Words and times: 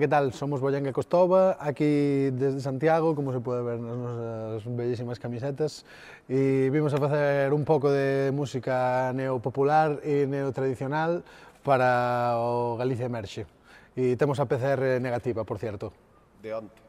Ola, 0.00 0.08
que 0.08 0.16
tal? 0.16 0.32
Somos 0.32 0.64
Boyanga 0.64 0.94
Costova, 0.94 1.60
aquí 1.60 2.32
desde 2.32 2.64
Santiago, 2.64 3.14
como 3.14 3.36
se 3.36 3.40
pode 3.44 3.60
ver 3.60 3.76
nas 3.76 4.00
nosas 4.00 4.64
bellísimas 4.64 5.20
camisetas, 5.20 5.84
e 6.24 6.72
vimos 6.72 6.96
a 6.96 6.98
facer 7.04 7.52
un 7.52 7.68
pouco 7.68 7.92
de 7.92 8.32
música 8.32 9.12
neopopular 9.12 10.00
e 10.00 10.24
neotradicional 10.24 11.20
para 11.60 12.40
o 12.40 12.80
Galicia 12.80 13.12
Emerxe. 13.12 13.44
E 13.92 14.16
temos 14.16 14.40
a 14.40 14.48
PCR 14.48 15.04
negativa, 15.04 15.44
por 15.44 15.60
cierto. 15.60 15.92
De 16.40 16.56
onte. 16.56 16.80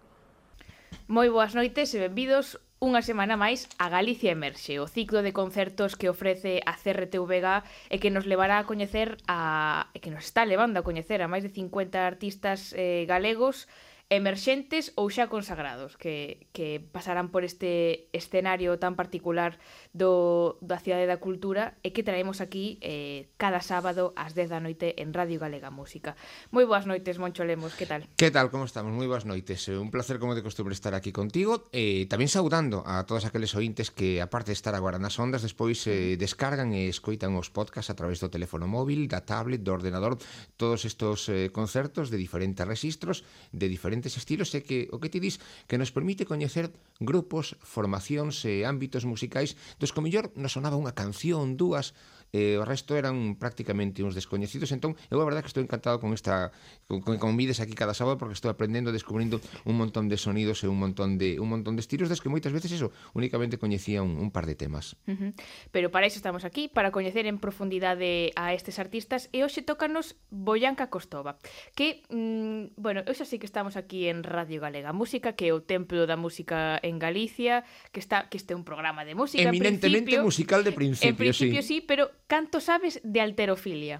Moi 1.12 1.28
boas 1.28 1.52
noites 1.52 1.92
e 1.92 2.00
benvidos 2.00 2.64
Unha 2.81 3.05
semana 3.05 3.38
máis 3.38 3.70
a 3.77 3.94
Galicia 3.94 4.34
Emerxe, 4.34 4.81
o 4.81 4.89
ciclo 4.89 5.22
de 5.22 5.38
concertos 5.38 5.94
que 5.94 6.09
ofrece 6.09 6.66
a 6.66 6.73
CRTVG 6.73 7.61
e 7.94 8.02
que 8.02 8.09
nos 8.09 8.25
levará 8.25 8.58
a 8.58 8.66
coñecer 8.66 9.22
a 9.30 9.94
e 9.94 10.02
que 10.02 10.09
nos 10.09 10.25
está 10.25 10.50
levando 10.50 10.81
a 10.81 10.86
coñecer 10.89 11.22
a 11.22 11.30
máis 11.30 11.45
de 11.45 11.53
50 11.53 12.02
artistas 12.02 12.73
eh, 12.73 13.06
galegos 13.06 13.69
emerxentes 14.09 14.97
ou 14.97 15.14
xa 15.14 15.30
consagrados 15.30 15.94
que, 15.94 16.50
que 16.58 16.81
pasarán 16.81 17.30
por 17.30 17.45
este 17.45 18.09
escenario 18.17 18.81
tan 18.81 18.97
particular 18.97 19.61
do, 19.92 20.58
da 20.64 20.80
Cidade 20.80 21.03
da 21.03 21.20
Cultura 21.20 21.75
e 21.84 21.92
que 21.92 22.03
traemos 22.03 22.39
aquí 22.39 22.80
eh, 22.80 23.28
cada 23.36 23.59
sábado 23.59 24.16
ás 24.16 24.31
10 24.31 24.56
da 24.56 24.64
noite 24.64 24.95
en 25.03 25.11
Radio 25.11 25.36
Galega 25.36 25.67
Música. 25.67 26.16
Moi 26.56 26.64
boas 26.64 26.88
noites, 26.88 27.20
Moncho 27.20 27.44
Lemos, 27.44 27.75
que 27.75 27.84
tal? 27.84 28.08
Que 28.16 28.31
tal, 28.31 28.47
como 28.47 28.64
estamos? 28.64 28.95
Moi 28.95 29.06
boas 29.06 29.28
noites. 29.28 29.67
Eh, 29.67 29.75
un 29.75 29.92
placer 29.92 30.16
como 30.16 30.31
de 30.31 30.44
costumbre 30.44 30.72
estar 30.72 30.95
aquí 30.95 31.12
contigo 31.12 31.67
e 31.75 32.03
eh, 32.03 32.09
tamén 32.09 32.31
saudando 32.31 32.88
a 32.88 33.03
todos 33.03 33.28
aqueles 33.28 33.52
ointes 33.52 33.92
que 33.92 34.23
aparte 34.23 34.56
de 34.56 34.58
estar 34.58 34.72
agora 34.80 34.95
nas 34.95 35.19
ondas, 35.19 35.44
despois 35.44 35.84
eh, 35.92 36.16
mm. 36.16 36.23
descargan 36.23 36.72
e 36.72 36.88
escoitan 36.88 37.36
os 37.36 37.52
podcasts 37.52 37.92
a 37.92 37.97
través 38.00 38.23
do 38.23 38.31
teléfono 38.31 38.72
móvil, 38.72 39.12
da 39.12 39.28
tablet, 39.28 39.59
do 39.59 39.75
ordenador, 39.75 40.16
todos 40.56 40.88
estos 40.88 41.28
eh, 41.28 41.52
concertos 41.52 42.08
de 42.08 42.16
diferentes 42.16 42.64
registros, 42.64 43.28
de 43.52 43.67
diferentes 43.67 44.16
estilos 44.16 44.56
e 44.56 44.64
que 44.64 44.88
o 44.95 45.03
que 45.03 45.12
ti 45.12 45.19
dis 45.19 45.44
que 45.67 45.75
nos 45.75 45.92
permite 45.92 46.23
coñecer 46.23 46.72
grupos, 47.03 47.59
formacións 47.59 48.47
e 48.47 48.64
ámbitos 48.64 49.03
musicais 49.03 49.59
Entón, 49.82 49.96
como 49.98 50.06
mellor 50.06 50.30
nos 50.38 50.54
sonaba 50.54 50.78
unha 50.78 50.94
canción, 50.94 51.58
dúas, 51.58 51.98
e 52.32 52.56
o 52.56 52.64
resto 52.64 52.96
eran 52.96 53.36
prácticamente 53.36 54.00
uns 54.08 54.16
descoñecidos. 54.16 54.72
Entón, 54.72 54.96
eu 55.12 55.20
a 55.20 55.28
verdade 55.28 55.44
que 55.44 55.52
estou 55.52 55.64
encantado 55.64 56.00
con 56.00 56.16
esta 56.16 56.56
con, 56.88 57.04
con 57.04 57.20
convides 57.20 57.60
aquí 57.60 57.76
cada 57.76 57.92
sábado 57.92 58.16
porque 58.16 58.34
estou 58.34 58.48
aprendendo, 58.48 58.96
descubrindo 58.96 59.44
un 59.68 59.76
montón 59.76 60.08
de 60.08 60.16
sonidos 60.16 60.64
e 60.64 60.72
un 60.72 60.80
montón 60.80 61.20
de 61.20 61.44
un 61.44 61.52
montón 61.52 61.76
de 61.76 61.84
estilos 61.84 62.08
das 62.08 62.24
que 62.24 62.32
moitas 62.32 62.56
veces 62.56 62.72
eso 62.72 62.96
únicamente 63.12 63.59
coñecía 63.59 64.00
un, 64.00 64.16
un 64.16 64.32
par 64.32 64.48
de 64.48 64.56
temas. 64.56 64.96
Uh 65.08 65.12
-huh. 65.12 65.32
Pero 65.76 65.92
para 65.92 66.08
iso 66.08 66.16
estamos 66.16 66.48
aquí, 66.48 66.72
para 66.72 66.96
coñecer 66.96 67.28
en 67.28 67.36
profundidade 67.38 68.32
a 68.40 68.56
estes 68.56 68.80
artistas 68.80 69.28
e 69.36 69.44
hoxe 69.44 69.59
tócanos 69.59 70.16
Boyanca 70.31 70.88
Costova, 70.88 71.36
que 71.75 72.08
mm, 72.08 72.80
bueno, 72.80 73.03
eu 73.03 73.14
xa 73.14 73.28
sei 73.28 73.44
que 73.44 73.47
estamos 73.47 73.75
aquí 73.75 74.08
en 74.08 74.24
Radio 74.24 74.64
Galega 74.64 74.96
Música, 74.96 75.36
que 75.36 75.52
é 75.52 75.53
o 75.53 75.59
templo 75.59 76.08
da 76.08 76.16
música 76.16 76.80
en 76.80 76.96
Galicia, 76.96 77.68
que 77.91 78.00
está 78.00 78.31
que 78.31 78.40
este 78.40 78.53
é 78.53 78.58
un 78.58 78.64
programa 78.64 79.03
de 79.03 79.20
música 79.20 79.44
eminentemente 79.44 80.16
musical 80.24 80.64
de 80.64 80.72
principio, 80.72 81.12
en 81.12 81.16
principio 81.20 81.59
sí. 81.59 81.68
sí, 81.68 81.78
pero 81.84 82.21
cantos 82.31 82.69
aves 82.69 83.02
de 83.03 83.19
alterofilia. 83.19 84.00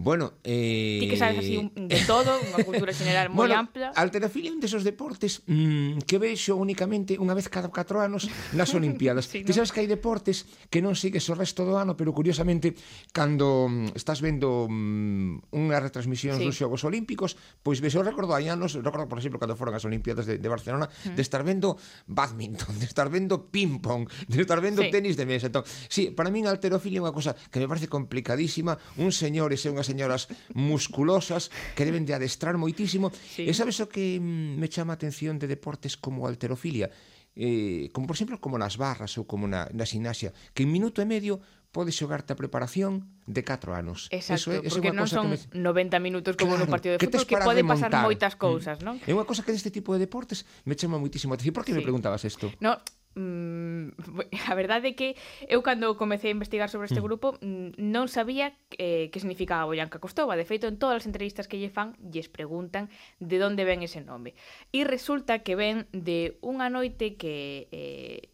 Bueno, 0.00 0.32
eh... 0.44 0.96
Ti 0.98 1.08
que 1.10 1.16
sabes 1.18 1.44
así 1.44 1.60
eh, 1.60 1.70
de 1.76 2.00
todo, 2.08 2.32
unha 2.40 2.64
cultura 2.64 2.96
general 2.96 3.28
moi 3.28 3.52
bueno, 3.52 3.60
ampla. 3.60 3.92
Alterofilia 3.92 4.48
é 4.48 4.56
un 4.56 4.64
desos 4.64 4.80
deportes 4.80 5.44
mmm, 5.44 6.00
que 6.08 6.16
vexo 6.16 6.56
únicamente 6.56 7.20
unha 7.20 7.36
vez 7.36 7.52
cada 7.52 7.68
4 7.68 8.00
anos 8.00 8.24
nas 8.56 8.72
Olimpiadas. 8.72 9.28
sí, 9.30 9.44
Ti 9.44 9.52
no? 9.52 9.60
sabes 9.60 9.76
que 9.76 9.84
hai 9.84 9.88
deportes 9.92 10.48
que 10.72 10.80
non 10.80 10.96
sigues 10.96 11.28
o 11.28 11.36
resto 11.36 11.68
do 11.68 11.76
ano, 11.76 12.00
pero 12.00 12.16
curiosamente, 12.16 12.72
cando 13.12 13.68
mm, 13.68 13.92
estás 13.92 14.24
vendo 14.24 14.72
mmm, 14.72 15.52
unha 15.52 15.76
retransmisión 15.76 16.40
sí. 16.40 16.48
dos 16.48 16.56
Xogos 16.56 16.80
Olímpicos, 16.88 17.36
pois 17.60 17.84
ves, 17.84 17.92
eu 17.92 18.00
recordo 18.00 18.32
hai 18.32 18.48
anos, 18.48 18.80
recordo, 18.80 19.04
por 19.04 19.20
exemplo, 19.20 19.36
cando 19.36 19.52
foron 19.52 19.76
as 19.76 19.84
Olimpiadas 19.84 20.24
de, 20.24 20.40
de 20.40 20.48
Barcelona, 20.48 20.88
mm. 20.88 21.12
de 21.12 21.20
estar 21.20 21.44
vendo 21.44 21.76
badminton, 22.08 22.72
de 22.80 22.88
estar 22.88 23.12
vendo 23.12 23.52
ping-pong, 23.52 24.08
de 24.32 24.40
estar 24.40 24.64
vendo 24.64 24.80
sí. 24.80 24.88
tenis 24.88 25.20
de 25.20 25.28
mesa. 25.28 25.52
Entón, 25.52 25.68
sí, 25.92 26.08
para 26.08 26.32
min 26.32 26.48
a 26.48 26.56
alterofilia 26.56 27.04
é 27.04 27.04
unha 27.04 27.12
cosa 27.12 27.36
que 27.52 27.60
me 27.60 27.68
parece 27.68 27.84
complicadísima. 27.84 28.80
Un 28.96 29.12
señor 29.12 29.52
e 29.52 29.60
se 29.60 29.68
unha 29.68 29.89
señoras 29.90 30.30
musculosas 30.54 31.50
que 31.74 31.82
deben 31.82 32.06
de 32.06 32.14
adestrar 32.14 32.54
moitísimo. 32.54 33.10
Sí. 33.10 33.44
E 33.44 33.52
sabes 33.52 33.82
o 33.82 33.90
que 33.90 34.22
mm, 34.22 34.54
me 34.56 34.70
chama 34.70 34.94
a 34.94 34.98
atención 34.98 35.42
de 35.42 35.50
deportes 35.50 35.98
como 35.98 36.24
a 36.24 36.30
alterofilia? 36.30 36.94
Eh, 37.34 37.90
como 37.94 38.06
por 38.06 38.14
exemplo 38.14 38.38
como 38.42 38.58
nas 38.58 38.74
barras 38.78 39.14
ou 39.18 39.26
como 39.26 39.46
na, 39.46 39.70
na 39.70 39.86
sinaxia, 39.86 40.34
que 40.54 40.66
en 40.66 40.70
minuto 40.70 40.98
e 41.02 41.06
medio 41.06 41.38
podes 41.70 41.94
xogarte 41.94 42.34
a 42.34 42.36
preparación 42.36 43.06
de 43.30 43.46
4 43.46 43.74
anos. 43.74 44.10
Exacto, 44.10 44.34
eso 44.34 44.48
é, 44.50 44.66
eso 44.66 44.82
porque 44.82 44.90
non 44.90 45.06
son 45.06 45.30
me... 45.30 45.38
90 45.54 46.02
minutos 46.02 46.34
como 46.34 46.58
claro, 46.58 46.66
no 46.66 46.74
partido 46.74 46.98
de 46.98 46.98
fútbol 46.98 47.22
que, 47.22 47.38
que 47.38 47.46
pode 47.46 47.62
pasar 47.62 47.90
moitas 48.02 48.34
cousas, 48.34 48.82
mm. 48.82 48.84
non? 48.84 48.94
É 49.06 49.14
unha 49.14 49.22
cosa 49.22 49.46
que 49.46 49.54
deste 49.54 49.70
tipo 49.70 49.94
de 49.94 50.02
deportes 50.02 50.42
me 50.66 50.74
chama 50.74 50.98
moitísimo 50.98 51.30
a 51.32 51.38
atención. 51.38 51.54
Por 51.54 51.62
que 51.62 51.70
sí. 51.70 51.78
me 51.78 51.86
preguntabas 51.86 52.26
isto? 52.26 52.50
No, 52.58 52.82
Mm, 53.14 53.90
a 54.50 54.54
verdade 54.54 54.88
é 54.88 54.94
que 54.94 55.16
eu 55.50 55.62
cando 55.66 55.98
comecei 55.98 56.30
a 56.30 56.36
investigar 56.38 56.70
sobre 56.70 56.86
este 56.86 57.02
mm. 57.02 57.06
grupo 57.06 57.34
mm, 57.42 57.74
non 57.82 58.06
sabía 58.06 58.54
eh, 58.78 59.10
que 59.10 59.18
significaba 59.18 59.66
Boyanca 59.66 59.98
Costova. 59.98 60.38
De 60.38 60.46
feito 60.46 60.70
en 60.70 60.78
todas 60.78 61.02
as 61.02 61.06
entrevistas 61.10 61.50
que 61.50 61.58
lle 61.58 61.74
fan 61.74 61.98
lles 61.98 62.30
preguntan 62.30 62.86
de 63.18 63.42
onde 63.42 63.66
ven 63.66 63.82
ese 63.82 63.98
nome. 63.98 64.38
E 64.70 64.86
resulta 64.86 65.42
que 65.42 65.58
ven 65.58 65.90
de 65.90 66.38
unha 66.38 66.70
noite 66.70 67.18
que 67.18 67.66
eh, 67.74 68.30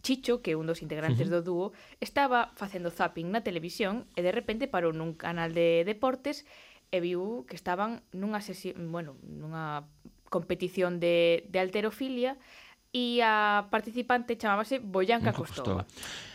Chicho, 0.00 0.40
que 0.40 0.54
é 0.54 0.56
un 0.56 0.64
dos 0.64 0.80
integrantes 0.80 1.28
uh 1.28 1.34
-huh. 1.34 1.42
do 1.42 1.46
dúo, 1.50 1.66
estaba 2.00 2.54
facendo 2.54 2.88
zapping 2.88 3.28
na 3.34 3.42
televisión 3.42 4.06
e 4.16 4.22
de 4.22 4.32
repente 4.32 4.70
parou 4.70 4.94
nun 4.94 5.12
canal 5.18 5.52
de 5.52 5.82
deportes 5.84 6.46
e 6.94 7.02
viu 7.02 7.44
que 7.50 7.58
estaban 7.58 8.00
nunha 8.14 8.40
sesión, 8.40 8.78
bueno, 8.94 9.18
nunha 9.26 9.84
competición 10.30 11.02
de, 11.02 11.44
de 11.50 11.58
alterofilia 11.58 12.38
e 12.38 12.38
e 12.92 13.20
a 13.22 13.64
participante 13.70 14.36
chamábase 14.36 14.78
Boyanca 14.78 15.32
Costova. 15.32 15.84
Costova. 15.84 16.29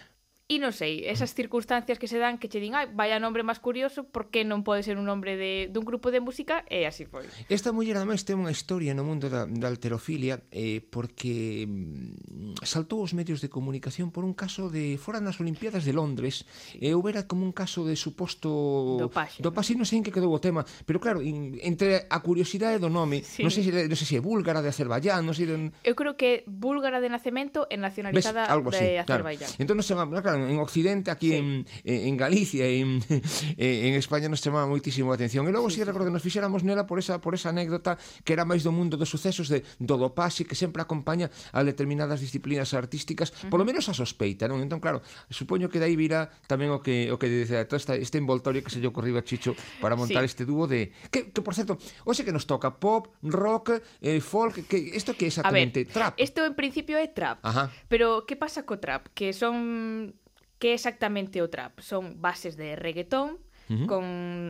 E 0.46 0.62
non 0.62 0.78
sei, 0.78 1.10
esas 1.10 1.34
circunstancias 1.34 1.98
que 1.98 2.06
se 2.06 2.22
dan 2.22 2.38
que 2.38 2.54
che 2.54 2.62
din, 2.62 2.78
ai, 2.78 2.86
vaya 2.94 3.18
nombre 3.18 3.42
máis 3.42 3.58
curioso, 3.58 4.06
por 4.06 4.30
que 4.30 4.46
non 4.46 4.62
pode 4.62 4.86
ser 4.86 5.02
un 5.02 5.10
nombre 5.10 5.34
de, 5.42 5.74
dun 5.74 5.82
grupo 5.82 6.14
de 6.14 6.22
música? 6.22 6.62
E 6.70 6.86
así 6.86 7.10
foi. 7.10 7.26
Esta 7.50 7.74
muller, 7.74 7.98
ademais, 7.98 8.22
ten 8.30 8.38
unha 8.38 8.54
historia 8.54 8.94
no 8.94 9.02
mundo 9.02 9.26
da, 9.26 9.50
da 9.50 9.66
alterofilia 9.66 10.46
eh, 10.54 10.86
porque 10.86 11.66
mm, 11.66 12.62
saltou 12.62 13.02
os 13.02 13.18
medios 13.18 13.42
de 13.42 13.50
comunicación 13.50 14.14
por 14.14 14.22
un 14.22 14.38
caso 14.38 14.70
de 14.70 15.02
fora 15.02 15.18
nas 15.18 15.42
Olimpiadas 15.42 15.82
de 15.82 15.98
Londres 15.98 16.46
e 16.78 16.94
eh, 16.94 16.94
houbera 16.94 17.26
como 17.26 17.42
un 17.42 17.50
caso 17.50 17.82
de 17.82 17.98
suposto... 17.98 19.02
Dopaxe. 19.02 19.42
Dopaxe, 19.42 19.74
non 19.74 19.90
sei 19.90 19.98
en 19.98 20.06
que 20.06 20.14
quedou 20.14 20.30
o 20.30 20.38
tema, 20.38 20.62
pero 20.86 21.02
claro, 21.02 21.26
in, 21.26 21.58
entre 21.66 22.06
a 22.06 22.22
curiosidade 22.22 22.78
do 22.78 22.94
nome, 22.94 23.26
sí. 23.26 23.42
non 23.42 23.50
sei 23.50 23.66
se 23.66 23.74
non 23.74 23.98
sei 23.98 24.06
se 24.06 24.16
é 24.18 24.22
búlgara 24.22 24.62
de 24.62 24.70
Azerbaiyán, 24.70 25.26
non 25.26 25.34
sei... 25.34 25.50
De... 25.50 25.74
Eu 25.82 25.98
creo 25.98 26.14
que 26.14 26.46
búlgara 26.46 27.02
de 27.02 27.10
nacemento 27.10 27.66
e 27.66 27.82
nacionalizada 27.82 28.46
¿Ves? 28.46 28.54
Algo 28.54 28.70
así, 28.70 28.86
de 28.86 29.02
Azerbaiyán. 29.02 29.50
Claro. 29.50 29.58
Entón, 29.66 29.82
non 29.82 29.86
sei, 29.90 29.98
claro, 29.98 30.35
en, 30.36 30.50
en 30.50 30.60
Occidente, 30.60 31.12
aquí 31.12 31.32
sí. 31.32 31.36
en, 31.36 31.66
en 31.84 32.14
Galicia 32.18 32.66
e 32.66 32.80
en, 32.80 33.00
en 33.58 33.94
España 33.96 34.30
nos 34.30 34.42
chamaba 34.44 34.68
moitísimo 34.68 35.12
a 35.12 35.16
atención. 35.16 35.48
E 35.48 35.52
logo 35.52 35.72
si 35.72 35.80
sí, 35.80 35.88
recordo 35.88 36.12
nos 36.12 36.24
fixéramos 36.24 36.62
nela 36.62 36.86
por 36.86 37.00
esa 37.00 37.20
por 37.24 37.34
esa 37.34 37.50
anécdota 37.50 37.98
que 38.24 38.36
era 38.36 38.44
máis 38.44 38.62
do 38.62 38.76
mundo 38.76 39.00
dos 39.00 39.10
sucesos 39.10 39.48
de 39.48 39.64
do 39.80 39.96
dopaxe 39.96 40.46
que 40.46 40.56
sempre 40.56 40.84
acompaña 40.84 41.32
a 41.56 41.64
determinadas 41.64 42.22
disciplinas 42.22 42.76
artísticas, 42.76 43.32
uh 43.32 43.36
-huh. 43.36 43.52
polo 43.52 43.64
menos 43.66 43.88
a 43.90 43.94
sospeita, 43.96 44.48
non? 44.48 44.62
Entón 44.62 44.80
claro, 44.80 45.02
supoño 45.32 45.72
que 45.72 45.80
dai 45.80 45.96
virá 45.96 46.30
tamén 46.46 46.72
o 46.72 46.80
que 46.84 47.10
o 47.12 47.18
que 47.18 47.28
dice 47.32 47.64
todo 47.66 47.78
esta, 47.80 47.96
este 47.96 48.18
envoltorio 48.20 48.62
que 48.62 48.72
se 48.72 48.80
lle 48.80 48.90
ocorriba 48.92 49.22
a 49.22 49.26
Chicho 49.26 49.56
para 49.80 49.96
montar 49.96 50.24
sí. 50.24 50.32
este 50.32 50.44
dúo 50.46 50.68
de 50.68 50.92
que, 51.10 51.32
que 51.32 51.42
por 51.42 51.56
certo, 51.56 51.78
hoxe 52.04 52.26
que 52.26 52.34
nos 52.36 52.46
toca 52.46 52.78
pop, 52.78 53.08
rock, 53.24 53.82
eh, 54.02 54.20
folk, 54.20 54.68
que 54.68 54.78
isto 54.78 55.16
que 55.16 55.26
é 55.26 55.30
exactamente 55.30 55.80
a 55.82 55.84
ver, 55.84 55.94
trap. 55.94 56.14
Isto 56.20 56.46
en 56.46 56.56
principio 56.56 56.98
é 56.98 57.08
trap. 57.08 57.40
Ajá. 57.42 57.72
Pero 57.88 58.26
que 58.26 58.36
pasa 58.36 58.66
co 58.66 58.80
trap? 58.80 59.08
Que 59.14 59.34
son 59.34 60.14
Que 60.60 60.72
é 60.72 60.76
exactamente 60.76 61.42
o 61.44 61.52
trap? 61.52 61.80
Son 61.82 62.22
bases 62.22 62.56
de 62.56 62.76
reggaetón, 62.76 63.38
uh 63.70 63.74
-huh. 63.74 63.88
con 63.90 64.06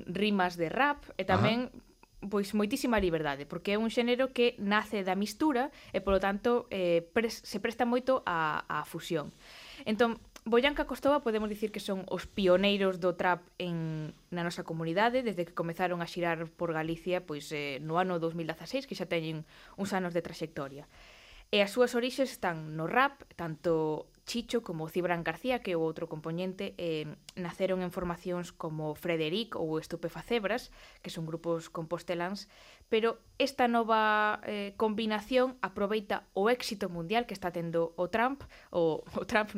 rimas 0.08 0.58
de 0.58 0.70
rap 0.70 1.06
e 1.18 1.24
tamén 1.26 1.72
Ajá 1.72 1.84
pois 2.30 2.54
moitísima 2.54 3.00
liberdade, 3.00 3.46
porque 3.46 3.74
é 3.74 3.78
un 3.78 3.90
xénero 3.94 4.34
que 4.34 4.58
nace 4.58 5.06
da 5.06 5.16
mistura 5.16 5.70
e 5.94 6.02
polo 6.02 6.18
tanto 6.18 6.66
eh, 6.74 7.06
pres, 7.14 7.42
se 7.46 7.62
presta 7.62 7.86
moito 7.86 8.26
a, 8.26 8.66
a 8.66 8.86
fusión. 8.86 9.32
Entón, 9.86 10.18
Boyanca 10.46 10.86
Costova 10.86 11.26
podemos 11.26 11.50
dicir 11.50 11.74
que 11.74 11.82
son 11.82 12.06
os 12.06 12.30
pioneiros 12.30 13.02
do 13.02 13.18
trap 13.18 13.42
en 13.58 14.14
na 14.30 14.46
nosa 14.46 14.62
comunidade 14.62 15.26
desde 15.26 15.46
que 15.46 15.58
comezaron 15.58 16.02
a 16.06 16.10
xirar 16.10 16.46
por 16.54 16.70
Galicia 16.74 17.26
pois 17.26 17.50
eh, 17.50 17.82
no 17.82 17.98
ano 17.98 18.22
2016 18.22 18.86
que 18.86 18.98
xa 18.98 19.10
teñen 19.10 19.46
uns 19.78 19.94
anos 19.94 20.14
de 20.14 20.22
traxectoria. 20.22 20.86
E 21.54 21.62
as 21.62 21.74
súas 21.74 21.94
orixes 21.94 22.34
están 22.34 22.74
no 22.74 22.90
rap, 22.90 23.22
tanto 23.38 24.10
Chicho 24.26 24.64
como 24.66 24.90
Cibran 24.90 25.24
García, 25.24 25.62
que 25.62 25.74
é 25.74 25.78
o 25.78 25.86
outro 25.86 26.10
componente, 26.10 26.74
eh, 26.82 27.06
naceron 27.38 27.86
en 27.86 27.94
formacións 27.94 28.50
como 28.50 28.98
Frederic 28.98 29.54
ou 29.54 29.78
Estupefacebras, 29.78 30.74
que 31.06 31.14
son 31.14 31.30
grupos 31.30 31.70
composteláns, 31.70 32.50
pero 32.90 33.22
esta 33.38 33.70
nova 33.70 34.42
eh, 34.50 34.74
combinación 34.82 35.62
aproveita 35.62 36.26
o 36.34 36.50
éxito 36.50 36.90
mundial 36.90 37.30
que 37.30 37.38
está 37.38 37.54
tendo 37.54 37.94
o 38.02 38.10
Trump, 38.10 38.42
o, 38.74 39.06
o 39.22 39.24
Trump 39.30 39.54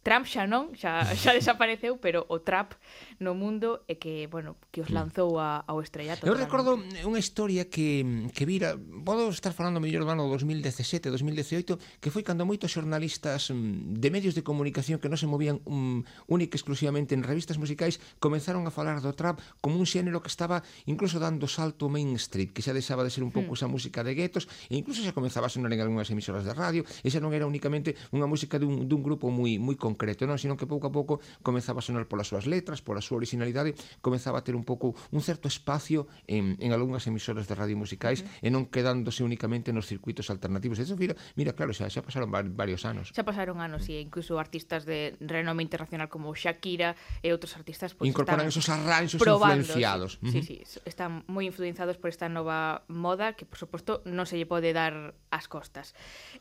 Trump 0.00 0.24
xa 0.24 0.48
non, 0.48 0.72
xa, 0.72 1.04
xa 1.12 1.30
desapareceu, 1.36 2.00
pero 2.00 2.24
o 2.32 2.40
trap 2.40 2.72
no 3.20 3.36
mundo 3.36 3.84
é 3.84 4.00
que, 4.00 4.24
bueno, 4.32 4.56
que 4.72 4.80
os 4.80 4.88
mm. 4.88 4.96
lanzou 4.96 5.36
a, 5.36 5.60
ao 5.68 5.84
estrellato. 5.84 6.24
Eu 6.24 6.32
recordo 6.32 6.80
unha 6.80 7.20
historia 7.20 7.68
que, 7.68 8.00
que 8.32 8.48
vira, 8.48 8.80
podo 9.04 9.28
estar 9.28 9.52
falando 9.52 9.76
mellor 9.76 10.08
do 10.08 10.12
ano 10.16 10.24
2017, 10.32 11.12
2018, 11.12 12.00
que 12.00 12.08
foi 12.08 12.24
cando 12.24 12.48
moitos 12.48 12.72
xornalistas 12.72 13.52
mm, 13.52 14.00
de 14.00 14.08
medios 14.08 14.32
de 14.32 14.40
comunicación 14.40 15.04
que 15.04 15.12
non 15.12 15.20
se 15.20 15.28
movían 15.28 15.60
um, 15.68 16.00
única 16.32 16.56
exclusivamente 16.56 17.12
en 17.12 17.20
revistas 17.20 17.60
musicais 17.60 18.00
comenzaron 18.24 18.64
a 18.64 18.72
falar 18.72 19.04
do 19.04 19.12
trap 19.12 19.36
como 19.60 19.76
un 19.76 19.84
xénero 19.84 20.24
que 20.24 20.32
estaba 20.32 20.64
incluso 20.88 21.20
dando 21.20 21.44
salto 21.44 21.92
mainstream, 21.92 22.48
que 22.56 22.64
xa 22.64 22.72
deixaba 22.72 23.04
de 23.04 23.12
ser 23.12 23.20
un 23.20 23.36
pouco 23.36 23.52
mm. 23.52 23.56
esa 23.60 23.68
música 23.68 24.00
de 24.00 24.16
guetos, 24.16 24.48
e 24.72 24.80
incluso 24.80 25.04
xa 25.04 25.12
comenzaba 25.12 25.48
a 25.48 25.52
sonar 25.52 25.68
en 25.76 25.84
algunhas 25.84 26.08
emisoras 26.08 26.48
de 26.48 26.56
radio, 26.56 26.88
e 27.04 27.12
xa 27.12 27.20
non 27.20 27.36
era 27.36 27.44
únicamente 27.44 28.00
unha 28.16 28.24
música 28.24 28.56
dun, 28.56 28.88
dun 28.88 29.04
grupo 29.04 29.28
moi 29.28 29.60
moi 29.60 29.76
concreto, 29.90 30.24
non, 30.30 30.38
sino 30.38 30.54
que 30.54 30.70
pouco 30.70 30.86
a 30.86 30.92
pouco 30.94 31.18
comezaba 31.42 31.82
a 31.82 31.84
sonar 31.84 32.06
polas 32.06 32.30
súas 32.30 32.46
letras, 32.46 32.78
pola 32.78 33.02
súa 33.02 33.18
originalidade, 33.18 33.74
comezaba 33.98 34.38
a 34.38 34.44
ter 34.46 34.54
un 34.54 34.62
pouco 34.62 34.94
un 35.10 35.20
certo 35.20 35.50
espacio 35.50 36.06
en, 36.30 36.54
en 36.62 36.70
algunhas 36.70 37.06
emisoras 37.10 37.50
de 37.50 37.54
radio 37.58 37.74
musicais 37.74 38.22
uh 38.22 38.26
-huh. 38.26 38.46
e 38.46 38.48
non 38.54 38.70
quedándose 38.70 39.26
únicamente 39.26 39.74
nos 39.74 39.90
circuitos 39.90 40.30
alternativos. 40.30 40.78
Eso, 40.78 40.94
mira, 40.94 41.18
mira, 41.34 41.52
claro, 41.58 41.74
xa, 41.74 41.90
xa 41.90 42.06
pasaron 42.06 42.30
varios 42.30 42.86
anos. 42.86 43.10
Xa 43.10 43.26
pasaron 43.26 43.58
anos 43.58 43.90
e 43.90 43.98
incluso 43.98 44.38
artistas 44.38 44.86
de 44.86 45.18
renome 45.18 45.66
internacional 45.66 46.06
como 46.06 46.30
Shakira 46.32 46.94
e 47.20 47.34
outros 47.34 47.58
artistas 47.58 47.98
pues, 47.98 48.06
incorporan 48.06 48.46
esos 48.46 48.70
arranxos 48.70 49.18
influenciados. 49.18 50.22
Sí, 50.22 50.24
uh 50.24 50.30
-huh. 50.30 50.44
sí, 50.46 50.56
sí, 50.62 50.78
están 50.86 51.26
moi 51.26 51.42
influenciados 51.42 51.98
por 51.98 52.08
esta 52.08 52.30
nova 52.30 52.86
moda 52.86 53.34
que, 53.34 53.44
por 53.44 53.58
suposto, 53.58 54.04
non 54.06 54.28
se 54.28 54.38
lle 54.38 54.46
pode 54.46 54.70
dar 54.70 55.16
as 55.30 55.46
costas. 55.50 55.92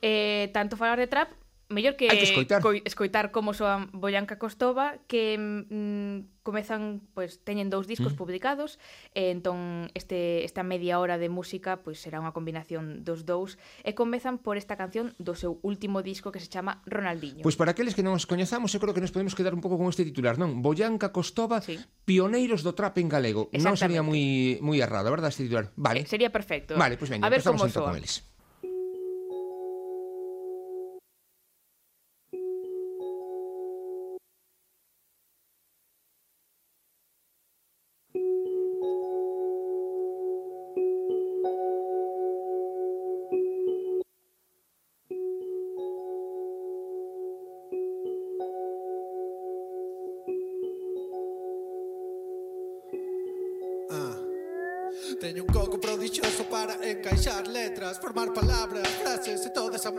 Eh, 0.01 0.51
tanto 0.53 0.77
falar 0.77 0.99
de 0.99 1.07
trap 1.09 1.29
mellor 1.69 1.95
que, 1.95 2.09
que 2.09 2.25
escoitar. 2.25 2.61
Co 2.61 2.73
escoitar 2.73 3.31
como 3.31 3.53
soa 3.53 3.87
Boyanca 3.93 4.41
Costova 4.41 4.97
que 5.05 5.37
mm, 5.37 6.41
comezan, 6.41 7.05
pois 7.13 7.37
pues, 7.37 7.45
teñen 7.45 7.69
dous 7.69 7.85
discos 7.85 8.17
mm. 8.17 8.19
publicados, 8.19 8.81
e 9.13 9.29
entón 9.29 9.93
este 9.93 10.41
esta 10.43 10.65
media 10.65 10.97
hora 10.97 11.21
de 11.21 11.29
música 11.29 11.85
pois 11.85 12.01
pues, 12.01 12.03
será 12.03 12.17
unha 12.17 12.33
combinación 12.33 13.05
dos 13.05 13.23
dous 13.23 13.61
e 13.85 13.93
comezan 13.93 14.41
por 14.41 14.57
esta 14.57 14.73
canción 14.73 15.13
do 15.21 15.37
seu 15.37 15.61
último 15.61 16.01
disco 16.01 16.33
que 16.33 16.41
se 16.41 16.49
chama 16.49 16.81
Ronaldinho. 16.89 17.45
Pois 17.45 17.53
pues 17.53 17.61
para 17.61 17.77
aqueles 17.77 17.93
que 17.93 18.01
non 18.01 18.17
os 18.17 18.25
coñezamos, 18.25 18.73
eu 18.73 18.81
creo 18.81 18.97
que 18.97 19.03
nos 19.05 19.13
podemos 19.13 19.37
quedar 19.37 19.53
un 19.53 19.61
pouco 19.61 19.77
con 19.77 19.93
este 19.93 20.01
titular, 20.01 20.41
non? 20.41 20.65
Boyanca 20.65 21.13
Costova, 21.13 21.61
sí. 21.61 21.77
pioneiros 22.09 22.65
do 22.65 22.73
trap 22.73 22.97
en 22.97 23.13
galego. 23.13 23.53
Non 23.53 23.77
sería 23.77 24.01
moi 24.01 24.57
moi 24.65 24.81
errado, 24.81 25.13
verdad, 25.13 25.29
este 25.29 25.45
titular? 25.45 25.69
Vale. 25.77 26.01
Eh, 26.01 26.09
sería 26.09 26.33
perfecto. 26.33 26.73
Vale, 26.73 26.97
pois 26.97 27.13
pues 27.13 27.13
venga, 27.13 27.29
a 27.29 27.31
ver 27.31 27.45
como 27.45 27.61
entón 27.61 27.85
soa. 27.85 27.93
con 27.93 28.01
eles. 28.01 28.25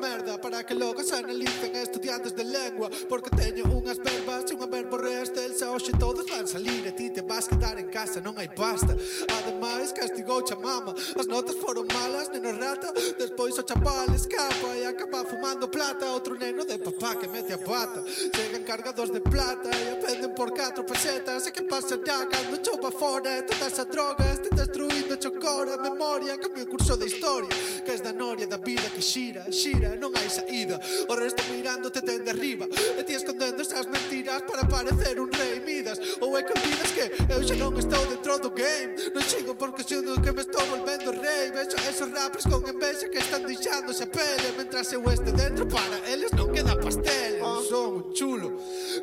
merda 0.00 0.40
Para 0.40 0.64
que 0.64 0.74
logo 0.74 1.02
se 1.04 1.14
analicen 1.14 1.76
estudiantes 1.76 2.34
de 2.34 2.44
lengua 2.44 2.88
Porque 3.08 3.30
teño 3.30 3.64
unhas 3.68 3.98
verbas 4.00 4.50
e 4.50 4.54
unha 4.56 4.66
verbo 4.66 4.96
estelsa 5.04 5.70
hoxe 5.70 5.92
todos 6.00 6.24
van 6.32 6.46
salir 6.48 6.86
e 6.86 6.92
ti 6.92 7.10
te 7.10 7.20
vas 7.20 7.46
quedar 7.46 7.76
en 7.78 7.88
casa 7.92 8.20
Non 8.20 8.34
hai 8.38 8.48
pasta. 8.48 8.96
Ademais 9.38 9.92
castigou 9.92 10.42
cha 10.42 10.56
mama. 10.56 10.94
As 11.18 11.26
notas 11.26 11.56
foron 11.56 11.86
malas, 11.92 12.28
neno 12.30 12.52
rata. 12.52 12.92
Despois 13.18 13.58
o 13.58 13.62
chapal 13.62 14.08
escapa 14.14 14.76
e 14.76 14.86
acaba 14.86 15.24
fumando 15.24 15.68
plata. 15.68 16.10
Outro 16.12 16.36
neno 16.38 16.64
de 16.64 16.78
papá 16.78 17.16
que 17.16 17.28
mete 17.28 17.52
a 17.52 17.58
pata. 17.58 18.02
Chegan 18.06 18.64
cargados 18.64 19.10
de 19.10 19.20
plata 19.20 19.68
e 19.70 19.82
aprenden 19.96 20.32
por 20.34 20.50
4 20.50 20.84
pesetas. 20.84 21.46
E 21.46 21.50
que 21.50 21.62
pasará 21.62 22.26
cando 22.26 22.56
chupa 22.62 22.90
fora? 22.90 23.38
E 23.38 23.42
toda 23.42 23.66
esa 23.66 23.84
droga 23.84 24.24
este 24.32 24.50
destruindo 24.54 25.16
chocora 25.16 25.76
Memoria, 25.78 26.38
cambio 26.38 26.64
o 26.64 26.66
curso 26.66 26.96
de 26.96 27.06
historia 27.06 27.48
Que 27.84 27.92
es 27.92 28.00
da 28.00 28.12
noria 28.12 28.46
da 28.46 28.56
vida 28.56 28.88
que 28.90 29.02
xira, 29.02 29.50
xira 29.50 29.89
idea, 29.90 29.96
non 29.98 30.14
hai 30.14 30.30
saída 30.30 30.78
O 31.08 31.14
resto 31.14 31.42
mirándote 31.50 32.00
dende 32.00 32.30
arriba. 32.30 32.66
E 32.98 33.02
ti 33.04 33.14
escondendo 33.14 33.62
esas 33.62 33.86
mentiras 33.86 34.42
para 34.42 34.66
parecer 34.66 35.18
un 35.20 35.30
rei 35.32 35.60
Midas. 35.60 35.98
Ou 36.20 36.36
é 36.38 36.42
que 36.42 36.52
olvidas 36.52 36.90
que 36.92 37.32
eu 37.32 37.42
xa 37.42 37.54
non 37.56 37.74
estou 37.78 38.04
dentro 38.06 38.38
do 38.38 38.50
game. 38.50 38.94
Non 39.14 39.22
sigo 39.22 39.54
porque 39.54 39.82
sinto 39.82 40.14
que 40.22 40.32
me 40.32 40.42
estou 40.42 40.62
volvendo 40.66 41.10
rei 41.12 41.50
Vexo 41.50 41.76
esos 41.88 42.10
rappers 42.10 42.46
con 42.46 42.62
envexa 42.68 43.08
que 43.08 43.18
están 43.18 43.42
deixándose 43.46 44.04
a 44.04 44.06
pele. 44.06 44.54
Mentras 44.56 44.92
eu 44.92 45.02
este 45.10 45.32
dentro 45.32 45.66
para 45.66 45.98
eles 46.06 46.30
non 46.32 46.52
queda 46.52 46.78
pastel. 46.78 47.42
Oh. 47.42 47.62
Son 47.66 47.88
un 47.96 48.04
chulo 48.12 48.56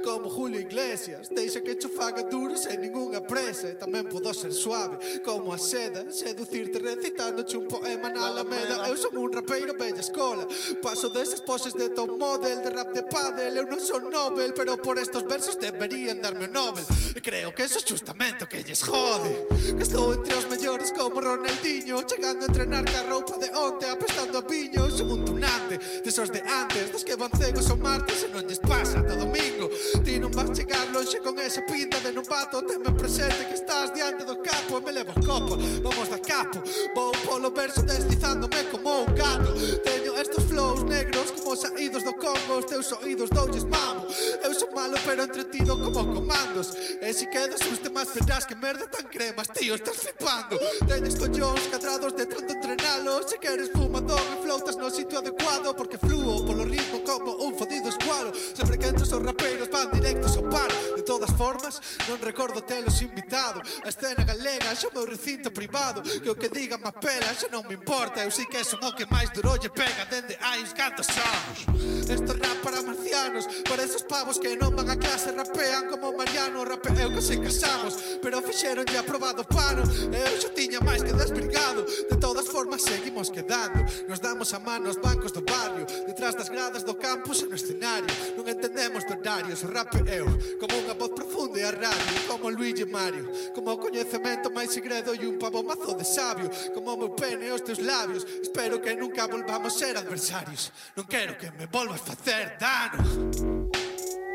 como 0.03 0.29
Julio 0.29 0.59
Iglesias. 0.59 1.29
Deixa 1.29 1.61
que 1.61 1.75
cho 1.75 1.89
faga 1.89 2.23
duro 2.23 2.55
sen 2.55 2.79
ninguna 2.79 3.21
presa. 3.21 3.67
E 3.67 3.75
tamén 3.75 4.07
podo 4.07 4.31
ser 4.31 4.53
suave 4.53 4.97
como 5.25 5.51
a 5.51 5.59
seda. 5.59 6.07
Seducirte 6.07 6.79
recitando 6.79 7.43
un 7.43 7.65
poema 7.67 8.07
na 8.09 8.31
Alameda. 8.31 8.87
Eu 8.87 8.95
son 8.95 9.17
un 9.17 9.31
rapeiro 9.33 9.75
bella 9.75 9.99
escola 9.99 10.47
Paso 10.81 11.09
desas 11.09 11.41
poses 11.41 11.74
de 11.74 11.89
top 11.89 12.18
model 12.19 12.61
De 12.61 12.69
rap 12.69 12.94
de 12.94 13.01
padel 13.04 13.57
Eu 13.57 13.66
non 13.66 13.81
son 13.81 14.09
Nobel 14.11 14.54
Pero 14.54 14.78
por 14.78 14.97
estos 14.97 15.25
versos 15.25 15.57
deberían 15.57 16.21
darme 16.21 16.45
o 16.45 16.51
Nobel. 16.51 16.85
E 17.16 17.21
creo 17.21 17.54
que 17.54 17.63
eso 17.63 17.80
é 17.80 17.83
justamente 17.85 18.44
o 18.44 18.47
que 18.47 18.61
lles 18.61 18.83
jode. 18.85 19.33
Que 19.73 19.83
estou 19.83 20.13
entre 20.13 20.35
os 20.35 20.45
mellores 20.45 20.92
como 20.94 21.19
Ronaldinho 21.19 22.04
Chegando 22.06 22.45
a 22.45 22.47
entrenar 22.47 22.85
ca 22.85 23.01
roupa 23.09 23.37
de 23.37 23.49
onte 23.57 23.85
Apestando 23.90 24.37
a 24.37 24.42
viño 24.42 24.90
Son 24.92 25.11
un 25.11 25.25
tunante. 25.25 25.80
Desos 26.06 26.30
de 26.30 26.42
antes 26.45 26.92
Dos 26.92 27.04
que 27.04 27.16
van 27.16 27.31
cegos 27.33 27.69
o 27.69 27.78
martes 27.78 28.23
E 28.23 28.28
non 28.30 28.45
lles 28.45 28.61
pasa 28.61 29.01
todo 29.01 29.25
domingo. 29.25 29.69
Ti 30.06 30.21
non 30.21 30.30
vas 30.30 30.54
chegar 30.54 30.85
longe 30.94 31.18
con 31.25 31.40
esa 31.42 31.66
pinta 31.66 31.97
de 32.06 32.13
novato. 32.13 32.61
Teme 32.61 32.94
presente 32.94 33.49
que 33.49 33.57
estás 33.57 33.94
diante 33.94 34.23
do 34.23 34.37
capo 34.45 34.78
E 34.78 34.81
me 34.85 34.92
levo 34.94 35.11
a 35.11 35.19
copa 35.25 35.57
Vamos 35.81 36.07
da 36.09 36.19
capo. 36.21 36.61
Vou 36.94 37.11
polo 37.25 37.49
verso 37.49 37.81
deslizándome 37.81 38.63
como 38.69 39.04
un 39.04 39.16
gato. 39.16 39.54
Teño 39.83 40.13
estos 40.18 40.45
Os 40.77 40.83
negros 40.83 41.31
como 41.31 41.55
saídos 41.55 42.03
do 42.03 42.13
Congo 42.13 42.59
Os 42.59 42.65
teus 42.65 42.91
oídos 42.91 43.31
doulles 43.31 43.63
mamo. 43.63 44.05
Eu 44.43 44.53
sou 44.53 44.69
malo 44.75 44.95
pero 45.03 45.23
entretido 45.23 45.73
como 45.73 46.13
comandos. 46.13 46.75
E 47.01 47.11
si 47.13 47.25
quedas 47.25 47.61
uns 47.65 47.79
temas 47.79 48.13
verás 48.13 48.45
que 48.45 48.53
merda 48.53 48.85
tan 48.85 49.09
cremas 49.09 49.47
Tío, 49.57 49.73
estás 49.73 49.97
flipando. 49.97 50.59
Tenes 50.85 51.15
collóns 51.15 51.65
cadrados 51.73 52.13
de 52.13 52.27
tanto 52.27 52.53
entrenalos 52.53 53.25
Se 53.25 53.39
queres 53.39 53.71
fumador 53.71 54.21
e 54.21 54.43
flotas 54.43 54.77
no 54.77 54.91
sitio 54.91 55.17
adecuado 55.17 55.73
Porque 55.73 55.97
fluo 55.97 56.45
polo 56.45 56.63
ritmo 56.63 57.01
como 57.03 57.31
un 57.41 57.57
fodido 57.57 57.89
escualo. 57.89 58.31
Sempre 58.35 58.77
que 58.77 58.85
entros 58.85 59.11
os 59.11 59.23
rapeiros 59.23 59.69
van 59.73 59.89
directos 59.89 60.37
ao 60.37 60.45
par 60.45 60.69
De 60.95 61.01
todas 61.01 61.31
formas, 61.33 61.81
non 62.05 62.21
recordo 62.21 62.61
telos 62.61 63.01
invitado 63.01 63.65
A 63.81 63.89
escena 63.89 64.21
galega 64.21 64.77
xa 64.77 64.93
meu 64.93 65.09
recinto 65.09 65.49
privado. 65.49 66.05
Que 66.05 66.29
o 66.29 66.37
que 66.37 66.53
diga 66.53 66.77
má 66.77 66.93
pela 66.93 67.33
xa 67.33 67.49
non 67.49 67.65
me 67.65 67.73
importa. 67.73 68.21
Eu 68.21 68.29
sei 68.29 68.45
que 68.45 68.61
son 68.61 68.77
o 68.85 68.93
que 68.93 69.09
máis 69.09 69.33
duro 69.33 69.57
lle 69.57 69.73
pega 69.73 70.05
dende 70.05 70.37
hai 70.37 70.67
uns 70.68 70.74
cantos 70.74 71.07
anos 71.09 71.78
Esto 72.09 72.33
rap 72.33 72.64
para 72.64 72.81
marcianos. 72.81 73.47
Para 73.68 73.83
esos 73.83 74.04
pavos 74.04 74.40
que 74.40 74.56
non 74.56 74.76
van 74.76 74.90
a 74.90 74.95
clase 74.95 75.31
Rapean 75.31 75.88
como 75.92 76.16
Mariano. 76.16 76.64
Rapeo 76.64 77.12
que 77.12 77.21
se 77.21 77.40
casamos 77.40 78.19
Pero 78.24 78.40
fixeron 78.42 78.88
ya 78.88 79.04
aprobado 79.04 79.44
pano. 79.44 79.83
Eu 80.12 80.36
xa 80.40 80.50
tiña 80.56 80.80
máis 80.80 81.04
que 81.04 81.12
desbrigado 81.12 81.83
De 81.83 82.16
todas 82.16 82.47
formas 82.47 82.83
seguimos 82.83 83.31
quedando. 83.31 83.83
Nos 84.07 84.19
damos 84.19 84.52
a 84.56 84.59
mano 84.59 84.88
aos 84.88 85.00
bancos 85.00 85.31
do 85.36 85.44
barrio. 85.44 85.83
Detrás 86.07 86.36
das 86.36 86.47
gradas 86.47 86.83
do 86.83 86.95
campus 86.95 87.44
e 87.44 87.47
no 87.47 87.56
escenario. 87.56 88.07
Non 88.40 88.47
entendemos 88.47 89.04
de 89.04 89.14
horarios 89.16 89.64
O 89.64 89.71
rap 89.71 89.92
eu 90.07 90.28
como 90.59 90.74
unha 90.80 90.95
voz 90.95 91.12
profunda 91.12 91.59
e 91.59 91.64
a 91.68 91.71
radio 91.71 92.16
Como 92.28 92.47
Luigi 92.52 92.88
Mario. 92.88 93.28
Como 93.52 93.76
o 93.76 93.80
coñecemento 93.80 94.47
máis 94.52 94.71
segredo 94.71 95.12
E 95.12 95.28
un 95.28 95.36
pavo 95.36 95.59
mazo 95.64 95.92
de 95.95 96.07
sabio. 96.07 96.47
Como 96.71 96.95
o 96.95 97.00
meu 97.00 97.12
pene 97.12 97.47
e 97.47 97.52
os 97.52 97.64
teus 97.64 97.83
labios. 97.83 98.24
Espero 98.40 98.80
que 98.80 98.95
nunca 98.95 99.28
volvamos 99.28 99.76
ser 99.76 99.97
adversarios. 99.97 100.56
Non 100.97 101.06
quero 101.06 101.37
que 101.37 101.52
me 101.54 101.66
volvas 101.69 102.02
facer 102.02 102.57
danos 102.57 103.09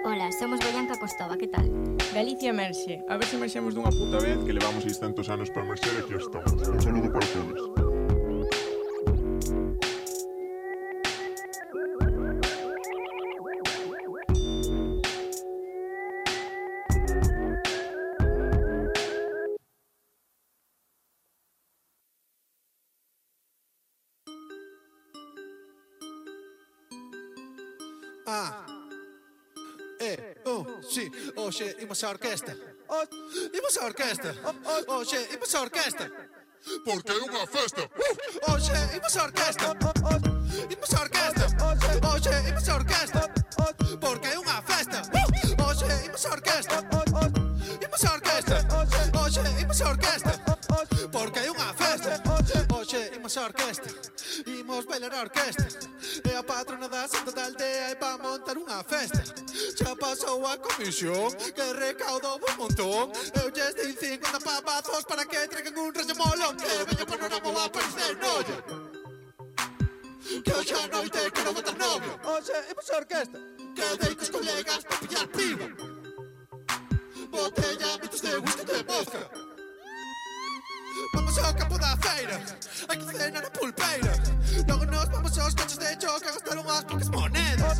Ola, 0.05 0.31
somos 0.35 0.59
Boyanca 0.59 0.99
Costova, 0.99 1.38
que 1.38 1.47
tal? 1.47 1.67
Galicia 2.14 2.50
emerxe 2.50 3.02
A 3.07 3.17
ver 3.19 3.26
se 3.26 3.37
emerxemos 3.38 3.75
dunha 3.75 3.91
puta 3.91 4.19
vez 4.19 4.38
Que 4.43 4.52
levamos 4.52 4.83
600 4.83 5.29
anos 5.31 5.49
para 5.50 5.62
emerxer 5.67 5.95
e 5.95 6.00
aquí 6.02 6.14
estamos. 6.19 6.59
Un 6.59 6.81
saludo 6.83 7.09
para 7.12 7.26
todos. 7.26 7.82
Oxe, 31.52 31.64
shit, 31.64 31.82
imos 31.82 32.02
a 32.02 32.09
orquesta. 32.09 32.56
Oh, 32.88 33.04
imos 33.52 33.76
a 33.76 33.85
orquesta. 33.85 34.35
Oh, 34.42 34.54
oh 34.88 35.02
imos 35.35 35.54
a 35.54 35.61
orquesta. 35.61 36.11
Porque 36.82 37.12
é 37.12 37.21
unha 37.28 37.47
festa. 37.47 37.82
Uh! 37.92 38.52
Oxe, 38.52 38.73
shit, 38.73 38.97
imos 38.97 39.16
a 39.18 39.25
orquesta. 39.25 39.66
Imos 40.73 40.94
a 40.94 41.00
orquesta. 41.02 41.47
Oxe, 42.09 42.49
imos 42.49 42.68
a 42.68 42.75
orquesta. 42.75 43.21
Porque 44.00 44.28
é 44.28 44.38
unha 44.38 44.62
festa. 44.64 45.02
Uh! 45.12 45.68
Oxe, 45.68 45.85
shit, 45.85 46.06
imos 46.09 46.25
a 46.25 46.30
orquesta. 46.32 46.76
Imos 47.85 48.04
a 48.04 48.12
orquesta. 48.16 48.56
Oxe, 49.21 49.42
shit, 49.42 49.61
imos 49.61 49.80
a 49.82 49.90
orquesta 49.90 50.41
a 53.42 53.46
orquesta. 53.46 53.88
Imos 54.46 54.84
bailar 54.87 55.14
a 55.14 55.20
orquesta. 55.22 55.68
É 56.30 56.37
a 56.37 56.42
patrona 56.42 56.88
da 56.88 57.08
santa 57.08 57.32
da 57.32 57.44
aldea 57.44 57.90
E 57.90 57.96
pa 57.96 58.16
montar 58.18 58.56
unha 58.56 58.82
festa. 58.84 59.22
Xa 59.52 59.96
pasou 59.96 60.46
a 60.46 60.56
comisión 60.58 61.30
Que 61.54 61.72
recaudou 61.75 62.38
un 62.38 62.56
montón. 62.56 63.12
Eu 63.42 63.50
lles 63.50 63.75
dei 63.75 63.92
50 63.92 64.40
papazos 64.40 65.04
Para 65.04 65.25
que 65.26 65.49
traigan 65.49 65.76
un 65.76 65.92
rollo 65.92 66.14
molón 66.14 66.56
Que 66.56 66.84
veño 66.87 67.06
panorama 67.06 67.61
a 67.61 67.64
aparecer 67.66 68.16
noia. 68.22 68.58
Que 70.44 70.52
hoxe 70.54 70.75
a 70.75 70.87
noite 70.87 71.30
quero 71.34 71.52
botar 71.52 71.76
novio. 71.76 72.12
Oxe, 72.25 72.54
imos 72.70 72.90
a 72.90 72.96
orquesta? 72.96 73.38
Quedei 73.75 74.14
cos 74.14 74.30
colegas 74.30 74.84
para 74.84 74.99
pillar 75.02 75.26
piba. 75.28 75.66
Botella, 77.30 77.99
mitos 77.99 78.20
de 78.20 78.38
whisky 78.38 78.64
de 78.64 78.82
vodka 78.84 79.51
Vamos 81.14 81.38
ao 81.38 81.54
campo 81.54 81.78
da 81.78 81.97
feira 81.97 82.37
Hai 82.88 82.97
que 82.97 83.04
cenar 83.04 83.42
na 83.42 83.50
pulpeira. 83.50 84.12
Logo 84.68 84.85
nos 84.87 85.09
vamos 85.09 85.38
aos 85.38 85.54
coches 85.54 85.78
de 85.78 85.97
choque 85.97 86.28
A 86.28 86.32
gastar 86.32 86.59
unhas 86.59 86.85
poucas 86.85 87.09
monedas 87.09 87.78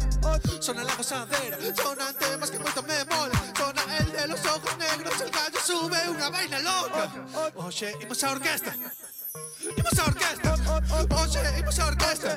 Sona 0.61 0.83
la 0.85 0.95
gozadera 0.95 1.57
Sonan 1.77 2.15
temas 2.15 2.51
que 2.51 2.59
moito 2.59 2.83
me 2.83 2.99
mola. 3.11 3.37
Sona 3.57 3.83
el 3.99 4.09
de 4.13 4.27
los 4.29 4.43
ojos 4.47 4.75
negros 4.79 5.21
El 5.21 5.31
gallo 5.31 5.61
sube 5.63 5.99
unha 6.11 6.29
vaina 6.31 6.59
loca. 6.59 7.07
Oxe, 7.55 7.95
imos 8.03 8.23
a 8.25 8.31
orquesta. 8.35 8.73
Imos 9.79 9.99
a 9.99 10.05
orquesta. 10.11 10.51
Oxe, 11.23 11.43
imos 11.59 11.79
a 11.79 11.85
orquesta. 11.87 12.31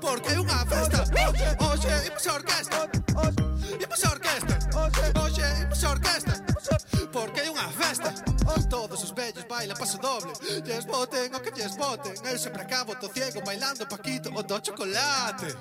Porque 0.00 0.28
é 0.32 0.40
unha 0.40 0.60
festa. 0.64 1.00
Oxe, 1.68 1.94
imos 2.08 2.26
a 2.26 2.32
orquesta. 2.40 2.78
Imos 3.84 4.04
a 4.04 4.08
orquesta. 4.16 4.54
Oxe, 5.24 5.46
imos 5.62 5.84
a 5.84 5.90
orquesta. 5.90 6.34
Porque 7.12 7.40
é 7.40 7.50
unha 7.50 7.68
festa. 7.76 8.35
Todos 8.64 9.02
os 9.04 9.12
vellos 9.12 9.44
bailan 9.44 9.76
paso 9.76 9.98
doble. 9.98 10.32
Lles 10.64 10.84
boten 10.86 11.34
o 11.34 11.40
que 11.40 11.50
lles 11.52 11.76
boten. 11.76 12.14
Eu 12.24 12.38
sempre 12.38 12.62
acabo 12.62 12.96
to 12.96 13.08
ciego 13.12 13.40
bailando 13.44 13.86
Paquito 13.86 14.30
o 14.32 14.42
do 14.42 14.56
chocolate. 14.64 15.54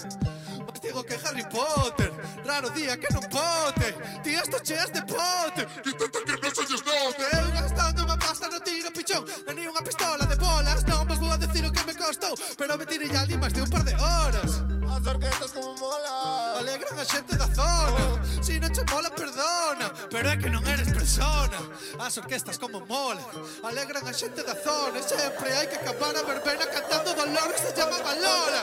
Máis 0.65 0.79
digo 0.81 1.03
que 1.03 1.15
Harry 1.23 1.43
Potter 1.49 2.11
Raro 2.45 2.69
día 2.71 2.97
que 2.97 3.07
non 3.13 3.23
pote 3.29 3.95
Ti 4.23 4.35
esto 4.35 4.57
cheas 4.63 4.91
de 4.91 5.01
pote. 5.05 5.63
Intenta 5.85 6.19
que 6.25 6.35
non 6.41 6.51
se 6.53 6.63
lles 6.65 6.83
note 6.83 7.23
Eu 7.31 7.47
gastando 7.53 8.03
unha 8.03 8.17
pasta 8.17 8.49
no 8.49 8.59
tiro 8.59 8.91
pichón. 8.91 9.23
E 9.47 9.51
ni 9.53 9.67
unha 9.67 9.81
pistola 9.81 10.25
de 10.25 10.35
bolas 10.35 10.83
Non 10.85 11.07
vos 11.07 11.19
vou 11.19 11.31
a 11.31 11.37
decir 11.37 11.63
o 11.65 11.71
que 11.71 11.83
me 11.85 11.95
costou 11.95 12.33
Pero 12.57 12.77
me 12.77 12.85
tirei 12.85 13.11
ali 13.15 13.37
máis 13.37 13.53
de 13.53 13.61
un 13.61 13.69
par 13.69 13.83
de 13.83 13.93
horas 13.95 14.74
as 15.05 15.13
orquestas 15.13 15.51
como 15.51 15.75
mola. 15.77 16.57
Alegran 16.57 16.99
a 16.99 17.05
xente 17.05 17.37
da 17.37 17.45
zona. 17.53 18.25
Si 18.41 18.57
non 18.57 18.71
che 18.71 18.83
mola, 18.89 19.09
perdona. 19.11 19.93
Pero 20.09 20.29
é 20.29 20.35
que 20.35 20.49
non 20.49 20.65
eres 20.65 20.89
persona. 20.89 21.61
As 21.99 22.17
orquestas 22.17 22.57
como 22.57 22.81
mola. 22.89 23.21
Alegran 23.61 24.01
a 24.07 24.13
xente 24.13 24.41
da 24.41 24.55
zona. 24.57 24.97
E 24.97 25.03
sempre 25.03 25.53
hai 25.53 25.67
que 25.67 25.77
acabar 25.77 26.15
a 26.17 26.23
verbena 26.25 26.65
Cantando 26.65 27.13
dolores 27.13 27.61
se 27.61 27.71
llama 27.77 28.01
Lola 28.01 28.61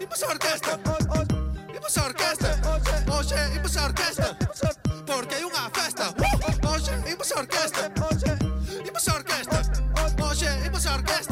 Imos 0.00 0.22
a 0.22 0.28
orquesta. 0.32 0.80
Imos 1.76 1.98
a 1.98 2.04
orquesta. 2.08 2.50
Oxe, 3.12 3.40
imos 3.54 3.76
a 3.76 3.84
orquesta. 3.84 4.36
Porque 5.04 5.34
hai 5.36 5.44
unha 5.44 5.68
festa. 5.76 6.08
Oxe, 6.72 6.94
imos 7.04 7.28
a 7.32 7.36
orquesta. 7.44 7.82
Imos 8.80 9.08
a 9.08 9.12
orquesta. 9.20 9.58
Oxe, 10.24 10.50
imos 10.64 10.86
a 10.86 10.94
orquesta. 10.96 11.31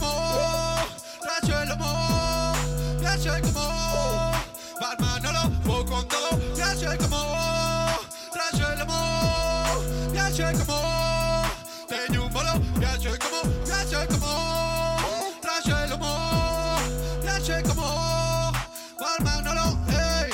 piace 3.21 3.51
come 17.63 17.81
hey. 19.89 20.29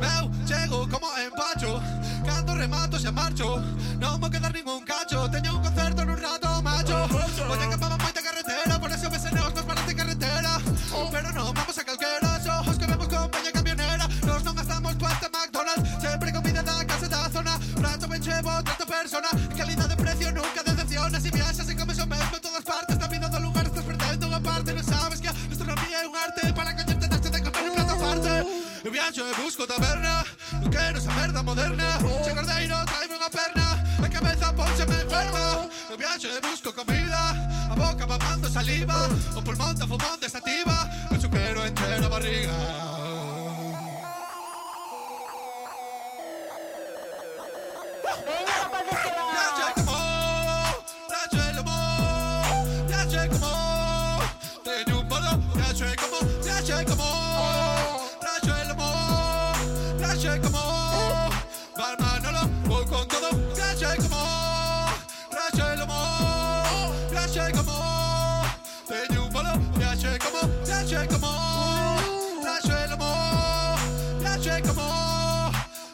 Meu, 0.00 0.30
chego 0.46 0.88
como 0.88 1.06
empacho 1.18 1.82
Cando 2.24 2.54
remato 2.54 2.98
xa 2.98 3.12
marcho 3.12 3.62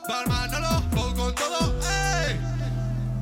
Barmanolo, 0.08 0.82
voy 0.92 1.14
con 1.14 1.34
todo, 1.34 1.74
ey 1.82 2.40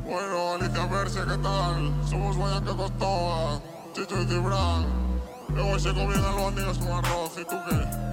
Bueno, 0.05 0.55
Alicia 0.55 0.91
Perse, 0.91 1.21
¿qué 1.21 1.39
tal? 1.39 1.95
Somos 2.09 2.37
Costoba, 2.77 3.61
Chicho 3.95 4.21
y 4.21 4.27
Cibran. 4.27 4.87
Luego 5.55 5.79
se 5.79 5.95
comían 5.95 6.25
albóndigas 6.25 6.79
con 6.79 6.93
arroz, 6.93 7.33
¿y 7.39 7.45
tú 7.45 7.57
qué? 7.69 8.05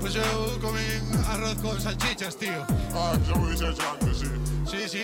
Pues 0.00 0.14
eu 0.14 0.60
comí 0.60 0.86
arroz 1.32 1.56
con 1.60 1.80
salchichas, 1.80 2.36
tío. 2.36 2.62
Ah, 2.94 3.18
xa 3.26 3.34
me 3.38 3.50
dixexe 3.50 3.82
antes, 3.82 4.18
sí. 4.18 4.30
Sí, 4.70 4.88
sí. 4.88 5.02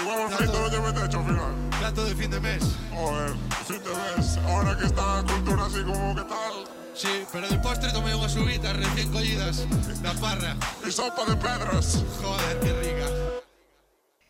Igual 0.00 0.26
o 0.26 0.28
frito 0.28 0.52
non 0.52 0.68
lle 0.70 0.80
mete 0.84 1.00
hecho 1.04 1.18
ao 1.18 1.24
final. 1.24 1.52
Plato 1.80 2.04
de 2.04 2.14
fin 2.14 2.30
de 2.30 2.40
mes. 2.40 2.64
Joder, 2.92 3.32
fin 3.64 3.80
de 3.80 3.92
mes. 3.96 4.36
Ahora 4.44 4.76
que 4.76 4.84
está 4.84 5.20
a 5.20 5.22
cultura 5.24 5.64
así 5.64 5.80
como 5.82 6.14
que 6.14 6.24
tal. 6.28 6.83
Sí, 6.94 7.08
pero 7.32 7.48
de 7.48 7.58
postre 7.58 7.90
tomé 7.90 8.14
unhas 8.14 8.38
uvitas 8.38 8.70
recién 8.70 9.10
collidas 9.10 9.66
da 9.98 10.14
parra. 10.14 10.54
E 10.86 10.94
sopa 10.94 11.26
de 11.26 11.34
pedras. 11.34 12.06
Joder, 12.22 12.54
que 12.62 12.70
rica. 12.70 13.08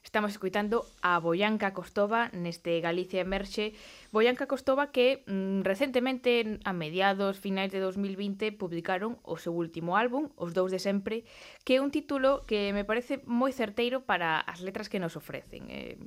Estamos 0.00 0.32
escuitando 0.32 0.88
a 1.04 1.20
Boyanca 1.20 1.76
Costova 1.76 2.32
neste 2.32 2.80
Galicia 2.80 3.20
Emerxe. 3.20 3.76
Boyanca 4.16 4.48
Costova 4.48 4.96
que 4.96 5.28
mm, 5.28 5.60
recentemente, 5.60 6.56
a 6.64 6.72
mediados, 6.72 7.36
finais 7.36 7.68
de 7.68 7.84
2020, 7.84 8.56
publicaron 8.56 9.20
o 9.28 9.36
seu 9.36 9.52
último 9.52 10.00
álbum, 10.00 10.32
Os 10.40 10.56
Dous 10.56 10.72
de 10.72 10.80
Sempre, 10.80 11.28
que 11.68 11.76
é 11.76 11.84
un 11.84 11.92
título 11.92 12.48
que 12.48 12.72
me 12.72 12.88
parece 12.88 13.20
moi 13.28 13.52
certeiro 13.52 14.08
para 14.08 14.40
as 14.40 14.64
letras 14.64 14.88
que 14.88 14.96
nos 14.96 15.20
ofrecen. 15.20 15.68
Eh, 15.68 16.00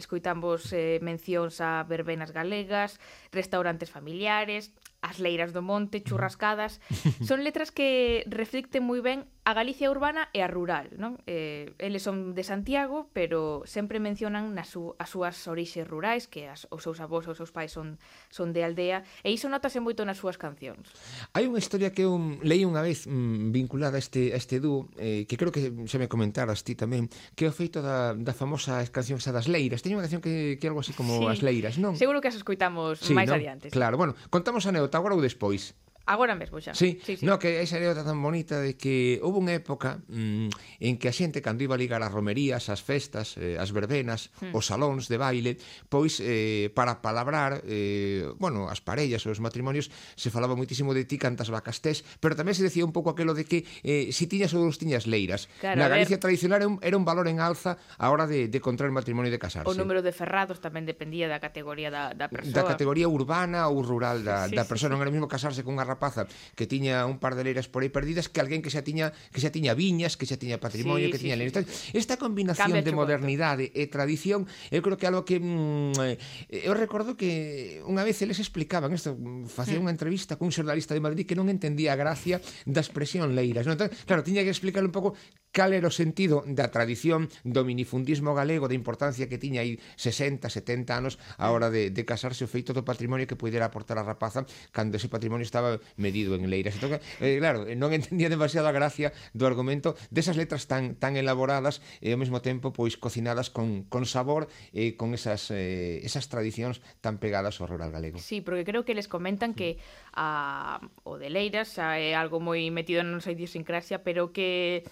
escoitamos 0.00 0.72
eh, 0.72 0.96
mencións 1.04 1.60
a 1.60 1.84
verbenas 1.84 2.32
galegas, 2.32 2.96
restaurantes 3.34 3.90
familiares, 3.90 4.72
As 5.00 5.16
leiras 5.18 5.56
do 5.56 5.64
monte, 5.64 6.04
churrascadas, 6.04 6.80
son 7.28 7.40
letras 7.40 7.72
que 7.72 8.22
reflicten 8.28 8.84
moi 8.84 9.00
ben 9.00 9.24
a 9.48 9.54
Galicia 9.56 9.90
urbana 9.90 10.28
e 10.36 10.44
a 10.44 10.48
rural, 10.48 10.92
non? 11.00 11.18
Eh, 11.24 11.72
eles 11.80 12.04
son 12.04 12.36
de 12.36 12.44
Santiago, 12.44 13.08
pero 13.16 13.64
sempre 13.64 13.98
mencionan 13.98 14.52
nas 14.52 14.70
su, 14.70 14.94
as 15.00 15.10
súas 15.10 15.34
orixes 15.48 15.88
rurais, 15.88 16.28
que 16.28 16.46
as, 16.46 16.68
os 16.70 16.84
seus 16.84 17.00
avós, 17.00 17.24
os 17.26 17.40
seus 17.40 17.50
pais 17.50 17.72
son, 17.72 17.96
son 18.28 18.52
de 18.52 18.62
aldea, 18.62 19.02
e 19.24 19.32
iso 19.32 19.48
notase 19.48 19.80
moito 19.80 20.04
nas 20.04 20.20
súas 20.20 20.36
cancións. 20.36 20.92
Hai 21.32 21.48
unha 21.48 21.58
historia 21.58 21.90
que 21.90 22.04
eu 22.04 22.14
leí 22.44 22.68
unha 22.68 22.84
vez 22.84 23.08
mm, 23.08 23.50
vinculada 23.50 23.96
a 23.96 24.02
este, 24.04 24.30
a 24.30 24.38
este 24.38 24.60
dúo, 24.60 24.92
eh, 25.00 25.24
que 25.24 25.40
creo 25.40 25.50
que 25.50 25.72
xa 25.88 25.96
me 25.96 26.06
comentaras 26.06 26.62
ti 26.62 26.76
tamén, 26.76 27.08
que 27.32 27.48
é 27.48 27.50
o 27.50 27.54
feito 27.56 27.80
da, 27.80 28.12
da 28.12 28.36
famosa 28.36 28.84
canción 28.92 29.18
xa 29.18 29.32
das 29.32 29.48
leiras. 29.48 29.80
Teño 29.80 29.96
unha 29.96 30.04
canción 30.04 30.20
que, 30.20 30.60
que 30.60 30.66
algo 30.68 30.84
así 30.84 30.92
como 30.92 31.16
sí. 31.16 31.26
as 31.26 31.40
leiras, 31.40 31.80
non? 31.80 31.96
Seguro 31.96 32.20
que 32.20 32.28
as 32.28 32.36
escoitamos 32.36 33.00
sí, 33.00 33.16
máis 33.16 33.32
non? 33.32 33.40
adiante. 33.40 33.72
Claro, 33.72 33.96
bueno, 33.96 34.12
contamos 34.28 34.68
a 34.68 34.72
agora 34.98 35.14
ou 35.14 35.20
despois? 35.20 35.74
Agora 36.06 36.34
mesmo 36.34 36.58
xa. 36.58 36.74
Sí, 36.74 36.98
sí, 37.04 37.16
sí. 37.16 37.24
No, 37.26 37.38
que 37.38 37.62
esa 37.62 37.76
anécdota 37.76 38.02
tan 38.02 38.18
bonita 38.18 38.58
de 38.58 38.74
que 38.74 39.20
houve 39.22 39.38
unha 39.38 39.54
época 39.54 40.02
mmm, 40.10 40.50
en 40.82 40.94
que 40.98 41.06
a 41.06 41.14
xente 41.14 41.38
cando 41.38 41.62
iba 41.62 41.76
a 41.76 41.80
ligar 41.80 42.02
as 42.02 42.10
romerías, 42.10 42.66
as 42.72 42.82
festas, 42.82 43.38
eh, 43.38 43.60
as 43.60 43.70
verbenas, 43.70 44.34
hmm. 44.42 44.56
os 44.56 44.66
salóns 44.66 45.06
de 45.06 45.20
baile, 45.20 45.60
pois 45.86 46.18
eh, 46.18 46.72
para 46.74 46.98
palabrar, 46.98 47.62
eh, 47.68 48.26
bueno, 48.40 48.66
as 48.66 48.82
parellas 48.82 49.22
ou 49.28 49.30
os 49.30 49.38
matrimonios 49.38 49.92
se 50.18 50.34
falaba 50.34 50.58
moitísimo 50.58 50.96
de 50.96 51.06
ti 51.06 51.20
cantas 51.20 51.52
vacas 51.52 51.78
tes, 51.78 52.02
pero 52.18 52.34
tamén 52.34 52.58
se 52.58 52.66
decía 52.66 52.82
un 52.82 52.90
pouco 52.90 53.14
aquelo 53.14 53.36
de 53.36 53.46
que 53.46 53.62
eh, 53.86 54.10
si 54.10 54.26
tiñas 54.26 54.50
ou 54.56 54.66
os 54.66 54.80
tiñas 54.80 55.06
leiras. 55.06 55.46
Claro, 55.62 55.78
Na 55.78 55.86
Galicia 55.86 56.18
ver... 56.18 56.22
tradicional 56.26 56.64
era 56.64 56.68
un, 56.68 56.76
era 56.82 56.96
un 56.96 57.06
valor 57.06 57.28
en 57.30 57.38
alza 57.38 57.78
a 58.00 58.10
hora 58.10 58.26
de, 58.26 58.50
de 58.50 58.58
contraer 58.58 58.90
matrimonio 58.90 59.30
e 59.30 59.34
de 59.34 59.38
casarse. 59.38 59.68
O 59.68 59.76
número 59.76 60.02
de 60.02 60.10
ferrados 60.10 60.58
tamén 60.58 60.88
dependía 60.88 61.30
da 61.30 61.38
categoría 61.38 61.92
da, 61.92 62.16
da 62.16 62.26
persoa. 62.26 62.50
Da 62.50 62.66
categoría 62.66 63.06
urbana 63.06 63.70
ou 63.70 63.84
rural 63.84 64.26
da, 64.26 64.50
sí, 64.50 64.58
da 64.58 64.66
persoa. 64.66 64.90
Sí, 64.90 64.92
non 64.96 64.98
era 65.04 65.10
o 65.10 65.14
mesmo 65.14 65.30
casarse 65.30 65.62
con 65.62 65.78
unha 65.78 65.86
rapaza 65.90 66.30
que 66.54 66.70
tiña 66.70 67.02
un 67.10 67.18
par 67.18 67.34
de 67.34 67.42
leiras 67.42 67.66
por 67.66 67.82
aí 67.82 67.90
perdidas 67.90 68.30
que 68.30 68.38
alguén 68.38 68.62
que 68.62 68.70
xa 68.70 68.86
tiña 68.86 69.10
que 69.34 69.42
xa 69.42 69.50
tiña 69.50 69.74
viñas, 69.74 70.14
que 70.14 70.24
xa 70.30 70.38
tiña 70.38 70.62
patrimonio, 70.62 71.10
sí, 71.10 71.12
que 71.12 71.18
sí, 71.18 71.24
tiña 71.26 71.36
sí, 71.36 71.42
leiras. 71.42 71.66
Sí. 71.66 71.98
Esta 71.98 72.14
combinación 72.14 72.70
Cambia 72.70 72.86
de 72.86 72.94
modernidade 72.94 73.66
e 73.74 73.90
tradición, 73.90 74.46
eu 74.70 74.80
creo 74.86 74.94
que 74.94 75.06
algo 75.10 75.26
que 75.26 75.42
mm, 75.42 75.98
eh, 76.06 76.16
eu 76.62 76.72
recordo 76.78 77.18
que 77.18 77.82
unha 77.82 78.06
vez 78.06 78.22
eles 78.22 78.38
explicaban 78.38 78.94
isto, 78.94 79.18
mm, 79.18 79.50
facía 79.50 79.76
mm. 79.76 79.84
unha 79.84 79.92
entrevista 79.92 80.38
cun 80.38 80.54
xornalista 80.54 80.94
de 80.94 81.02
Madrid 81.02 81.26
que 81.26 81.34
non 81.34 81.50
entendía 81.50 81.92
a 81.92 81.98
gracia 81.98 82.38
da 82.68 82.78
expresión 82.78 83.34
leiras, 83.34 83.66
non? 83.66 83.74
Entón, 83.74 83.90
claro, 84.06 84.22
tiña 84.22 84.46
que 84.46 84.52
explicar 84.52 84.86
un 84.86 84.94
pouco 84.94 85.16
cal 85.50 85.74
era 85.74 85.90
o 85.90 85.94
sentido 85.94 86.46
da 86.46 86.70
tradición 86.70 87.26
do 87.42 87.66
minifundismo 87.66 88.38
galego, 88.38 88.70
da 88.70 88.78
importancia 88.78 89.26
que 89.26 89.40
tiña 89.40 89.66
aí 89.66 89.82
60, 89.98 90.46
70 90.46 90.94
anos 90.94 91.18
a 91.42 91.50
hora 91.50 91.74
de, 91.74 91.90
de 91.90 92.02
casarse 92.06 92.46
o 92.46 92.50
feito 92.50 92.70
do 92.70 92.86
patrimonio 92.86 93.26
que 93.26 93.34
pudera 93.34 93.66
aportar 93.66 93.98
a 93.98 94.06
rapaza 94.06 94.46
cando 94.70 94.94
ese 94.94 95.10
patrimonio 95.10 95.42
estaba 95.42 95.79
medido 95.96 96.34
en 96.34 96.48
Leiras. 96.48 96.74
Entón, 96.76 97.00
eh, 97.20 97.36
claro, 97.38 97.66
eh, 97.66 97.76
non 97.76 97.92
entendía 97.92 98.28
demasiado 98.32 98.68
a 98.68 98.74
gracia 98.74 99.12
do 99.36 99.44
argumento 99.46 99.94
desas 100.10 100.36
letras 100.36 100.66
tan 100.66 100.96
tan 100.96 101.16
elaboradas 101.16 101.82
e 102.00 102.12
ao 102.14 102.20
mesmo 102.20 102.40
tempo 102.40 102.72
pois 102.72 102.96
cocinadas 102.96 103.50
con, 103.50 103.84
con 103.86 104.06
sabor 104.06 104.48
e 104.72 104.92
eh, 104.92 104.98
con 104.98 105.12
esas 105.14 105.50
eh, 105.50 106.00
esas 106.06 106.28
tradicións 106.28 106.82
tan 107.04 107.18
pegadas 107.18 107.58
ao 107.58 107.68
rural 107.68 107.90
galego. 107.90 108.18
Sí, 108.18 108.40
porque 108.40 108.64
creo 108.64 108.84
que 108.84 108.94
les 108.94 109.08
comentan 109.08 109.54
que 109.54 109.78
a, 110.12 110.80
o 111.04 111.18
de 111.18 111.30
Leiras 111.30 111.78
a, 111.78 111.98
é 111.98 112.14
algo 112.14 112.40
moi 112.40 112.60
metido 112.70 113.02
na 113.02 113.12
nosa 113.12 113.32
idiosincrasia, 113.34 114.02
pero 114.02 114.32
que 114.32 114.82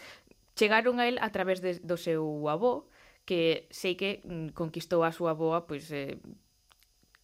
chegaron 0.59 0.99
a 0.99 1.07
él 1.07 1.17
a 1.23 1.31
través 1.31 1.63
de, 1.63 1.79
do 1.79 1.97
seu 1.97 2.25
avó, 2.51 2.91
que 3.29 3.69
sei 3.71 3.95
que 3.95 4.25
mm, 4.25 4.57
conquistou 4.57 5.05
a 5.05 5.13
súa 5.13 5.37
avoa 5.37 5.69
pois 5.69 5.87
eh, 5.93 6.17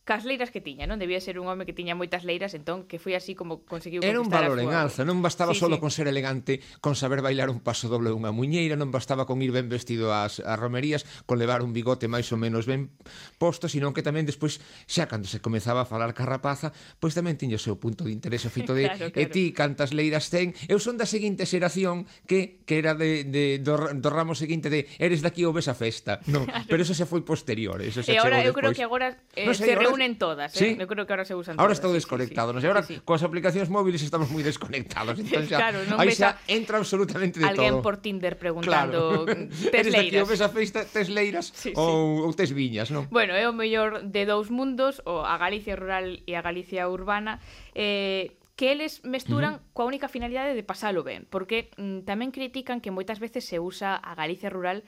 cas 0.04 0.24
leiras 0.28 0.52
que 0.52 0.60
tiña, 0.60 0.84
non? 0.84 1.00
Debía 1.00 1.16
ser 1.16 1.40
un 1.40 1.48
home 1.48 1.64
que 1.64 1.72
tiña 1.72 1.96
moitas 1.96 2.28
leiras, 2.28 2.52
entón 2.52 2.84
que 2.84 3.00
foi 3.00 3.16
así 3.16 3.32
como 3.32 3.64
conseguiu 3.64 4.04
Era 4.04 4.20
un 4.20 4.28
valor 4.28 4.60
en 4.60 4.68
alza, 4.76 5.00
non 5.00 5.24
bastaba 5.24 5.56
sí, 5.56 5.64
solo 5.64 5.76
sí. 5.76 5.80
con 5.80 5.88
ser 5.88 6.12
elegante, 6.12 6.60
con 6.84 6.92
saber 6.92 7.24
bailar 7.24 7.48
un 7.48 7.64
paso 7.64 7.88
doble 7.88 8.12
unha 8.12 8.28
muñeira, 8.28 8.76
non 8.76 8.92
bastaba 8.92 9.24
con 9.24 9.40
ir 9.40 9.48
ben 9.48 9.72
vestido 9.72 10.12
ás, 10.12 10.44
ás 10.44 10.60
romerías, 10.60 11.08
con 11.24 11.40
levar 11.40 11.64
un 11.64 11.72
bigote 11.72 12.04
máis 12.04 12.28
ou 12.28 12.36
menos 12.36 12.68
ben 12.68 12.92
posto, 13.40 13.64
sino 13.64 13.96
que 13.96 14.04
tamén 14.04 14.28
despois, 14.28 14.60
xa 14.84 15.08
cando 15.08 15.24
se 15.24 15.40
comezaba 15.40 15.82
a 15.82 15.88
falar 15.88 16.12
carrapaza, 16.12 16.76
pois 17.00 17.16
tamén 17.16 17.40
tiña 17.40 17.56
o 17.56 17.62
seu 17.64 17.80
punto 17.80 18.04
de 18.04 18.12
interés 18.12 18.44
o 18.44 18.52
fito 18.52 18.76
de 18.76 18.92
claro, 18.92 19.08
claro. 19.14 19.16
e 19.16 19.32
ti 19.32 19.56
cantas 19.56 19.96
leiras 19.96 20.28
ten, 20.28 20.52
eu 20.68 20.76
son 20.76 21.00
da 21.00 21.08
seguinte 21.08 21.48
xeración 21.48 22.04
que 22.28 22.60
que 22.68 22.76
era 22.76 22.92
de, 22.92 23.24
de 23.24 23.56
do, 23.64 23.80
do 23.96 24.08
ramo 24.12 24.36
seguinte 24.36 24.68
de 24.68 24.84
eres 25.00 25.24
daqui 25.24 25.48
ou 25.48 25.56
ves 25.56 25.72
a 25.72 25.72
festa, 25.72 26.20
non, 26.28 26.44
claro. 26.48 26.68
pero 26.68 26.84
eso 26.84 26.92
xa 26.92 27.08
foi 27.08 27.24
posterior, 27.24 27.80
eso 27.80 28.04
xa 28.04 28.12
e 28.12 28.20
agora, 28.20 28.44
eu 28.44 28.52
creo 28.52 28.76
que 28.76 28.84
agora 28.84 29.16
eh, 29.32 29.48
no 29.48 29.56
sei, 29.56 29.72
se 29.72 29.93
reúnen 29.94 30.18
todas, 30.18 30.54
¿eh? 30.56 30.58
¿Sí? 30.58 30.64
eh? 30.74 30.82
eu 30.82 30.86
creo 30.86 31.06
que 31.06 31.12
ahora 31.12 31.24
se 31.24 31.34
usan 31.34 31.54
Ahora 31.54 31.74
todas. 31.74 31.78
estou 31.78 31.92
desconectado, 31.94 32.50
sí, 32.50 32.52
sí. 32.52 32.56
non 32.58 32.62
sei, 32.62 32.70
ahora 32.70 32.82
sí, 32.82 32.94
sí. 32.98 33.06
coas 33.06 33.22
aplicacións 33.22 33.70
móviles 33.70 34.02
estamos 34.02 34.28
moi 34.34 34.42
desconectados, 34.42 35.14
entón 35.22 35.46
xa, 35.46 35.58
claro, 35.62 35.78
non 35.86 35.98
aí 36.02 36.10
xa 36.10 36.34
a... 36.34 36.50
entra 36.50 36.82
absolutamente 36.82 37.38
de 37.38 37.46
Alguén 37.46 37.78
todo. 37.78 37.78
Alguén 37.78 37.86
por 37.86 37.94
Tinder 38.02 38.34
preguntando 38.34 39.24
claro. 39.24 39.38
tes 39.74 39.86
leiras. 39.86 40.26
Eres 40.26 40.42
daqui, 40.42 40.58
ves 40.58 40.74
a 40.74 40.82
tes 40.90 41.08
leiras 41.08 41.46
sí, 41.54 41.70
sí. 41.70 41.78
ou, 41.78 42.26
ou 42.26 42.32
tes 42.34 42.50
viñas, 42.50 42.90
non? 42.90 43.06
Bueno, 43.14 43.38
é 43.38 43.46
o 43.46 43.54
mellor 43.54 44.02
de 44.02 44.26
dous 44.26 44.50
mundos, 44.50 44.98
o 45.06 45.22
a 45.22 45.38
Galicia 45.38 45.78
rural 45.78 46.18
e 46.26 46.32
a 46.34 46.42
Galicia 46.42 46.90
urbana, 46.90 47.38
eh, 47.78 48.34
que 48.54 48.70
eles 48.70 49.02
mesturan 49.02 49.54
uh 49.54 49.58
-huh. 49.58 49.74
coa 49.74 49.86
única 49.90 50.06
finalidade 50.06 50.54
de 50.54 50.62
pasalo 50.62 51.02
ben, 51.02 51.26
porque 51.26 51.74
mm, 51.74 52.06
tamén 52.06 52.30
critican 52.30 52.78
que 52.78 52.94
moitas 52.94 53.18
veces 53.18 53.46
se 53.46 53.58
usa 53.58 53.98
a 53.98 54.14
Galicia 54.14 54.50
rural 54.50 54.86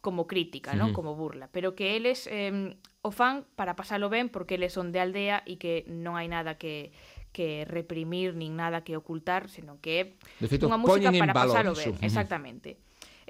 como 0.00 0.26
crítica, 0.26 0.74
¿no? 0.74 0.86
Uh 0.86 0.88
-huh. 0.90 0.92
Como 0.92 1.14
burla, 1.14 1.48
pero 1.52 1.74
que 1.74 1.96
eles 1.96 2.28
eh, 2.30 2.76
o 3.02 3.10
fan 3.10 3.44
para 3.56 3.76
pasalo 3.76 4.08
ben 4.08 4.28
porque 4.28 4.56
eles 4.56 4.72
son 4.72 4.92
de 4.92 5.00
aldea 5.00 5.42
e 5.44 5.56
que 5.56 5.84
non 5.88 6.16
hai 6.16 6.28
nada 6.28 6.56
que 6.56 6.92
que 7.30 7.64
reprimir 7.64 8.34
nin 8.34 8.58
nada 8.58 8.82
que 8.82 8.98
ocultar, 8.98 9.46
senón 9.46 9.78
que 9.78 9.94
é 10.00 10.04
unha 10.66 10.80
música 10.80 11.08
para 11.14 11.32
pasalo 11.32 11.72
ben, 11.78 11.94
uh 11.94 11.96
-huh. 11.96 12.04
exactamente. 12.04 12.76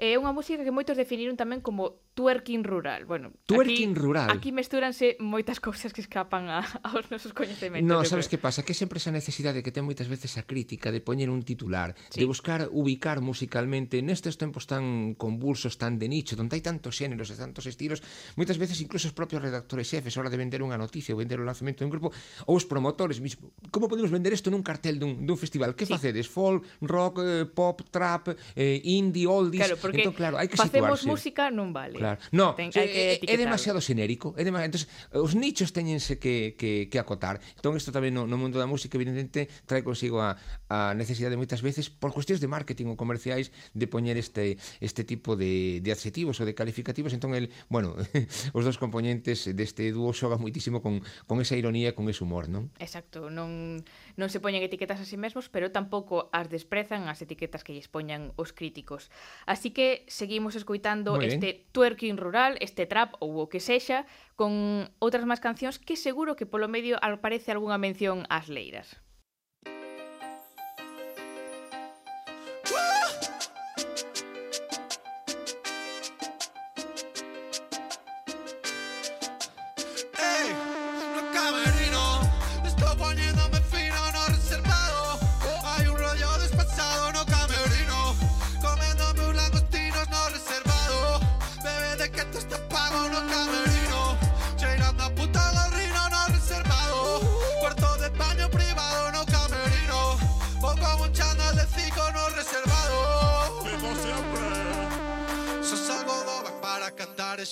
Eh, 0.01 0.15
é 0.15 0.17
unha 0.17 0.33
música 0.33 0.65
que 0.65 0.73
moitos 0.73 0.97
definiron 0.97 1.37
tamén 1.37 1.61
como 1.61 2.01
twerking 2.13 2.63
rural. 2.63 3.05
Bueno, 3.05 3.31
twerking 3.45 3.91
aquí, 3.91 3.99
rural. 3.99 4.29
Aquí 4.29 4.51
mestúranse 4.51 5.15
moitas 5.23 5.63
cousas 5.63 5.95
que 5.95 6.03
escapan 6.03 6.51
a, 6.51 6.59
aos 6.87 7.07
nosos 7.07 7.31
coñecementos. 7.31 7.87
No, 7.87 8.03
sabes 8.03 8.27
creo. 8.27 8.39
que 8.39 8.43
pasa? 8.43 8.63
Que 8.63 8.75
sempre 8.75 8.99
esa 8.99 9.15
necesidade 9.15 9.63
que 9.63 9.71
ten 9.71 9.87
moitas 9.87 10.11
veces 10.11 10.35
a 10.35 10.43
crítica 10.43 10.91
de 10.91 10.99
poñer 10.99 11.31
un 11.31 11.43
titular, 11.47 11.95
sí. 12.11 12.19
de 12.19 12.25
buscar 12.27 12.67
ubicar 12.75 13.23
musicalmente 13.23 14.03
nestes 14.03 14.35
tempos 14.35 14.67
tan 14.67 15.15
convulsos, 15.15 15.79
tan 15.79 15.95
de 15.95 16.11
nicho, 16.11 16.35
onde 16.35 16.59
hai 16.59 16.63
tantos 16.63 16.99
xéneros 16.99 17.31
e 17.31 17.39
tantos 17.39 17.63
estilos, 17.63 18.03
moitas 18.35 18.59
veces 18.59 18.75
incluso 18.83 19.07
os 19.07 19.15
propios 19.15 19.39
redactores 19.39 19.87
xefes 19.87 20.19
a 20.19 20.19
hora 20.19 20.31
de 20.33 20.35
vender 20.35 20.59
unha 20.59 20.75
noticia 20.75 21.15
ou 21.15 21.19
vender 21.23 21.39
o 21.39 21.47
lanzamento 21.47 21.87
dun 21.87 21.91
grupo 21.95 22.11
ou 22.43 22.59
os 22.59 22.67
promotores 22.67 23.23
mismo. 23.23 23.55
Como 23.71 23.87
podemos 23.87 24.11
vender 24.11 24.35
isto 24.35 24.51
nun 24.51 24.65
cartel 24.65 24.99
dun, 24.99 25.23
dun 25.23 25.39
festival? 25.39 25.73
Que 25.79 25.87
sí. 25.87 25.95
facedes? 25.95 26.27
Folk, 26.27 26.67
rock, 26.83 27.23
eh, 27.23 27.47
pop, 27.47 27.87
trap, 27.87 28.35
eh, 28.59 28.83
indie, 28.83 29.29
oldies? 29.31 29.63
Claro, 29.63 29.79
porque 29.79 30.03
entón, 30.03 30.15
claro, 30.17 30.35
hai 30.35 30.51
que 30.51 30.59
facemos 30.59 30.99
situarse. 30.99 31.07
música 31.07 31.43
non 31.47 31.71
vale. 31.71 32.00
Claro. 32.01 32.19
No, 32.33 32.57
ten, 32.57 32.73
hai 32.73 32.89
que 32.89 33.03
é, 33.21 33.33
é 33.33 33.37
demasiado 33.37 33.77
xenérico. 33.77 34.33
É 34.35 34.43
demasiado... 34.43 34.73
Entonces, 34.73 34.89
os 35.13 35.37
nichos 35.37 35.69
teñense 35.71 36.17
que, 36.17 36.57
que, 36.57 36.89
que 36.89 36.97
acotar. 36.97 37.37
Entón, 37.55 37.77
isto 37.77 37.93
tamén 37.93 38.17
no, 38.17 38.25
no 38.25 38.41
mundo 38.41 38.57
da 38.57 38.65
música, 38.65 38.97
evidentemente, 38.97 39.45
trae 39.69 39.85
consigo 39.85 40.19
a, 40.19 40.35
a 40.67 40.97
necesidade 40.97 41.37
moitas 41.37 41.61
veces, 41.61 41.93
por 41.93 42.09
cuestións 42.09 42.41
de 42.41 42.49
marketing 42.49 42.89
ou 42.89 42.97
comerciais, 42.97 43.53
de 43.77 43.85
poñer 43.85 44.17
este, 44.17 44.57
este 44.81 45.05
tipo 45.05 45.37
de, 45.37 45.79
de 45.85 45.89
adxetivos 45.93 46.41
ou 46.41 46.45
de 46.49 46.57
calificativos. 46.57 47.13
Entón, 47.13 47.37
el, 47.37 47.53
bueno, 47.69 47.93
os 48.57 48.63
dos 48.65 48.81
componentes 48.81 49.45
deste 49.53 49.93
dúo 49.93 50.11
xoga 50.17 50.41
moitísimo 50.41 50.81
con, 50.81 51.05
con 51.29 51.37
esa 51.37 51.53
ironía, 51.53 51.93
con 51.93 52.09
ese 52.09 52.25
humor, 52.25 52.49
non? 52.49 52.73
Exacto, 52.81 53.29
non, 53.29 53.83
non 54.17 54.27
se 54.33 54.41
poñen 54.41 54.65
etiquetas 54.65 54.97
a 54.97 55.05
sí 55.05 55.15
mesmos, 55.15 55.47
pero 55.53 55.69
tampouco 55.69 56.31
as 56.33 56.49
desprezan 56.49 57.05
as 57.05 57.21
etiquetas 57.21 57.61
que 57.61 57.75
lles 57.77 57.91
poñan 57.91 58.33
os 58.39 58.51
críticos. 58.55 59.13
Así 59.45 59.71
que 59.71 60.07
seguimos 60.07 60.55
escoitando 60.55 61.19
este 61.21 61.67
tuer 61.71 61.90
twerking 61.91 62.15
rural, 62.15 62.55
este 62.63 62.87
trap 62.87 63.19
ou 63.19 63.35
o 63.35 63.51
que 63.51 63.59
sexa, 63.59 64.07
con 64.39 64.87
outras 65.03 65.27
máis 65.27 65.43
cancións 65.43 65.75
que 65.75 65.99
seguro 65.99 66.39
que 66.39 66.47
polo 66.47 66.71
medio 66.71 66.95
aparece 67.03 67.51
algunha 67.51 67.75
mención 67.75 68.23
ás 68.31 68.47
leiras. 68.47 68.95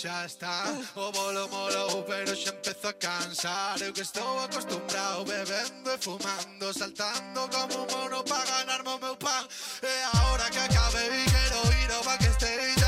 Ya 0.01 0.23
está. 0.23 0.63
O 0.95 1.11
bolo 1.11 1.49
molou 1.49 2.03
pero 2.03 2.33
xa 2.33 2.51
empezo 2.51 2.87
a 2.87 2.93
cansar. 2.93 3.81
Eu 3.81 3.91
que 3.91 3.99
estou 4.01 4.39
acostumbrado 4.39 5.25
bebendo 5.25 5.93
y 5.93 5.97
fumando 5.97 6.73
Saltando 6.73 7.49
como 7.49 7.83
un 7.83 7.87
mono 7.91 8.23
para 8.23 8.45
ganarme 8.45 8.91
o 8.91 8.97
meu 8.97 9.17
pan. 9.17 9.43
Eh, 9.83 9.87
e 9.87 10.17
agora 10.17 10.49
que 10.49 10.59
acabe 10.59 11.03
e 11.03 11.25
quero 11.27 11.59
ir 11.83 11.91
ao 11.91 12.17
que 12.17 12.78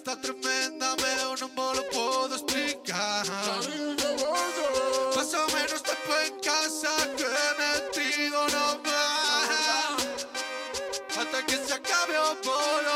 está 0.00 0.16
tremenda, 0.16 0.96
veo, 0.96 1.36
no 1.36 1.48
me 1.48 1.76
lo 1.76 1.82
puedo 1.90 2.34
explicar. 2.34 3.26
Más 5.14 5.34
o 5.34 5.46
menos 5.54 5.82
tiempo 5.82 6.12
en 6.26 6.40
casa 6.40 6.90
que 7.18 7.24
he 7.24 7.50
metido 7.60 8.48
no 8.48 8.80
más. 8.82 10.26
Hasta 11.18 11.44
que 11.44 11.56
se 11.66 11.74
acabe 11.74 12.16
oh, 12.16 12.32
o 12.32 12.89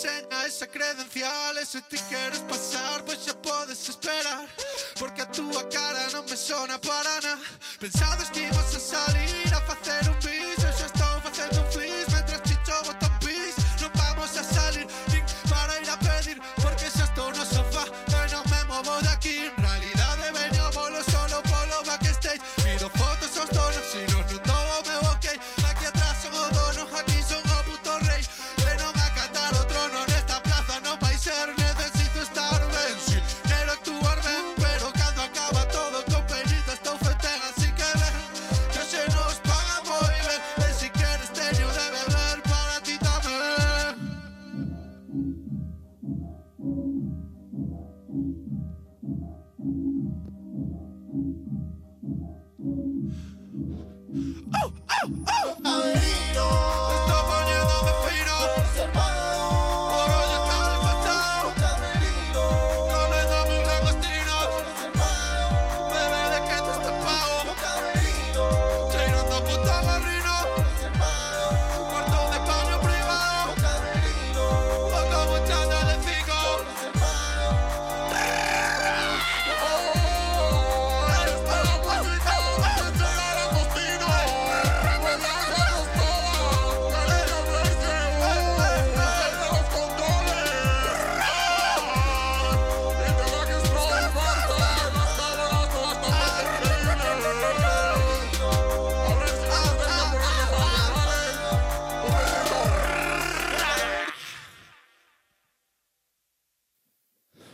enseña 0.00 0.46
esa 0.46 0.66
credencial 0.66 1.58
ese 1.58 1.72
se 1.72 1.82
ti 1.82 1.98
queres 2.08 2.38
pasar, 2.40 3.04
pues 3.04 3.26
ya 3.26 3.34
puedes 3.34 3.88
esperar 3.88 4.46
Porque 4.98 5.22
a 5.22 5.30
tu 5.30 5.50
cara 5.68 6.06
no 6.12 6.22
me 6.22 6.36
suena 6.36 6.80
para 6.80 7.20
pensado 7.20 7.38
Pensades 7.80 8.30
que 8.30 8.48
imos 8.48 8.74
a 8.74 8.80
salir 8.80 9.54
a 9.54 9.58
hacer 9.58 10.10
un 10.10 10.19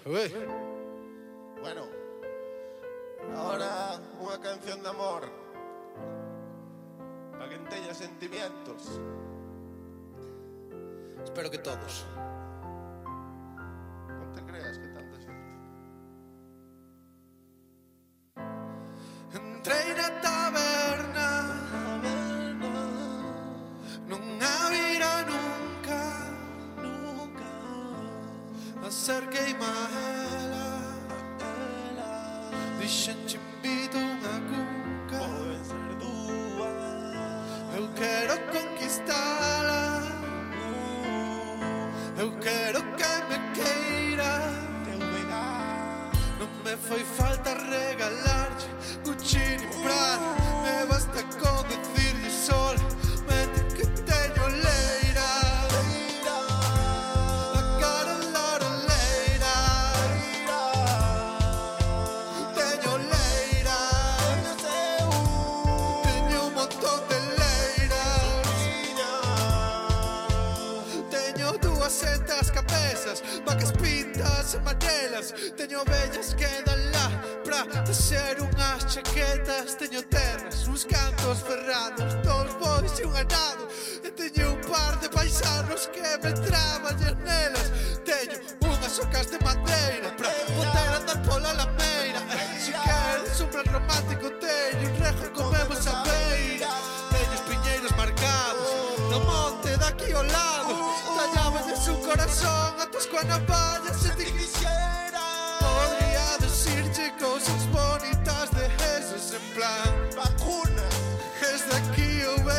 Bueno, 0.07 1.83
ahora 3.35 4.01
una 4.21 4.40
canción 4.40 4.81
de 4.81 4.88
amor 4.88 5.23
para 7.33 7.49
que 7.49 7.59
teña 7.69 7.92
sentimientos. 7.92 9.01
Espero 11.25 11.51
que 11.51 11.59
todos. 11.59 12.07
Non 14.07 14.31
te 14.31 14.47
creas 14.47 14.79
que 14.79 14.86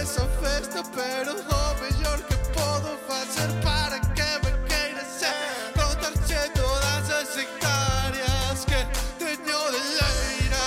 esa 0.01 0.25
festa, 0.41 0.83
pero 0.95 1.31
o 1.33 1.75
mellor 1.81 2.21
que 2.27 2.35
podo 2.53 2.97
facer 3.07 3.49
para 3.63 3.99
que 3.99 4.29
me 4.43 4.51
queiras 4.67 5.23
é 5.23 5.71
contarche 5.73 6.49
todas 6.53 7.09
as 7.09 7.37
hectáreas 7.37 8.65
que 8.65 8.79
teño 9.17 9.59
de 9.73 9.79
leira. 9.99 10.65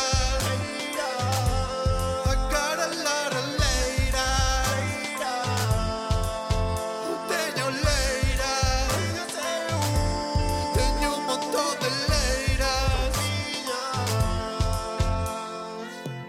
A 2.27 2.35
cara 2.51 2.87
lara 3.05 3.41
leira. 3.63 4.29
Teño 7.29 7.67
leira. 7.87 8.55
Teño 10.75 11.09
un 11.19 11.25
montón 11.27 11.73
de 11.83 11.91
leiras. 12.11 13.15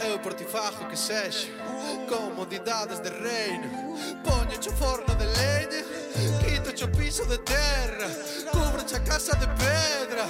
Eu 0.08 0.20
por 0.20 0.34
ti 0.34 0.46
fajo 0.46 0.88
que 0.88 0.98
sexa 0.98 1.61
profundidades 2.52 3.00
de 3.00 3.10
reino 3.10 3.96
Poño 4.24 4.60
o 4.60 4.72
forno 4.74 5.16
de 5.16 5.26
leña 5.26 5.84
Quito 6.44 6.86
o 6.86 6.88
piso 6.90 7.26
de 7.26 7.38
terra 7.40 8.08
Cubro 8.52 8.82
a 8.82 9.00
casa 9.00 9.36
de 9.38 9.48
pedra 9.48 10.26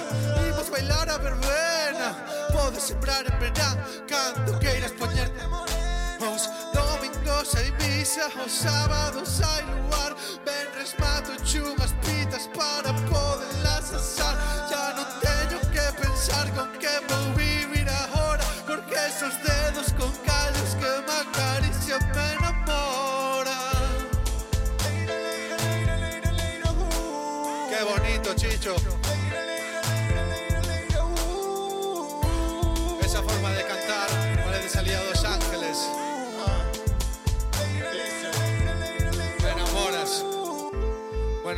Imos 0.48 0.68
bailar 0.70 1.08
a 1.10 1.18
verbena. 1.18 2.14
Podes 2.52 2.84
sembrar 2.84 3.24
en 3.26 3.38
verán 3.40 3.76
Cando 4.06 4.58
queiras 4.60 4.92
poñerte 4.92 5.40
Os 6.20 6.48
domingos 6.72 7.54
hai 7.56 7.72
misa 7.80 8.28
Os 8.44 8.52
sábados 8.52 9.40
hai 9.42 9.62
luar 9.64 10.14
Ben 10.44 10.66
resmato 10.78 11.32
chumas 11.44 11.92
pitas 12.04 12.46
Para 12.54 12.92
poderlas 13.10 13.92
asar. 13.92 14.36
Ya 14.70 14.94
non 14.94 15.06
teño 15.20 15.58
que 15.74 15.86
pensar 16.00 16.46
Con 16.54 16.70
que 16.78 16.94
vou 17.08 17.34
vivir 17.34 17.81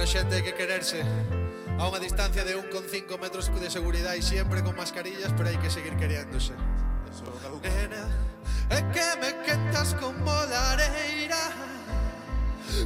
pero 0.04 0.20
xente 0.20 0.36
hai 0.36 0.44
que 0.44 0.52
quererse 0.52 1.00
a 1.80 1.88
unha 1.88 1.96
distancia 1.96 2.44
de 2.44 2.52
1,5 2.52 3.08
metros 3.16 3.48
de 3.48 3.72
seguridade 3.72 4.20
e 4.20 4.24
sempre 4.36 4.60
con 4.60 4.76
mascarillas, 4.76 5.32
pero 5.32 5.48
hai 5.48 5.56
que 5.56 5.72
seguir 5.72 5.96
queriéndose. 5.96 6.52
Nena, 7.64 8.04
é 8.68 8.84
que 8.92 9.08
me 9.16 9.32
quentas 9.48 9.96
como 9.96 10.28
lareira 10.28 11.40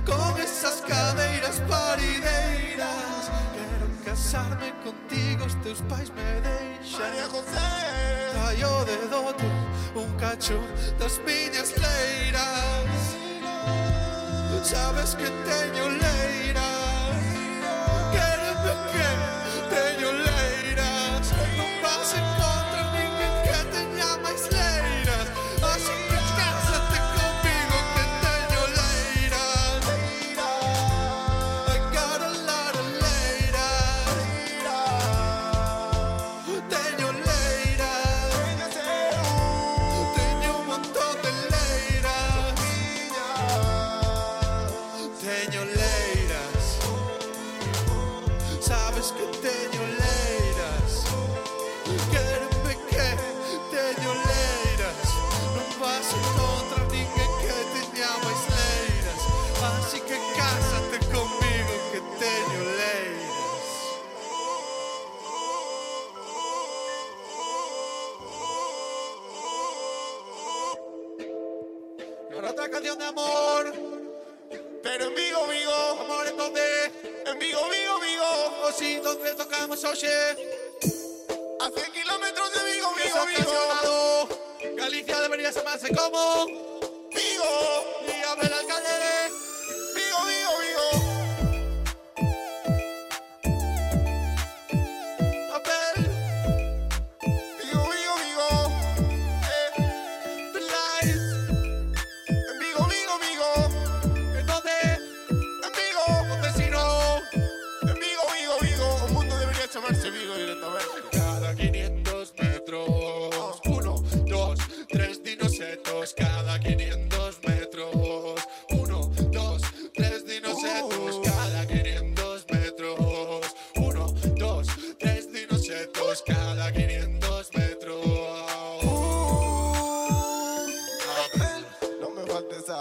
Con 0.06 0.30
esas 0.38 0.78
cadeiras 0.86 1.58
parideiras. 1.66 3.34
Quero 3.50 3.86
casarme 4.06 4.70
contigo, 4.86 5.42
os 5.42 5.58
teus 5.66 5.82
pais 5.90 6.14
me 6.14 6.30
deixan. 6.46 7.02
María 7.02 7.26
José. 7.34 7.66
Traio 8.30 8.72
de 8.86 8.96
dote 9.10 9.48
un 9.98 10.10
cacho 10.22 10.62
das 11.02 11.18
miñas 11.26 11.74
leiras. 11.82 13.02
Sabes 14.62 15.18
que 15.18 15.26
teño 15.42 15.98
leiras. 15.98 16.77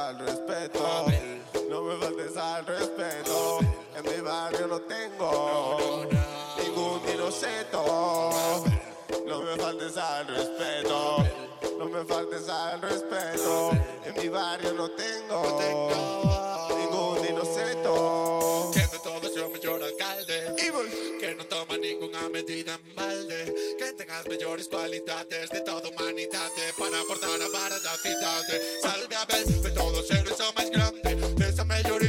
Al 0.07 0.19
respeto. 0.19 1.05
No 1.69 1.81
me 1.81 1.97
faltes 1.97 2.37
al 2.37 2.65
respeto. 2.65 3.59
En 3.95 4.03
mi 4.03 4.21
barrio 4.21 4.67
no 4.67 4.79
tengo 4.81 6.05
ningún 6.63 7.05
dinoseto. 7.05 7.83
No 9.27 9.41
me 9.41 9.57
faltes 9.57 9.97
al 9.97 10.27
respeto. 10.27 11.17
No 11.77 11.85
me 11.85 12.05
faltes 12.05 12.47
al 12.47 12.81
respeto. 12.81 13.71
En 14.05 14.15
mi 14.15 14.29
barrio 14.29 14.73
no 14.73 14.89
tengo 14.91 16.26
ninguna 21.89 22.29
medida 22.29 22.75
en 22.75 22.95
balde 22.95 23.53
Que 23.77 23.93
tengas 23.93 24.27
mejores 24.27 24.67
cualidades 24.67 25.49
de 25.49 25.61
toda 25.61 25.89
humanidad 25.89 26.49
Para 26.77 26.99
aportar 26.99 27.41
a 27.41 27.47
para 27.49 27.77
la 27.79 27.97
ciudad 27.97 28.43
Salve 28.81 29.15
a 29.15 29.25
ver, 29.25 29.45
de 29.45 29.71
todos 29.71 30.11
eres 30.11 30.39
o 30.39 30.53
más 30.53 30.69
grande 30.69 31.15
De 31.35 31.49
esa 31.49 31.63
mayor 31.63 32.03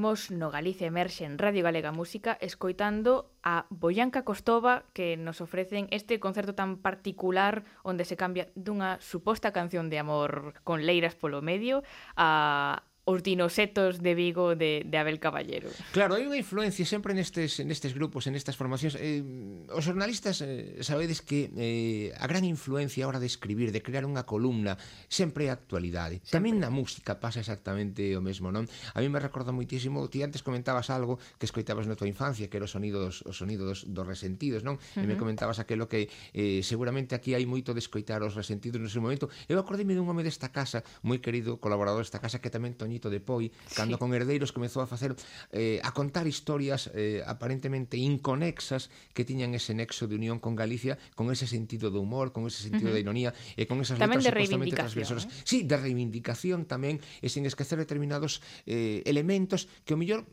seguimos 0.00 0.30
no 0.30 0.50
Galicia 0.50 0.86
Emerxe 0.86 1.26
en 1.26 1.36
Radio 1.36 1.62
Galega 1.62 1.92
Música 1.92 2.38
escoitando 2.40 3.28
a 3.42 3.66
Boyanca 3.68 4.24
Costova 4.24 4.84
que 4.94 5.18
nos 5.18 5.42
ofrecen 5.42 5.88
este 5.90 6.18
concerto 6.18 6.54
tan 6.54 6.78
particular 6.78 7.64
onde 7.84 8.08
se 8.08 8.16
cambia 8.16 8.48
dunha 8.56 8.96
suposta 9.04 9.52
canción 9.52 9.92
de 9.92 10.00
amor 10.00 10.56
con 10.64 10.88
leiras 10.88 11.12
polo 11.20 11.44
medio 11.44 11.84
a, 12.16 12.80
os 13.10 13.26
dinosetos 13.26 13.98
de 13.98 14.14
Vigo 14.14 14.54
de, 14.54 14.86
de 14.86 14.96
Abel 14.98 15.18
Caballero. 15.18 15.66
Claro, 15.90 16.14
hai 16.14 16.22
unha 16.22 16.38
influencia 16.38 16.86
sempre 16.86 17.10
nestes, 17.10 17.58
nestes 17.66 17.90
grupos, 17.90 18.30
en 18.30 18.38
estas 18.38 18.54
formacións. 18.54 18.94
Eh, 18.94 19.26
os 19.74 19.82
jornalistas 19.82 20.38
eh, 20.46 20.78
sabedes 20.86 21.18
que 21.26 21.50
eh, 21.58 22.14
a 22.14 22.26
gran 22.30 22.46
influencia 22.46 23.02
a 23.02 23.10
hora 23.10 23.18
de 23.18 23.26
escribir, 23.26 23.74
de 23.74 23.82
crear 23.82 24.06
unha 24.06 24.22
columna, 24.22 24.78
sempre 25.10 25.48
é 25.48 25.50
actualidade. 25.50 26.22
Sempre. 26.22 26.34
Tamén 26.38 26.62
na 26.62 26.70
música 26.70 27.18
pasa 27.18 27.42
exactamente 27.42 28.14
o 28.14 28.22
mesmo, 28.22 28.54
non? 28.54 28.70
A 28.94 29.02
mí 29.02 29.10
me 29.10 29.18
recorda 29.18 29.50
moitísimo, 29.50 30.06
ti 30.06 30.22
antes 30.22 30.44
comentabas 30.44 30.92
algo 30.92 31.18
que 31.40 31.48
escoitabas 31.48 31.90
na 31.90 31.98
tua 31.98 32.06
infancia, 32.06 32.46
que 32.46 32.56
era 32.60 32.68
o 32.68 32.70
sonido 32.70 33.02
dos, 33.02 33.26
o 33.26 33.32
sonido 33.32 33.66
dos, 33.66 33.88
dos 33.88 34.06
resentidos, 34.06 34.62
non? 34.62 34.78
Uh 34.78 35.02
-huh. 35.02 35.04
E 35.04 35.06
me 35.08 35.16
comentabas 35.16 35.58
aquilo 35.58 35.88
que 35.88 36.12
eh, 36.36 36.60
seguramente 36.62 37.16
aquí 37.16 37.32
hai 37.34 37.48
moito 37.48 37.72
de 37.74 37.80
escoitar 37.80 38.20
os 38.22 38.36
resentidos 38.36 38.78
nese 38.78 39.00
momento. 39.00 39.32
Eu 39.48 39.58
acordei-me 39.58 39.96
dun 39.96 40.06
home 40.06 40.22
desta 40.22 40.52
casa, 40.52 40.84
moi 41.00 41.18
querido 41.18 41.56
colaborador 41.56 42.04
desta 42.04 42.20
casa, 42.20 42.44
que 42.44 42.52
tamén 42.52 42.76
Toñito 42.76 42.99
Benito 43.00 43.08
de 43.10 43.20
Poi, 43.20 43.50
cando 43.74 43.96
sí. 43.96 43.98
con 43.98 44.12
Herdeiros 44.12 44.52
comezou 44.52 44.84
a 44.84 44.86
facer 44.86 45.16
eh, 45.56 45.80
a 45.80 45.90
contar 45.96 46.28
historias 46.28 46.92
eh, 46.92 47.24
aparentemente 47.24 47.96
inconexas 47.96 48.92
que 49.16 49.24
tiñan 49.24 49.56
ese 49.56 49.72
nexo 49.72 50.04
de 50.04 50.20
unión 50.20 50.36
con 50.36 50.52
Galicia, 50.52 51.00
con 51.16 51.32
ese 51.32 51.48
sentido 51.48 51.88
do 51.88 52.04
humor, 52.04 52.36
con 52.36 52.44
ese 52.44 52.60
sentido 52.68 52.92
uh 52.92 53.00
-huh. 53.00 53.00
de 53.00 53.04
ironía 53.08 53.30
e 53.56 53.64
con 53.64 53.80
esas 53.80 53.96
tamén 53.96 54.20
letras 54.20 54.36
supostamente 54.36 54.76
transgresoras. 54.76 55.24
Eh? 55.24 55.48
Sí, 55.48 55.58
de 55.64 55.80
reivindicación 55.80 56.68
tamén 56.68 57.00
e 57.24 57.32
sin 57.32 57.48
esquecer 57.48 57.80
determinados 57.80 58.44
eh, 58.68 59.00
elementos 59.08 59.64
que 59.88 59.96
o 59.96 59.98
mellor 59.98 60.28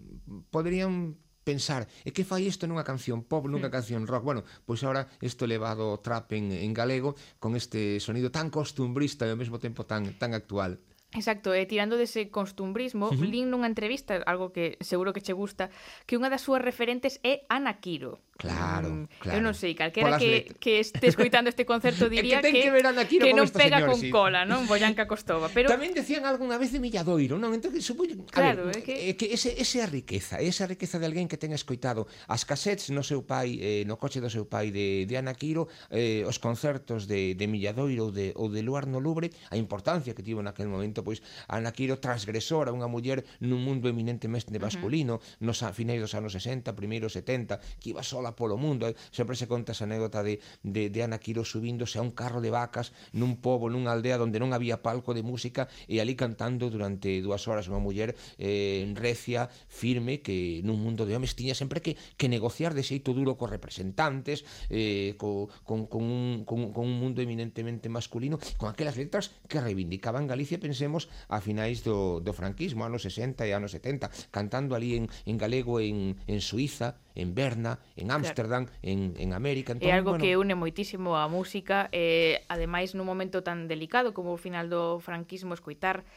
poderían 0.52 1.16
pensar, 1.48 1.88
e 2.04 2.12
que 2.12 2.28
fai 2.28 2.44
isto 2.44 2.68
nunha 2.68 2.84
canción 2.84 3.24
pop, 3.24 3.48
nunha 3.48 3.72
canción 3.72 4.04
rock? 4.04 4.28
Bueno, 4.28 4.42
pois 4.68 4.84
agora 4.84 5.08
isto 5.24 5.48
levado 5.48 5.96
trap 6.04 6.36
en, 6.36 6.52
en 6.52 6.76
galego 6.76 7.16
con 7.40 7.56
este 7.56 8.04
sonido 8.04 8.28
tan 8.36 8.52
costumbrista 8.52 9.24
e 9.24 9.32
ao 9.32 9.40
mesmo 9.40 9.56
tempo 9.56 9.88
tan 9.88 10.20
tan 10.20 10.36
actual. 10.36 10.84
Exacto, 11.16 11.56
e 11.56 11.64
tirando 11.64 11.96
dese 11.96 12.28
costumbrismo, 12.28 13.08
uh 13.08 13.16
-huh. 13.16 13.24
lin 13.24 13.48
nunha 13.48 13.72
entrevista, 13.72 14.20
algo 14.28 14.52
que 14.52 14.76
seguro 14.84 15.16
que 15.16 15.24
che 15.24 15.32
gusta, 15.32 15.72
que 16.04 16.20
unha 16.20 16.28
das 16.28 16.44
súas 16.44 16.60
referentes 16.60 17.24
é 17.24 17.48
Ana 17.48 17.80
Quiro. 17.80 18.20
Claro, 18.38 18.90
mm, 18.90 19.06
claro. 19.18 19.40
Eu 19.40 19.42
non 19.42 19.58
sei, 19.58 19.74
calquera 19.74 20.20
que, 20.22 20.54
que 20.62 20.78
este 20.78 21.10
escoitando 21.10 21.50
este 21.50 21.66
concerto 21.66 22.06
diría 22.14 22.44
que, 22.44 22.54
que, 22.54 22.70
que, 22.70 22.72
ver 22.76 22.86
Ana 22.86 23.10
Quiro 23.10 23.26
que 23.26 23.34
non 23.34 23.50
pega 23.50 23.82
señor, 23.82 23.90
con 23.90 24.00
sí. 24.04 24.12
cola, 24.14 24.46
non? 24.46 24.70
Boyanca 24.70 25.10
Costova. 25.10 25.50
Pero... 25.50 25.72
Tamén 25.74 25.96
decían 25.96 26.28
algunha 26.28 26.60
vez 26.62 26.70
de 26.70 26.84
Milladoiro, 26.84 27.42
non? 27.42 27.56
Entón, 27.56 27.74
supoño... 27.82 28.14
Claro, 28.30 28.70
ver, 28.70 28.78
é 28.78 28.82
que... 28.86 28.94
É 29.10 29.14
que 29.18 29.34
ese, 29.34 29.58
ese 29.58 29.82
a 29.82 29.90
riqueza, 29.90 30.38
esa 30.38 30.70
riqueza 30.70 31.02
de 31.02 31.10
alguén 31.10 31.26
que 31.26 31.40
ten 31.42 31.50
escoitado 31.56 32.06
as 32.30 32.46
cassettes 32.46 32.94
no 32.94 33.02
seu 33.02 33.26
pai, 33.26 33.58
eh, 33.58 33.84
no 33.90 33.98
coche 33.98 34.22
do 34.22 34.30
seu 34.30 34.46
pai 34.46 34.70
de, 34.70 35.10
de 35.10 35.16
Ana 35.18 35.34
Quiro, 35.34 35.66
eh, 35.90 36.22
os 36.30 36.38
concertos 36.38 37.10
de, 37.10 37.34
de 37.34 37.46
Milladoiro 37.50 38.06
ou 38.06 38.12
de, 38.14 38.38
ou 38.38 38.54
de 38.54 38.62
Luar 38.62 38.86
no 38.86 39.02
Lubre, 39.02 39.34
a 39.50 39.58
importancia 39.58 40.14
que 40.14 40.22
tivo 40.22 40.46
naquel 40.46 40.70
momento 40.70 40.97
momento 40.98 41.04
pois 41.04 41.22
Ana 41.48 41.72
Quiro 41.72 42.00
transgresora, 42.00 42.74
unha 42.74 42.90
muller 42.90 43.24
nun 43.42 43.62
mundo 43.62 43.90
eminentemente 43.90 44.50
masculino, 44.58 45.18
uh 45.18 45.22
-huh. 45.22 45.46
nos 45.46 45.62
finais 45.74 46.02
dos 46.02 46.14
anos 46.18 46.34
60, 46.34 46.74
primeiros 46.74 47.14
70, 47.14 47.60
que 47.80 47.94
iba 47.94 48.02
sola 48.02 48.34
polo 48.34 48.58
mundo, 48.58 48.88
eh. 48.88 48.96
sempre 49.12 49.36
se 49.36 49.48
conta 49.48 49.72
esa 49.72 49.86
anécdota 49.86 50.24
de, 50.24 50.40
de, 50.64 50.90
de 50.90 51.00
Ana 51.04 51.20
Quiro 51.20 51.46
subíndose 51.46 52.00
a 52.00 52.02
un 52.02 52.12
carro 52.12 52.42
de 52.42 52.50
vacas 52.50 52.94
nun 53.14 53.38
pobo, 53.38 53.70
nunha 53.70 53.94
aldea 53.94 54.18
onde 54.18 54.42
non 54.42 54.54
había 54.54 54.82
palco 54.82 55.14
de 55.14 55.22
música 55.22 55.70
e 55.86 56.02
ali 56.02 56.18
cantando 56.18 56.70
durante 56.74 57.22
dúas 57.22 57.46
horas 57.46 57.70
unha 57.70 57.82
muller 57.82 58.18
eh, 58.42 58.88
recia, 58.98 59.52
firme, 59.70 60.20
que 60.26 60.64
nun 60.66 60.82
mundo 60.82 61.06
de 61.06 61.14
homes 61.16 61.38
tiña 61.38 61.54
sempre 61.54 61.84
que, 61.84 61.96
que 62.18 62.28
negociar 62.28 62.74
de 62.74 62.84
xeito 62.84 63.14
duro 63.14 63.38
cos 63.38 63.52
representantes, 63.52 64.44
eh, 64.72 65.14
co, 65.20 65.48
con, 65.64 65.86
con, 65.88 66.04
un, 66.04 66.44
con, 66.44 66.74
con 66.74 66.84
un 66.88 66.98
mundo 66.98 67.22
eminentemente 67.22 67.88
masculino, 67.88 68.40
con 68.58 68.72
aquelas 68.72 68.98
letras 68.98 69.32
que 69.48 69.62
reivindicaban 69.62 70.28
Galicia, 70.28 70.60
pensemos 70.60 70.87
pasemos 70.88 71.10
a 71.28 71.42
finais 71.42 71.84
do, 71.84 72.24
do 72.24 72.32
franquismo, 72.32 72.88
anos 72.88 73.04
60 73.04 73.44
e 73.44 73.52
anos 73.52 73.76
70, 73.76 74.08
cantando 74.32 74.72
ali 74.74 74.96
en, 74.96 75.12
en 75.28 75.36
galego 75.36 75.84
en, 75.84 76.16
en 76.26 76.40
Suiza, 76.40 76.96
en 77.14 77.36
Berna, 77.36 77.80
en 78.00 78.12
Ámsterdam, 78.12 78.66
claro. 78.66 78.80
en, 78.82 79.14
en 79.20 79.34
América. 79.36 79.76
Entón, 79.76 79.92
é 79.92 79.92
algo 79.92 80.16
bueno... 80.16 80.24
que 80.24 80.40
une 80.40 80.56
moitísimo 80.56 81.20
a 81.20 81.28
música, 81.28 81.92
eh, 81.92 82.48
ademais 82.48 82.96
nun 82.96 83.04
momento 83.04 83.44
tan 83.44 83.68
delicado 83.68 84.16
como 84.16 84.32
o 84.32 84.40
final 84.40 84.72
do 84.72 85.04
franquismo, 85.04 85.52
escoitar 85.52 86.08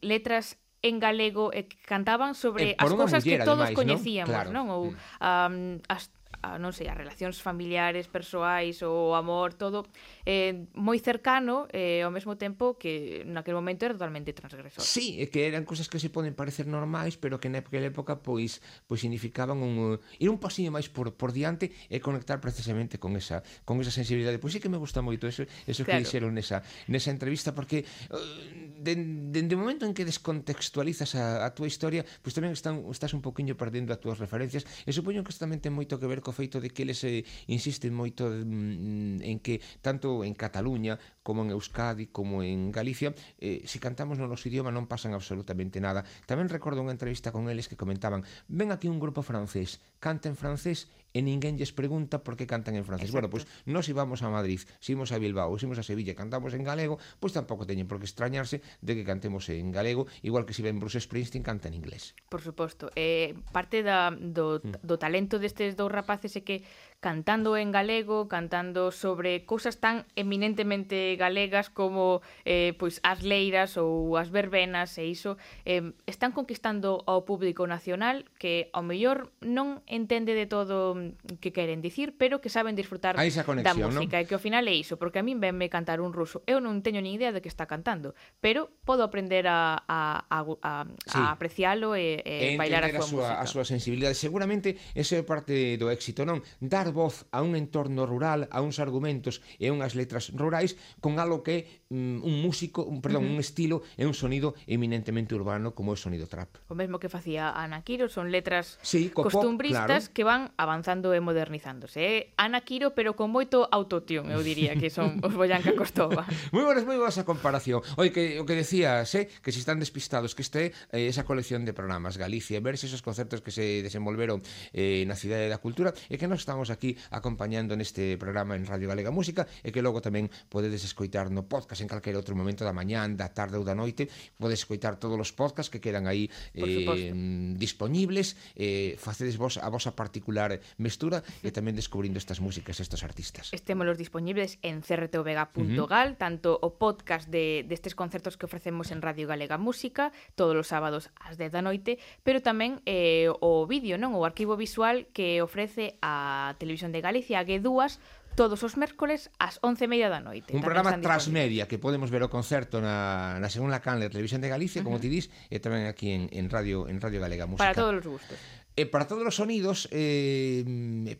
letras 0.00 0.56
en 0.80 1.00
galego 1.00 1.52
e 1.52 1.64
eh, 1.64 1.68
cantaban 1.84 2.32
sobre 2.32 2.72
eh, 2.72 2.80
as 2.80 2.88
cousas 2.88 3.20
muller, 3.20 3.44
que 3.44 3.44
todos 3.44 3.68
ademais, 3.68 3.76
coñecíamos, 3.76 4.32
non? 4.32 4.40
Claro. 4.40 4.50
non? 4.56 4.66
Ou 4.72 4.82
um, 5.20 5.80
as 5.92 6.08
a, 6.44 6.60
non 6.60 6.76
sei, 6.76 6.92
as 6.92 6.96
relacións 6.98 7.40
familiares, 7.40 8.04
persoais, 8.12 8.84
o 8.84 9.16
amor, 9.16 9.56
todo 9.56 9.88
eh, 10.28 10.68
moi 10.76 11.00
cercano 11.00 11.64
e 11.72 12.00
eh, 12.00 12.06
ao 12.06 12.12
mesmo 12.12 12.36
tempo 12.36 12.76
que 12.76 13.24
naquele 13.24 13.56
momento 13.56 13.88
era 13.88 13.96
totalmente 13.96 14.36
transgresor. 14.36 14.84
Sí, 14.84 15.16
é 15.24 15.32
que 15.32 15.48
eran 15.48 15.64
cousas 15.64 15.88
que 15.88 15.96
se 15.96 16.12
poden 16.12 16.36
parecer 16.36 16.68
normais, 16.68 17.16
pero 17.16 17.40
que 17.40 17.48
naquela 17.48 17.88
época 17.88 18.20
pois 18.20 18.60
pois 18.84 19.00
significaban 19.00 19.64
un 19.64 19.96
eh, 19.96 20.22
ir 20.22 20.28
un 20.28 20.36
pasiño 20.36 20.68
máis 20.68 20.92
por 20.92 21.16
por 21.16 21.32
diante 21.32 21.72
e 21.88 22.04
conectar 22.04 22.44
precisamente 22.44 23.00
con 23.00 23.16
esa 23.16 23.40
con 23.64 23.80
esa 23.80 23.94
sensibilidade. 23.94 24.36
Pois 24.36 24.52
sí 24.52 24.60
que 24.60 24.68
me 24.68 24.76
gusta 24.76 25.00
moito 25.00 25.24
eso, 25.24 25.48
eso 25.64 25.82
claro. 25.82 25.96
que 25.96 26.04
dixeron 26.04 26.36
nesa 26.36 26.60
nesa 26.90 27.08
entrevista 27.08 27.56
porque 27.56 27.88
uh, 28.12 28.73
dende 28.82 29.54
o 29.54 29.60
momento 29.60 29.86
en 29.86 29.94
que 29.94 30.04
descontextualizas 30.04 31.14
a, 31.14 31.46
a 31.46 31.54
túa 31.54 31.70
historia, 31.70 32.02
pois 32.22 32.34
tamén 32.34 32.52
están, 32.52 32.82
estás 32.90 33.14
un 33.14 33.22
poquinho 33.22 33.54
perdendo 33.54 33.94
as 33.94 34.00
túas 34.02 34.18
referencias 34.18 34.66
e 34.84 34.90
supoño 34.90 35.22
que 35.22 35.30
isto 35.30 35.46
tamén 35.46 35.62
ten 35.62 35.70
moito 35.70 35.96
que 36.00 36.08
ver 36.10 36.20
co 36.20 36.34
feito 36.34 36.58
de 36.58 36.70
que 36.74 36.82
eles 36.82 37.00
eh, 37.06 37.22
insisten 37.46 37.94
moito 37.94 38.26
mm, 38.26 39.22
en 39.22 39.38
que 39.38 39.62
tanto 39.80 40.26
en 40.26 40.34
Cataluña 40.34 40.98
como 41.22 41.46
en 41.46 41.54
Euskadi 41.54 42.10
como 42.10 42.42
en 42.42 42.74
Galicia 42.74 43.14
eh, 43.38 43.62
si 43.64 43.78
cantamos 43.78 44.18
no 44.18 44.26
noso 44.26 44.50
idioma 44.50 44.74
non 44.74 44.90
pasan 44.90 45.14
absolutamente 45.14 45.78
nada. 45.78 46.02
Tamén 46.26 46.50
recordo 46.50 46.82
unha 46.82 46.94
entrevista 46.94 47.30
con 47.30 47.46
eles 47.46 47.70
que 47.70 47.78
comentaban 47.78 48.26
ven 48.50 48.74
aquí 48.74 48.90
un 48.90 48.98
grupo 48.98 49.22
francés, 49.22 49.78
canta 50.02 50.26
en 50.26 50.36
francés 50.36 50.90
e 51.14 51.22
ninguén 51.22 51.54
lles 51.54 51.70
pregunta 51.70 52.26
por 52.26 52.34
que 52.34 52.50
cantan 52.50 52.74
en 52.74 52.82
francés. 52.82 53.08
Exacto. 53.08 53.14
Bueno, 53.14 53.28
pois 53.30 53.46
pues, 53.46 53.70
nós 53.70 53.86
íbamos 53.86 54.26
a 54.26 54.28
Madrid, 54.28 54.60
se 54.82 54.92
íbamos 54.92 55.14
a 55.14 55.22
Bilbao, 55.22 55.54
se 55.56 55.64
íbamos 55.64 55.78
a 55.78 55.86
Sevilla, 55.86 56.18
cantamos 56.18 56.52
en 56.58 56.66
galego, 56.66 56.98
pois 57.22 57.30
pues 57.30 57.38
tampouco 57.38 57.64
teñen 57.64 57.86
por 57.86 58.02
que 58.02 58.10
extrañarse 58.10 58.60
de 58.82 58.92
que 58.98 59.06
cantemos 59.06 59.46
en 59.48 59.70
galego, 59.70 60.10
igual 60.26 60.42
que 60.44 60.52
se 60.52 60.66
ven 60.66 60.82
Bruce 60.82 60.98
Springsteen 60.98 61.46
canta 61.46 61.70
en 61.70 61.78
inglés. 61.78 62.18
Por 62.28 62.42
suposto. 62.42 62.90
Eh, 62.98 63.38
parte 63.54 63.86
da, 63.86 64.10
do, 64.10 64.58
mm. 64.58 64.82
do 64.82 64.98
talento 64.98 65.38
destes 65.38 65.78
dous 65.78 65.88
rapaces 65.88 66.34
é 66.34 66.42
que 66.42 66.66
cantando 67.04 67.58
en 67.58 67.68
galego, 67.68 68.28
cantando 68.32 68.88
sobre 68.88 69.44
cousas 69.44 69.76
tan 69.76 70.08
eminentemente 70.16 71.20
galegas 71.20 71.68
como 71.68 72.24
eh, 72.48 72.72
pois 72.80 73.04
as 73.04 73.20
leiras 73.20 73.76
ou 73.76 74.16
as 74.16 74.32
verbenas 74.32 74.96
e 74.96 75.12
iso, 75.12 75.36
eh, 75.68 75.92
están 76.08 76.32
conquistando 76.32 77.04
ao 77.04 77.28
público 77.28 77.68
nacional 77.68 78.24
que 78.40 78.72
ao 78.72 78.80
mellor 78.80 79.28
non 79.44 79.84
entende 79.84 80.32
de 80.32 80.48
todo 80.48 80.96
que 81.44 81.52
queren 81.52 81.84
dicir, 81.84 82.16
pero 82.16 82.40
que 82.40 82.48
saben 82.48 82.72
disfrutar 82.72 83.20
conexión, 83.20 83.60
da 83.60 83.76
música 83.76 84.16
¿no? 84.16 84.24
e 84.24 84.24
que 84.24 84.32
ao 84.32 84.40
final 84.40 84.64
é 84.64 84.72
iso, 84.72 84.96
porque 84.96 85.20
a 85.20 85.24
min 85.28 85.44
venme 85.44 85.68
cantar 85.68 86.00
un 86.00 86.16
ruso, 86.16 86.40
eu 86.48 86.64
non 86.64 86.80
teño 86.80 87.04
nin 87.04 87.20
idea 87.20 87.36
de 87.36 87.44
que 87.44 87.52
está 87.52 87.68
cantando, 87.68 88.16
pero 88.40 88.72
podo 88.88 89.04
aprender 89.04 89.44
a, 89.44 89.76
a, 89.84 90.24
a, 90.24 90.40
a, 90.40 90.72
sí. 91.04 91.20
a 91.20 91.36
apreciálo 91.36 92.00
e, 92.00 92.24
e, 92.24 92.56
e 92.56 92.56
bailar 92.56 92.88
a 92.88 92.96
súa, 92.96 92.96
a 92.96 93.04
súa, 93.04 93.12
música. 93.12 93.44
A 93.44 93.46
súa 93.52 93.64
sensibilidade. 93.68 94.16
Seguramente 94.16 94.80
ese 94.96 95.20
é 95.20 95.22
parte 95.28 95.76
do 95.76 95.92
éxito, 95.92 96.24
non? 96.24 96.40
Dar 96.64 96.93
voz 96.94 97.26
a 97.34 97.42
un 97.42 97.58
entorno 97.58 98.06
rural, 98.06 98.46
a 98.54 98.62
uns 98.62 98.78
argumentos 98.78 99.42
e 99.58 99.74
unhas 99.74 99.98
letras 99.98 100.30
rurais 100.30 100.78
con 101.02 101.18
algo 101.18 101.42
que 101.42 101.82
mm, 101.90 102.22
un 102.22 102.34
músico, 102.40 102.86
un, 102.86 103.02
perdón, 103.02 103.26
uh 103.26 103.28
-huh. 103.28 103.34
un 103.34 103.38
estilo 103.42 103.82
e 103.98 104.06
un 104.06 104.14
sonido 104.14 104.54
eminentemente 104.70 105.34
urbano 105.34 105.74
como 105.74 105.92
é 105.92 105.98
o 105.98 106.00
sonido 106.00 106.30
trap. 106.30 106.62
O 106.70 106.78
mesmo 106.78 107.02
que 107.02 107.10
facía 107.10 107.50
Ana 107.50 107.82
Quiro, 107.82 108.06
son 108.06 108.30
letras 108.30 108.78
sí, 108.80 109.10
co 109.10 109.26
costumbristas 109.26 110.08
claro. 110.08 110.14
que 110.14 110.22
van 110.22 110.42
avanzando 110.56 111.10
e 111.12 111.20
modernizándose. 111.20 111.98
É 111.98 112.14
Ana 112.38 112.62
Quiro, 112.62 112.94
pero 112.94 113.18
con 113.18 113.34
moito 113.34 113.66
autotión, 113.68 114.30
eu 114.30 114.40
diría 114.40 114.78
que 114.78 114.88
son 114.88 115.18
os 115.26 115.34
Boyanca 115.34 115.74
Costova. 115.74 116.24
moi 116.54 116.62
boas, 116.62 116.84
moi 116.86 116.98
boas 117.00 117.18
a 117.18 117.24
comparación. 117.24 117.82
Oi, 117.98 118.14
que, 118.14 118.38
o 118.38 118.44
que 118.46 118.54
decías, 118.54 119.10
eh, 119.18 119.26
que 119.42 119.50
se 119.50 119.58
están 119.58 119.82
despistados, 119.82 120.36
que 120.36 120.44
este 120.46 120.70
eh, 120.92 121.08
esa 121.08 121.24
colección 121.24 121.64
de 121.64 121.72
programas 121.72 122.16
Galicia, 122.16 122.60
verse 122.60 122.86
esos 122.86 123.02
concertos 123.02 123.40
que 123.40 123.50
se 123.50 123.82
desenvolveron 123.82 124.42
eh, 124.72 125.02
na 125.08 125.16
Cidade 125.16 125.48
da 125.48 125.58
Cultura, 125.58 125.96
e 126.10 126.20
que 126.20 126.28
nos 126.28 126.44
estamos 126.44 126.68
aquí 126.76 127.00
acompañando 127.08 127.72
neste 127.72 128.20
programa 128.20 128.52
en 128.58 128.68
Radio 128.68 128.92
Galega 128.92 129.08
Música 129.08 129.48
e 129.64 129.72
que 129.72 129.80
logo 129.80 130.04
tamén 130.04 130.28
podedes 130.52 130.84
escoitar 130.84 131.32
no 131.32 131.48
podcast 131.48 131.80
en 131.80 131.88
calquera 131.88 132.20
outro 132.20 132.36
momento 132.36 132.60
da 132.66 132.76
mañán, 132.76 133.16
da 133.16 133.32
tarde 133.32 133.56
ou 133.56 133.64
da 133.64 133.72
noite, 133.72 134.12
podes 134.36 134.60
escoitar 134.60 135.00
todos 135.00 135.16
os 135.16 135.32
podcasts 135.32 135.72
que 135.72 135.80
quedan 135.80 136.04
aí 136.04 136.28
eh, 136.52 137.14
disponibles, 137.56 138.36
eh, 138.52 139.00
facedes 139.00 139.40
vos 139.40 139.56
a 139.56 139.68
vosa 139.72 139.96
particular 139.96 140.60
mestura 140.76 141.24
e 141.40 141.48
tamén 141.48 141.72
descubrindo 141.72 142.20
estas 142.20 142.44
músicas, 142.44 142.76
estes 142.84 143.00
artistas. 143.00 143.48
Estémolos 143.56 143.96
disponibles 143.96 144.60
en 144.60 144.84
crtvega.gal, 144.84 145.56
uh 145.56 146.12
-huh. 146.12 146.20
tanto 146.20 146.60
o 146.60 146.76
podcast 146.76 147.32
de 147.32 147.64
destes 147.64 147.94
de 147.94 147.96
concertos 147.96 148.36
que 148.36 148.46
ofrecemos 148.46 148.90
en 148.90 149.02
Radio 149.02 149.28
Galega 149.28 149.56
Música, 149.56 150.12
todos 150.34 150.56
os 150.56 150.66
sábados 150.66 151.10
ás 151.14 151.38
10 151.38 151.54
da 151.54 151.62
noite, 151.62 152.02
pero 152.26 152.42
tamén 152.42 152.82
eh, 152.84 153.30
o 153.30 153.64
vídeo, 153.70 153.94
non? 153.94 154.18
O 154.18 154.26
arquivo 154.26 154.58
visual 154.58 155.06
que 155.14 155.38
ofrece 155.40 155.94
a 156.02 156.56
Televisión 156.64 156.90
de 156.90 157.04
Galicia 157.04 157.44
que 157.44 157.60
dúas 157.60 158.00
todos 158.34 158.64
os 158.66 158.74
mércores 158.74 159.30
ás 159.38 159.62
11:30 159.62 160.08
da 160.10 160.20
noite. 160.24 160.50
Un 160.50 160.64
programa 160.64 160.96
transmedia 160.98 161.68
que 161.70 161.78
podemos 161.78 162.10
ver 162.10 162.24
o 162.26 162.32
concerto 162.32 162.82
na, 162.82 163.38
na 163.38 163.48
segunda 163.52 163.78
canle 163.84 164.08
de 164.08 164.12
Televisión 164.16 164.42
de 164.42 164.50
Galicia, 164.50 164.82
como 164.82 164.96
uh 164.96 164.98
-huh. 164.98 165.06
ti 165.06 165.12
dis, 165.12 165.30
e 165.52 165.62
tamén 165.62 165.86
aquí 165.86 166.10
en, 166.10 166.32
en 166.32 166.50
Radio 166.50 166.90
en 166.90 166.98
Radio 166.98 167.22
Galega 167.22 167.46
Música. 167.46 167.70
Para 167.70 167.78
todos 167.78 168.02
os 168.02 168.06
gustos. 168.08 168.38
E 168.74 168.90
para 168.90 169.06
todos 169.06 169.22
os 169.22 169.38
sonidos, 169.38 169.86
eh, 169.94 170.66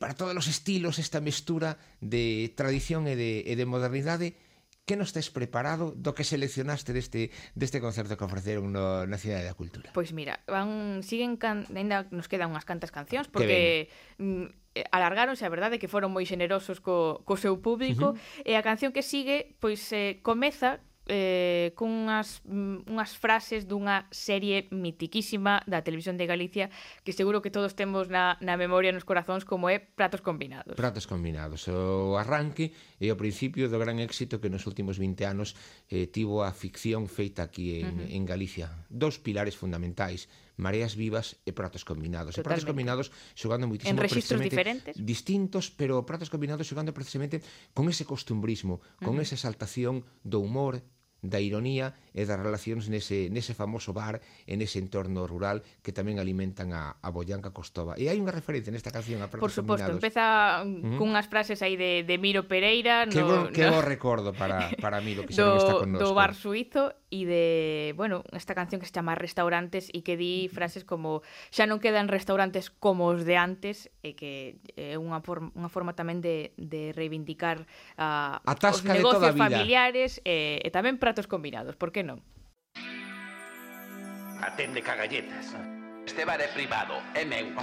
para 0.03 0.19
todos 0.19 0.35
os 0.35 0.51
estilos, 0.51 0.99
esta 0.99 1.23
mestura 1.23 1.79
de 2.03 2.51
tradición 2.59 3.07
e 3.07 3.15
de, 3.15 3.47
e 3.47 3.55
de 3.55 3.63
modernidade, 3.63 4.35
Que 4.85 5.01
nos 5.01 5.17
tes 5.17 5.33
preparado 5.33 5.97
do 5.97 6.13
que 6.13 6.29
seleccionaste 6.29 6.93
deste 6.93 7.33
deste 7.57 7.81
concerto 7.81 8.21
que 8.21 8.27
ofreceron 8.29 8.69
no, 8.69 9.09
na 9.09 9.17
Cidade 9.17 9.49
da 9.49 9.57
Cultura? 9.57 9.89
Pois 9.97 10.13
mira, 10.13 10.45
van 10.45 11.01
siguen 11.01 11.41
can, 11.41 11.65
ainda 11.73 12.05
nos 12.13 12.29
quedan 12.29 12.53
unhas 12.53 12.69
cantas 12.69 12.93
cancións 12.93 13.33
porque 13.33 13.89
Eh, 14.75 14.83
alargáronse, 14.91 15.47
a 15.47 15.51
verdade 15.55 15.79
que 15.79 15.87
foron 15.87 16.11
moi 16.11 16.27
xenerosos 16.27 16.83
co, 16.83 17.23
co 17.23 17.39
seu 17.39 17.63
público 17.63 18.11
uh 18.11 18.19
-huh. 18.19 18.43
e 18.43 18.59
a 18.59 18.63
canción 18.67 18.91
que 18.91 19.07
sigue 19.07 19.55
pois 19.63 19.79
eh, 19.95 20.19
comeza 20.27 20.83
eh, 21.07 21.73
cunhas 21.77 22.41
mm, 22.43 22.89
unhas 22.89 23.15
frases 23.15 23.69
dunha 23.69 24.09
serie 24.11 24.67
mitiquísima 24.73 25.61
da 25.69 25.85
televisión 25.85 26.17
de 26.17 26.27
Galicia 26.27 26.73
que 27.05 27.13
seguro 27.13 27.39
que 27.39 27.53
todos 27.53 27.77
temos 27.77 28.09
na, 28.09 28.41
na 28.41 28.57
memoria 28.57 28.91
nos 28.91 29.05
corazóns 29.05 29.45
como 29.45 29.69
é 29.69 29.79
Pratos 29.79 30.25
Combinados. 30.25 30.75
Pratos 30.75 31.07
Combinados, 31.07 31.69
o 31.69 32.17
arranque 32.17 32.73
e 32.99 33.13
o 33.13 33.17
principio 33.21 33.69
do 33.69 33.79
gran 33.79 34.01
éxito 34.01 34.41
que 34.41 34.51
nos 34.51 34.65
últimos 34.65 34.97
20 34.97 35.23
anos 35.29 35.55
eh, 35.93 36.09
tivo 36.09 36.43
a 36.43 36.51
ficción 36.51 37.07
feita 37.07 37.45
aquí 37.47 37.85
en, 37.85 37.87
uh 37.87 38.11
-huh. 38.11 38.17
en 38.17 38.23
Galicia. 38.25 38.73
Dos 38.89 39.21
pilares 39.21 39.55
fundamentais 39.55 40.27
mareas 40.57 40.95
vivas 40.95 41.41
e 41.43 41.53
pratos 41.53 41.83
combinados. 41.83 42.35
Totalmente. 42.35 42.41
E 42.41 42.49
pratos 42.49 42.67
combinados 42.69 43.07
xogando 43.35 43.67
moitísimo... 43.67 43.95
en 43.95 44.03
registros 44.03 44.41
diferentes, 44.41 44.95
distintos, 44.99 45.71
pero 45.75 46.07
pratos 46.07 46.31
combinados 46.31 46.67
xogando 46.67 46.95
precisamente 46.95 47.43
con 47.75 47.91
ese 47.91 48.07
costumbrismo, 48.07 48.81
con 49.03 49.15
uh 49.15 49.19
-huh. 49.19 49.25
esa 49.25 49.35
exaltación 49.35 50.07
do 50.23 50.39
humor, 50.41 50.83
da 51.25 51.41
ironía 51.41 51.97
e 52.13 52.29
das 52.29 52.37
relacións 52.37 52.93
nese, 52.93 53.33
nese 53.33 53.57
famoso 53.57 53.97
bar 53.97 54.21
e 54.45 54.55
nese 54.61 54.79
entorno 54.79 55.25
rural 55.25 55.65
que 55.81 55.91
tamén 55.91 56.21
alimentan 56.21 56.77
a, 56.77 57.01
a 57.01 57.09
Boyanca 57.09 57.51
Costova. 57.51 57.97
E 57.97 58.13
hai 58.13 58.21
unha 58.21 58.31
referencia 58.31 58.69
nesta 58.69 58.93
canción 58.93 59.25
a 59.25 59.33
Por 59.33 59.49
suposto, 59.49 59.89
empeza 59.89 60.63
mm, 60.63 60.69
uh 60.69 60.79
-huh. 60.95 60.99
cunhas 61.01 61.27
frases 61.27 61.65
aí 61.65 61.81
de, 61.81 62.05
de 62.05 62.17
Miro 62.21 62.45
Pereira. 62.45 63.09
No, 63.09 63.11
que 63.11 63.23
no... 63.25 63.37
que 63.51 63.65
bo 63.67 63.81
recordo 63.81 64.37
para, 64.37 64.69
para 64.79 65.01
Miro, 65.01 65.25
que 65.25 65.33
xa 65.37 65.49
do, 65.49 65.49
non 65.49 65.59
está 65.59 65.75
connosco. 65.81 66.05
Do 66.05 66.13
bar 66.13 66.37
suizo 66.37 66.93
e 67.09 67.25
de, 67.25 67.47
bueno, 67.97 68.27
esta 68.35 68.53
canción 68.59 68.83
que 68.83 68.87
se 68.87 68.95
chama 68.95 69.17
Restaurantes 69.17 69.89
e 69.95 70.05
que 70.05 70.19
di 70.19 70.51
frases 70.53 70.85
como 70.85 71.25
xa 71.49 71.65
non 71.65 71.81
quedan 71.81 72.11
restaurantes 72.11 72.69
como 72.69 73.09
os 73.09 73.25
de 73.25 73.41
antes 73.41 73.89
e 74.03 74.19
que 74.19 74.61
é 74.77 75.01
unha, 75.01 75.23
forma, 75.23 75.55
unha 75.55 75.71
forma 75.71 75.97
tamén 75.97 76.19
de, 76.19 76.53
de 76.59 76.91
reivindicar 76.93 77.65
uh, 77.97 78.43
a 78.43 78.53
os 78.55 78.83
negocios 78.83 79.35
familiares 79.39 80.19
e, 80.27 80.59
e 80.59 80.69
tamén 80.75 80.99
para 80.99 81.14
pratos 81.15 81.29
combinados, 81.29 81.77
por 81.77 81.93
que 81.95 82.03
non? 82.03 82.19
Atende 84.43 84.83
cagalletas. 84.83 85.55
Este 86.03 86.27
bar 86.27 86.43
é 86.43 86.51
privado, 86.51 86.99
é 87.15 87.23
meu. 87.23 87.55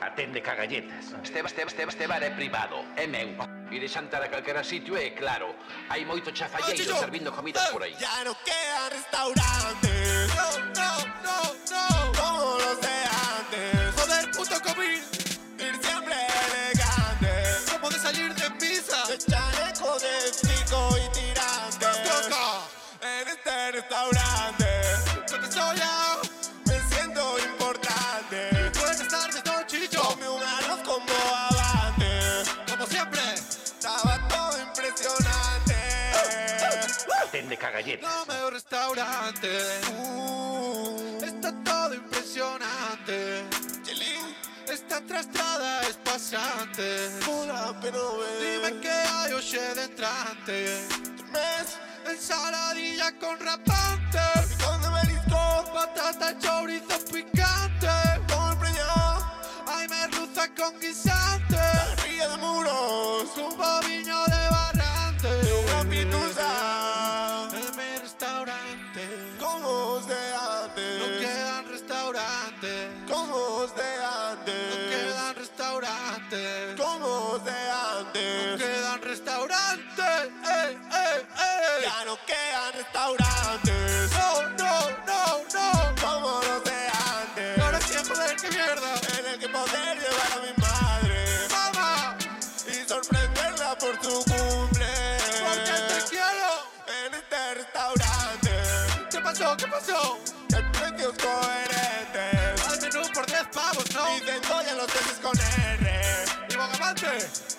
Atende 0.00 0.40
cagalletas. 0.40 1.12
Este, 1.20 1.44
este, 1.44 1.68
este, 1.68 1.84
este 1.84 2.06
bar 2.08 2.24
é 2.24 2.32
privado, 2.32 2.80
é 2.96 3.04
meu. 3.04 3.36
Ire 3.68 3.88
xantar 3.92 4.24
a 4.24 4.32
calquera 4.32 4.64
sitio 4.64 4.96
é 4.96 5.12
claro. 5.12 5.52
Hai 5.92 6.08
moito 6.08 6.32
chafalleiro 6.32 6.96
servindo 6.96 7.28
comidas 7.28 7.68
por 7.68 7.84
aí. 7.84 7.92
Ya 8.00 8.24
no 8.24 8.32
quedan 8.40 8.88
restaurantes. 8.88 10.73
Cagalletas. 37.74 38.08
No 38.08 38.32
me 38.32 38.50
restaurante. 38.50 39.48
Uh, 39.98 41.24
está 41.24 41.52
todo 41.64 41.92
impresionante. 41.94 43.42
Esta 44.72 45.00
trastrada 45.00 45.80
es 45.82 45.96
pasante. 45.96 47.08
Hola, 47.28 47.76
pero 47.82 48.18
ve. 48.18 48.26
Dime 48.40 48.80
qué 48.80 48.90
hay 48.90 49.32
hoxe 49.32 49.74
de 49.74 49.84
entrante. 49.84 50.86
mes. 51.32 51.78
Ensaladilla 52.08 53.18
con 53.18 53.40
rapante. 53.40 54.20
Picón 54.50 54.80
de 54.80 54.90
marisco. 54.90 55.72
Patata, 55.74 56.38
chorizo 56.38 56.96
picante. 57.12 57.88
Con 58.28 58.66
el. 58.66 58.76
Ay, 59.66 59.88
merluza 59.88 60.46
con 60.54 60.78
guisante. 60.78 61.13
Como 73.54 73.66
os 73.66 73.74
de 73.76 74.04
antes. 74.04 74.68
No 74.68 74.90
quedan 74.90 75.34
restaurantes. 75.36 76.80
Como 76.80 77.06
os 77.34 77.44
de 77.44 77.52
No 77.52 77.98
antes. 78.00 78.60
quedan 78.60 79.02
restaurantes. 79.02 80.28
Eh, 80.44 80.78
eh, 80.92 81.26
eh. 81.38 81.82
Ya 81.84 82.04
no 82.04 82.16
quedan 82.26 82.72
restaurantes. 82.74 84.10
No, 84.10 84.42
no, 84.58 84.90
no, 85.06 85.22
no. 85.54 85.94
Como 86.02 86.40
los 86.42 86.64
de 86.64 86.88
antes. 87.14 87.56
¿Y 87.56 87.60
ahora 87.60 87.78
quién 87.78 88.04
joder 88.04 88.36
qué 88.36 88.48
mierda? 88.50 88.92
En 89.18 89.26
el 89.26 89.38
que 89.38 89.48
poder 89.48 89.98
llevar 90.02 90.32
a 90.32 90.40
mi 90.42 90.52
madre. 90.60 91.48
Mamá, 91.50 92.16
Y 92.66 92.88
sorprenderla 92.88 93.78
por 93.78 93.94
su 94.02 94.24
cumple. 94.24 94.88
porque 95.46 95.74
te 95.90 95.98
quiero. 96.10 96.50
En 97.06 97.14
este 97.14 97.54
restaurante. 97.54 98.50
¿Qué 99.12 99.20
pasó? 99.20 99.56
¿Qué 99.56 99.66
pasó? 99.68 100.18
El 100.56 100.70
precio 100.72 101.10
es 101.12 101.18
coherente. 101.22 101.73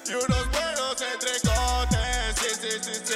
Y 0.07 0.13
unos 0.13 0.51
buenos 0.51 1.01
entrecotes. 1.01 2.35
Sí, 2.35 2.49
sí, 2.61 2.69
sí, 2.79 2.93
sí. 3.03 3.13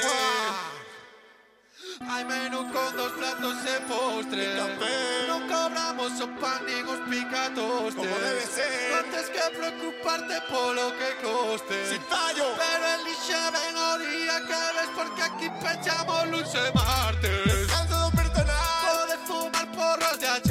Hay 2.00 2.24
menú 2.24 2.72
con 2.72 2.96
dos 2.96 3.12
platos 3.12 3.64
de 3.64 3.80
postre. 3.82 4.56
Café. 4.56 5.26
No 5.28 5.40
cobramos 5.46 6.18
sopa 6.18 6.60
ni 6.66 6.82
os 6.82 6.98
picatoste. 7.08 7.96
Como 7.96 8.18
debe 8.18 8.42
ser. 8.42 8.96
No 8.96 9.02
tienes 9.04 9.30
que 9.30 9.56
preocuparte 9.56 10.40
por 10.50 10.74
lo 10.74 10.90
que 10.98 11.16
coste. 11.22 11.86
Sin 11.90 12.02
fallo. 12.02 12.46
Pero 12.58 12.86
elige 13.00 13.40
ven 13.54 13.76
o 13.76 13.98
día 13.98 14.40
que 14.48 14.60
ves 14.76 14.90
porque 14.96 15.22
aquí 15.22 15.48
pechamos 15.62 16.26
luce 16.28 16.72
martes. 16.74 17.68
Canso 17.68 18.10
de 18.10 18.16
personal. 18.16 18.56
Puedes 18.82 19.20
fumar 19.28 19.72
porros 19.72 20.18
de 20.18 20.26
achante. 20.26 20.49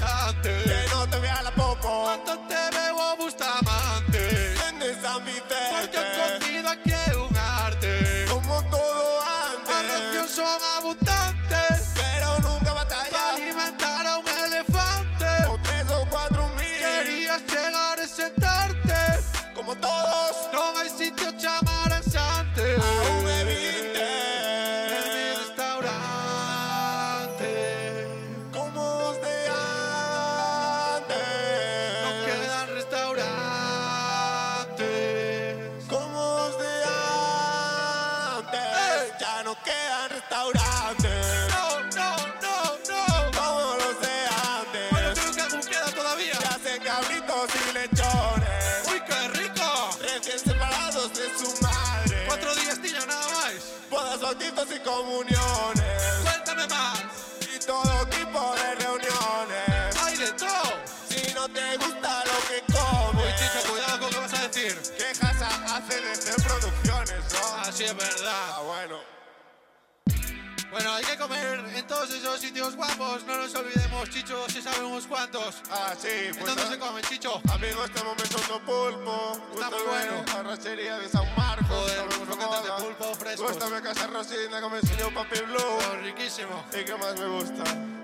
Bueno, 70.72 70.94
hay 70.94 71.04
que 71.04 71.18
comer 71.18 71.64
en 71.76 71.88
todos 71.88 72.12
esos 72.12 72.40
sitios 72.40 72.76
guapos. 72.76 73.24
No 73.26 73.38
nos 73.38 73.56
olvidemos, 73.56 74.08
Chicho, 74.10 74.46
si 74.50 74.62
sabemos 74.62 75.08
cuántos. 75.08 75.64
Ah, 75.72 75.96
sí, 76.00 76.30
pues 76.34 76.46
¿Dónde 76.46 76.62
ah, 76.62 76.70
se 76.70 76.78
come, 76.78 77.02
Chicho? 77.02 77.42
Amigos, 77.52 77.86
estamos 77.86 78.16
mesando 78.18 78.60
pulpo. 78.60 79.42
Está 79.54 79.70
muy 79.72 79.82
bueno. 79.82 80.26
Arrachería 80.38 81.00
de 81.00 81.10
San 81.10 81.26
Marcos. 81.36 81.68
Joder, 81.68 82.06
croquetes 82.08 82.64
de 82.64 82.84
pulpo 82.84 83.16
frescos. 83.16 83.48
Gústame 83.50 83.82
Casa 83.82 84.08
Rosina, 84.08 84.62
que 84.62 84.70
me 84.70 84.78
enseñó 84.78 85.14
Papi 85.14 85.40
Blue. 85.40 85.58
Oh, 85.60 85.96
riquísimo. 86.04 86.64
¿Y 86.80 86.86
qué 86.86 86.96
más 86.96 87.20
me 87.20 87.28
gusta? 87.28 87.64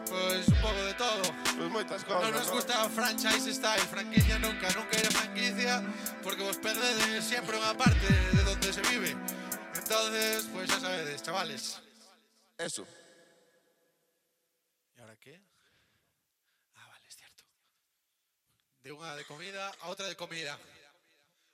Pues 0.10 0.48
un 0.48 0.62
poco 0.62 0.84
de 0.86 0.94
todo. 0.96 1.22
Pues 1.44 1.70
muchas 1.70 2.08
No 2.08 2.16
cosas, 2.16 2.32
nos 2.32 2.50
gusta 2.50 2.90
franchise 2.90 3.54
style, 3.54 3.82
franquicia 3.92 4.40
nunca, 4.40 4.70
nunca 4.70 4.98
iré 4.98 5.10
franquicia, 5.12 5.84
porque 6.24 6.42
vos 6.42 6.58
perdés 6.58 7.24
siempre 7.24 7.58
una 7.58 7.76
parte 7.76 8.08
de 8.34 8.44
donde 8.44 8.74
se 8.74 8.82
vive. 8.82 9.16
Entonces, 9.76 10.48
pues 10.52 10.68
ya 10.68 10.80
sabéis, 10.80 11.22
chavales. 11.22 11.85
Eso. 12.58 12.88
¿Y 14.96 15.02
ahora 15.02 15.16
qué? 15.18 15.42
Ah, 16.76 16.88
vale, 16.88 17.08
es 17.08 17.16
cierto. 17.16 17.44
De 18.82 18.92
una 18.92 19.16
de 19.16 19.26
comida 19.26 19.72
a 19.82 19.90
otra 19.90 20.08
de 20.08 20.16
comida. 20.16 20.58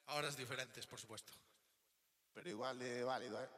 A 0.08 0.16
horas 0.16 0.36
diferentes, 0.36 0.86
por 0.86 1.00
supuesto. 1.00 1.34
Pero 2.34 2.50
igual 2.50 2.80
de 2.80 3.04
válido, 3.04 3.42
¿eh? 3.44 3.50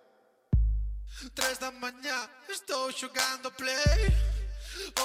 Tres 1.33 1.59
da 1.59 1.71
manhã, 1.71 2.29
estou 2.49 2.91
jogando 2.91 3.51
play 3.51 4.32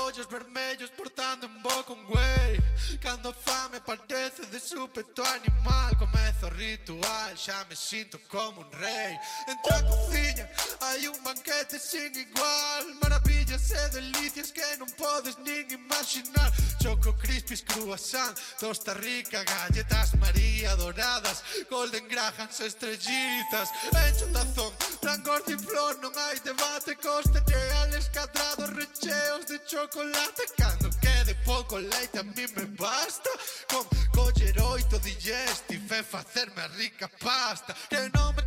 Ollos 0.04 0.28
vermellos 0.28 0.90
portando 0.90 1.46
un 1.46 1.62
boco 1.62 1.92
un 1.94 2.04
güey. 2.04 2.60
Cando 3.00 3.32
fame 3.32 3.80
parece 3.80 4.46
de 4.46 4.60
súpeto 4.60 5.22
animal. 5.24 5.96
Comezo 5.98 6.46
o 6.46 6.50
ritual, 6.50 7.36
xa 7.36 7.64
me 7.68 7.76
sinto 7.76 8.18
como 8.28 8.60
un 8.60 8.70
rei 8.72 9.18
Entra 9.48 9.78
a 9.78 9.82
cociña, 9.82 10.48
hai 10.80 11.08
un 11.08 11.22
banquete 11.22 11.78
sin 11.78 12.14
igual. 12.14 12.84
Maravillas 13.02 13.70
e 13.70 13.88
delicias 13.90 14.50
que 14.52 14.76
non 14.76 14.88
podes 14.96 15.36
nin 15.38 15.66
imaginar. 15.70 16.52
Choco 16.80 17.12
crispis, 17.14 17.62
cruasán, 17.62 18.34
tosta 18.60 18.94
rica, 18.94 19.42
galletas 19.42 20.14
María 20.14 20.76
doradas 20.76 21.42
Golden 21.68 22.06
grahams, 22.08 22.60
estrellitas, 22.60 23.70
encho 23.92 24.26
tazón 24.32 24.72
Frangos 25.08 25.42
de 25.46 25.56
flor 25.56 25.96
non 26.02 26.12
hai 26.14 26.38
debate 26.40 26.94
Costa 26.96 27.42
che 27.42 27.56
ales 27.80 28.10
cadrados 28.10 28.68
recheos 28.74 29.46
de 29.46 29.58
chocolate. 29.64 30.44
Cando 30.54 30.90
quede 31.00 31.34
pouco 31.46 31.78
leite 31.78 32.18
a 32.18 32.22
mí 32.22 32.44
me 32.54 32.66
basta 32.76 33.30
Con 33.72 33.88
coller 34.12 34.60
oito 34.60 34.98
digestif 34.98 35.90
e 35.92 36.02
facerme 36.02 36.60
a 36.60 36.66
rica 36.76 37.08
pasta. 37.24 37.74
Que 37.88 38.10
non 38.12 38.37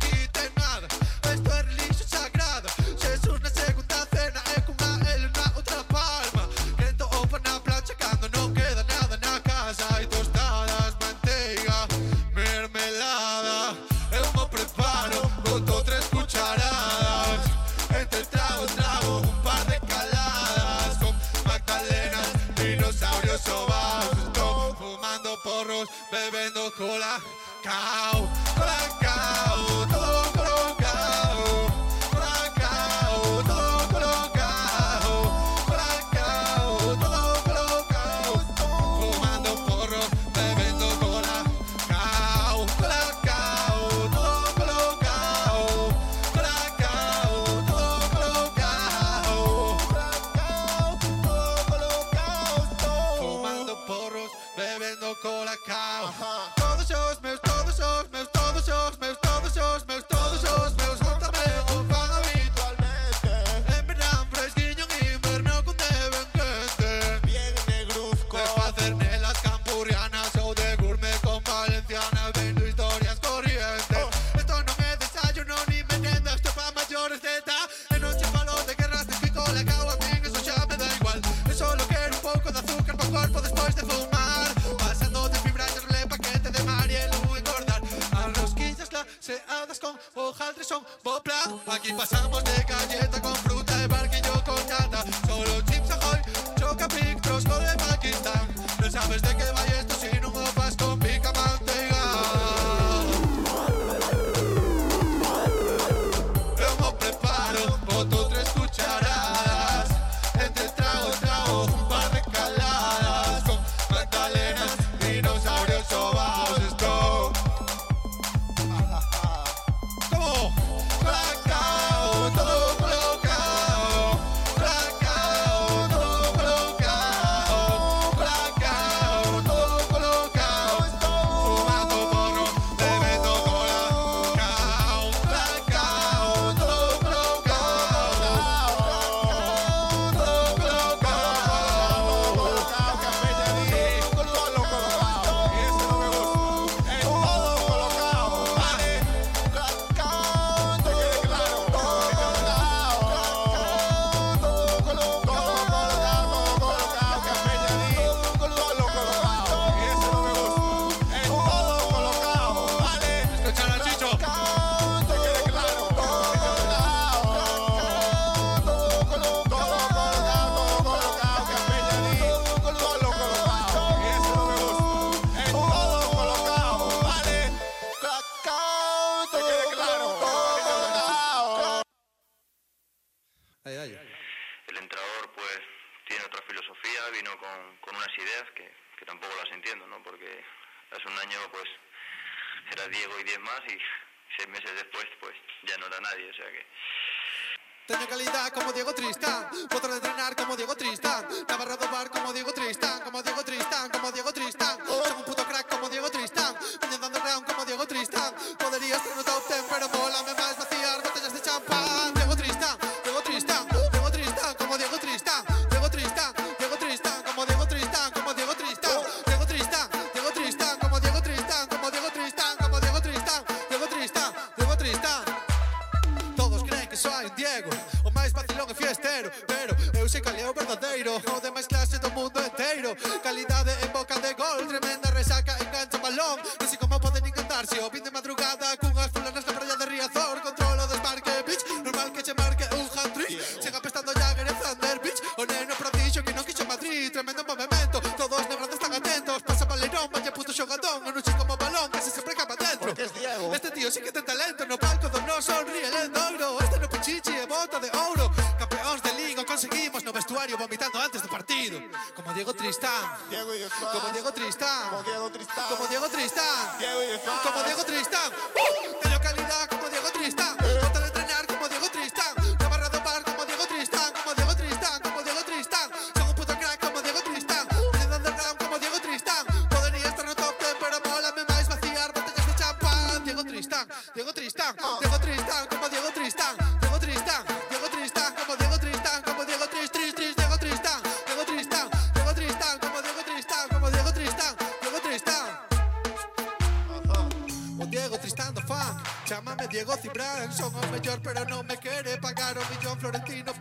Florentino 303.02 303.51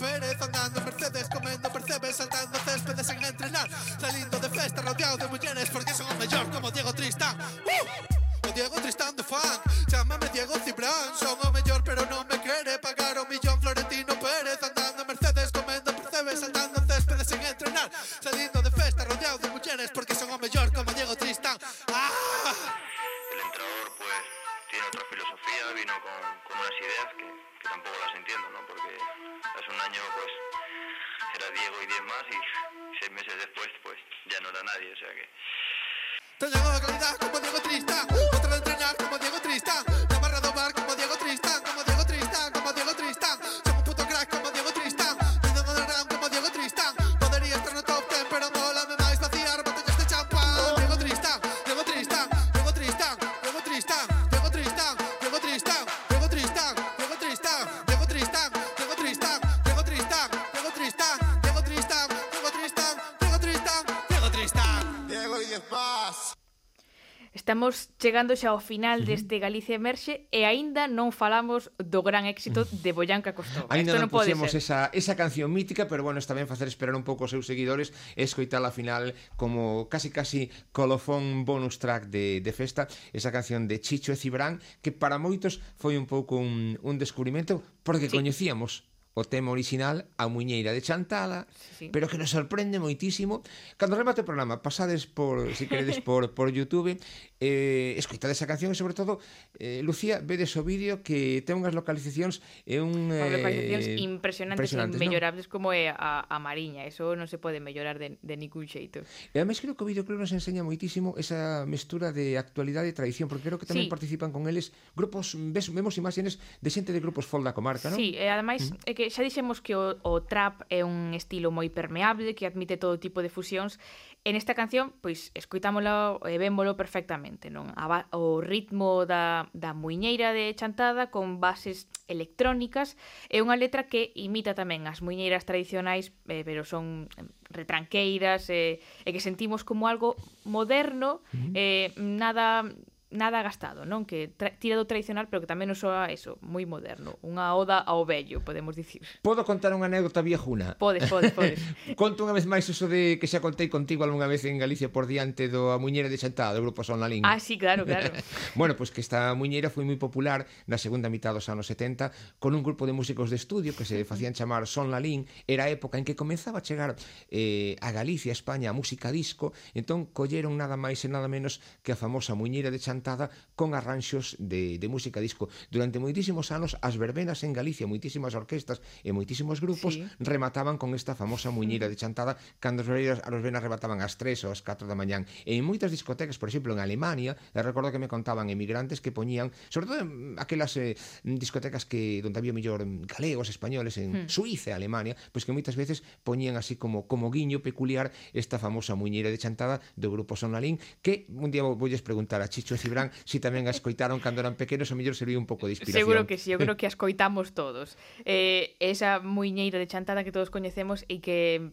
Chegando 68.01 68.33
xa 68.33 68.49
ao 68.49 68.57
final 68.57 69.05
deste 69.05 69.37
Galicia 69.37 69.77
Emerxe 69.77 70.25
e 70.33 70.41
aínda 70.41 70.89
non 70.89 71.13
falamos 71.13 71.69
do 71.77 72.01
gran 72.01 72.25
éxito 72.25 72.65
de 72.65 72.97
Boyanca 72.97 73.37
Costova. 73.37 73.69
Ainda 73.69 73.93
non, 73.93 74.09
non 74.09 74.11
pusemos 74.11 74.57
esa, 74.57 74.89
esa 74.89 75.13
canción 75.13 75.53
mítica, 75.53 75.85
pero 75.85 76.01
bueno, 76.01 76.17
está 76.17 76.33
ben 76.33 76.49
facer 76.49 76.65
esperar 76.65 76.97
un 76.97 77.05
pouco 77.05 77.29
os 77.29 77.31
seus 77.37 77.45
seguidores 77.45 77.93
e 78.17 78.25
escoitar 78.25 78.57
a 78.65 78.73
final 78.73 79.13
como 79.37 79.85
casi 79.85 80.09
casi 80.09 80.49
colofón 80.73 81.45
bonus 81.45 81.77
track 81.77 82.09
de, 82.09 82.41
de 82.41 82.51
festa, 82.57 82.89
esa 83.13 83.29
canción 83.29 83.69
de 83.69 83.77
Chicho 83.77 84.09
e 84.09 84.17
Cibrán, 84.17 84.65
que 84.81 84.89
para 84.89 85.21
moitos 85.21 85.61
foi 85.77 85.93
un 85.93 86.09
pouco 86.09 86.41
un, 86.41 86.81
un 86.81 86.97
descubrimento 86.97 87.61
porque 87.85 88.09
sí. 88.09 88.17
coñecíamos 88.17 88.89
o 89.13 89.27
tema 89.27 89.51
original 89.51 90.07
A 90.15 90.31
Muñeira 90.31 90.71
de 90.71 90.81
Chantala, 90.81 91.47
sí, 91.51 91.85
sí. 91.85 91.89
pero 91.91 92.07
que 92.07 92.17
nos 92.17 92.31
sorprende 92.31 92.79
moitísimo. 92.79 93.43
Cando 93.75 93.99
remate 93.99 94.23
o 94.23 94.27
programa, 94.27 94.63
pasades 94.63 95.05
por, 95.05 95.51
se 95.51 95.63
si 95.63 95.63
queredes, 95.67 95.99
por, 96.07 96.31
por 96.31 96.51
Youtube, 96.51 96.97
eh, 97.41 97.95
escoitades 97.97 98.41
esa 98.41 98.47
canción 98.47 98.71
e, 98.71 98.75
sobre 98.75 98.95
todo, 98.97 99.19
eh, 99.59 99.81
Lucía, 99.83 100.23
vedes 100.23 100.55
o 100.57 100.63
vídeo 100.63 101.05
que 101.05 101.45
ten 101.45 101.59
unhas 101.61 101.75
localizacións 101.77 102.39
e 102.65 102.79
un... 102.81 103.13
Eh, 103.13 103.29
localizacións 103.29 103.85
impresionantes, 104.01 104.57
impresionantes 104.57 104.97
e 104.97 105.03
mellorables 105.03 105.45
¿no? 105.45 105.53
como 105.53 105.75
é 105.75 105.91
a, 105.91 106.25
a 106.25 106.37
Mariña. 106.39 106.87
Eso 106.87 107.13
non 107.13 107.27
se 107.27 107.37
pode 107.37 107.61
mellorar 107.61 107.99
de, 107.99 108.17
de 108.23 108.35
ningún 108.39 108.65
xeito. 108.65 109.03
E 109.33 109.37
ademais 109.37 109.59
creo 109.59 109.77
que 109.77 109.83
o 109.83 109.87
videoclub 109.89 110.17
nos 110.17 110.33
enseña 110.33 110.63
moitísimo 110.65 111.13
esa 111.19 111.67
mestura 111.69 112.15
de 112.15 112.39
actualidade 112.39 112.89
e 112.89 112.95
tradición, 112.95 113.27
porque 113.27 113.45
creo 113.45 113.59
que 113.59 113.67
tamén 113.67 113.85
sí. 113.85 113.91
participan 113.91 114.31
con 114.31 114.47
eles 114.47 114.71
grupos, 114.95 115.35
ves, 115.35 115.67
vemos 115.69 115.99
imágenes 115.99 116.39
de 116.63 116.69
xente 116.71 116.95
de 116.95 117.03
grupos 117.03 117.27
folk 117.27 117.43
da 117.43 117.51
comarca, 117.51 117.91
non? 117.91 117.99
Sí, 117.99 118.15
e 118.15 118.25
ademais 118.25 118.71
mm. 118.71 118.89
é 118.89 118.91
que 118.95 119.10
xa 119.11 119.21
dixemos 119.21 119.59
que 119.59 119.75
o, 119.75 119.99
o 120.01 120.23
trap 120.23 120.63
é 120.71 120.87
un 120.87 121.11
estilo 121.11 121.51
moi 121.51 121.67
permeable 121.67 122.33
que 122.33 122.47
admite 122.47 122.79
todo 122.79 122.97
tipo 122.97 123.19
de 123.19 123.29
fusións 123.29 123.77
En 124.23 124.35
esta 124.35 124.53
canción, 124.53 124.93
pois, 125.01 125.33
escoitámolo 125.33 126.21
e 126.29 126.37
vémolo 126.37 126.77
perfectamente, 126.77 127.49
non? 127.49 127.73
A 127.73 128.05
o 128.13 128.37
ritmo 128.37 129.09
da, 129.09 129.49
da 129.49 129.73
muiñeira 129.73 130.29
de 130.29 130.53
chantada 130.53 131.09
con 131.09 131.41
bases 131.41 131.89
electrónicas 132.05 133.01
é 133.33 133.41
unha 133.41 133.57
letra 133.57 133.89
que 133.89 134.13
imita 134.13 134.53
tamén 134.53 134.85
as 134.85 135.01
muiñeiras 135.01 135.41
tradicionais, 135.41 136.13
eh, 136.29 136.45
pero 136.45 136.61
son 136.69 137.09
retranqueiras 137.49 138.45
eh, 138.53 138.77
e 138.77 139.09
que 139.09 139.25
sentimos 139.25 139.65
como 139.65 139.89
algo 139.89 140.13
moderno, 140.45 141.25
eh, 141.57 141.89
nada 141.97 142.69
nada 143.11 143.43
gastado, 143.43 143.83
non? 143.83 144.07
Que 144.07 144.31
tra 144.31 144.55
tira 144.55 144.79
do 144.79 144.87
tradicional, 144.87 145.27
pero 145.27 145.43
que 145.43 145.49
tamén 145.51 145.67
non 145.67 145.75
soa 145.75 146.07
eso, 146.07 146.39
moi 146.39 146.63
moderno, 146.63 147.19
unha 147.21 147.51
oda 147.53 147.83
ao 147.83 148.07
vello, 148.07 148.39
podemos 148.39 148.73
dicir. 148.73 149.03
Podo 149.19 149.43
contar 149.43 149.75
unha 149.75 149.91
anécdota 149.91 150.23
viejuna? 150.23 150.79
Podes, 150.79 151.11
podes, 151.11 151.35
podes. 151.35 151.59
Conto 151.99 152.23
unha 152.23 152.31
vez 152.31 152.47
máis 152.47 152.63
eso 152.71 152.87
de 152.87 153.19
que 153.19 153.27
xa 153.27 153.43
contei 153.43 153.67
contigo 153.67 154.07
algunha 154.07 154.31
vez 154.31 154.47
en 154.47 154.55
Galicia 154.55 154.87
por 154.87 155.11
diante 155.11 155.51
do 155.51 155.75
a 155.75 155.77
muñeira 155.77 156.07
de 156.07 156.15
Xantada, 156.15 156.55
do 156.55 156.63
grupo 156.63 156.87
Son 156.87 157.03
Lalín. 157.03 157.27
Ah, 157.27 157.37
sí, 157.37 157.59
claro, 157.59 157.83
claro. 157.83 158.15
bueno, 158.59 158.79
pois 158.79 158.89
pues 158.89 158.95
que 158.95 159.01
esta 159.03 159.35
muñeira 159.35 159.67
foi 159.67 159.83
moi 159.83 159.99
popular 159.99 160.47
na 160.71 160.79
segunda 160.79 161.11
mitad 161.11 161.35
dos 161.35 161.51
anos 161.51 161.67
70 161.67 162.39
con 162.39 162.55
un 162.55 162.63
grupo 162.63 162.87
de 162.87 162.95
músicos 162.95 163.27
de 163.27 163.35
estudio 163.35 163.75
que 163.75 163.83
se 163.83 164.07
facían 164.07 164.31
chamar 164.31 164.63
Son 164.71 164.87
Lalín, 164.87 165.27
era 165.51 165.67
a 165.67 165.69
época 165.69 165.99
en 165.99 166.07
que 166.07 166.15
comenzaba 166.15 166.63
a 166.63 166.65
chegar 166.65 166.95
eh, 167.27 167.75
a 167.83 167.91
Galicia, 167.91 168.31
a 168.31 168.37
España, 168.39 168.71
a 168.71 168.73
música 168.73 169.11
disco, 169.11 169.51
entón 169.75 170.07
colleron 170.07 170.55
nada 170.55 170.79
máis 170.79 171.03
e 171.03 171.11
nada 171.11 171.27
menos 171.27 171.59
que 171.83 171.91
a 171.91 171.99
famosa 171.99 172.39
muñeira 172.39 172.71
de 172.71 172.79
Chantada 172.79 173.00
cantada 173.01 173.33
con 173.57 173.73
arranxos 173.73 174.37
de, 174.37 174.77
de 174.77 174.87
música 174.87 175.17
disco. 175.17 175.49
Durante 175.73 175.97
moitísimos 175.97 176.53
anos 176.53 176.77
as 176.85 177.01
verbenas 177.01 177.41
en 177.41 177.49
Galicia, 177.49 177.89
moitísimas 177.89 178.37
orquestas 178.37 178.77
e 179.01 179.09
moitísimos 179.09 179.57
grupos 179.57 179.97
sí. 179.97 180.05
remataban 180.21 180.77
con 180.77 180.93
esta 180.93 181.17
famosa 181.17 181.49
muñeira 181.49 181.89
de 181.89 181.97
chantada 181.97 182.37
cando 182.61 182.85
as 182.85 182.87
verbenas, 182.87 183.25
as 183.25 183.33
verbenas 183.33 183.65
remataban 183.65 184.05
ás 184.05 184.21
3 184.21 184.45
ou 184.45 184.53
ás 184.53 184.61
4 184.61 184.85
da 184.85 184.93
mañán. 184.93 185.25
E 185.49 185.57
en 185.57 185.65
moitas 185.65 185.89
discotecas, 185.89 186.37
por 186.37 186.53
exemplo, 186.53 186.77
en 186.77 186.79
Alemania, 186.85 187.33
eh, 187.33 187.65
recordo 187.65 187.89
que 187.89 187.97
me 187.97 188.05
contaban 188.05 188.53
emigrantes 188.53 189.01
que 189.01 189.09
poñían, 189.09 189.49
sobre 189.73 189.89
todo 189.89 189.97
en 190.05 190.37
aquelas 190.37 190.77
eh, 190.77 190.93
discotecas 191.25 191.89
que 191.89 192.21
donde 192.21 192.37
había 192.37 192.53
mellor 192.53 192.85
galegos, 193.09 193.49
españoles 193.49 193.97
en 193.97 194.29
hmm. 194.29 194.29
Suiza, 194.29 194.77
Alemania, 194.77 195.17
pois 195.33 195.41
pues 195.41 195.49
que 195.49 195.57
moitas 195.57 195.73
veces 195.73 196.05
poñían 196.21 196.53
así 196.53 196.77
como 196.77 197.09
como 197.09 197.33
guiño 197.33 197.65
peculiar 197.65 198.13
esta 198.37 198.61
famosa 198.61 198.93
muñeira 198.93 199.33
de 199.33 199.41
chantada 199.41 199.81
do 199.97 200.13
grupo 200.13 200.37
Sonalín 200.37 200.77
que 201.01 201.25
un 201.33 201.49
día 201.49 201.65
vou, 201.65 201.73
voulles 201.73 202.05
preguntar 202.05 202.45
a 202.45 202.51
Chicho 202.51 202.75
e 202.75 202.81
verán, 202.91 203.15
si 203.23 203.39
tamén 203.39 203.65
a 203.65 203.73
escoitaron 203.73 204.19
cando 204.19 204.43
eran 204.43 204.59
pequenos, 204.59 204.91
o 204.91 204.95
mellor 204.99 205.15
serviu 205.15 205.39
un 205.39 205.47
pouco 205.47 205.71
de 205.71 205.79
inspiración. 205.79 206.03
Seguro 206.03 206.27
que 206.27 206.35
sí, 206.35 206.51
eu 206.51 206.59
creo 206.59 206.75
que 206.75 206.85
a 206.85 206.91
escoitamos 206.91 207.55
todos. 207.55 207.95
Eh, 208.27 208.75
esa 208.83 209.23
muiñeira 209.23 209.79
de 209.79 209.87
chantada 209.87 210.27
que 210.27 210.35
todos 210.35 210.51
coñecemos 210.51 211.07
e 211.07 211.23
que 211.23 211.71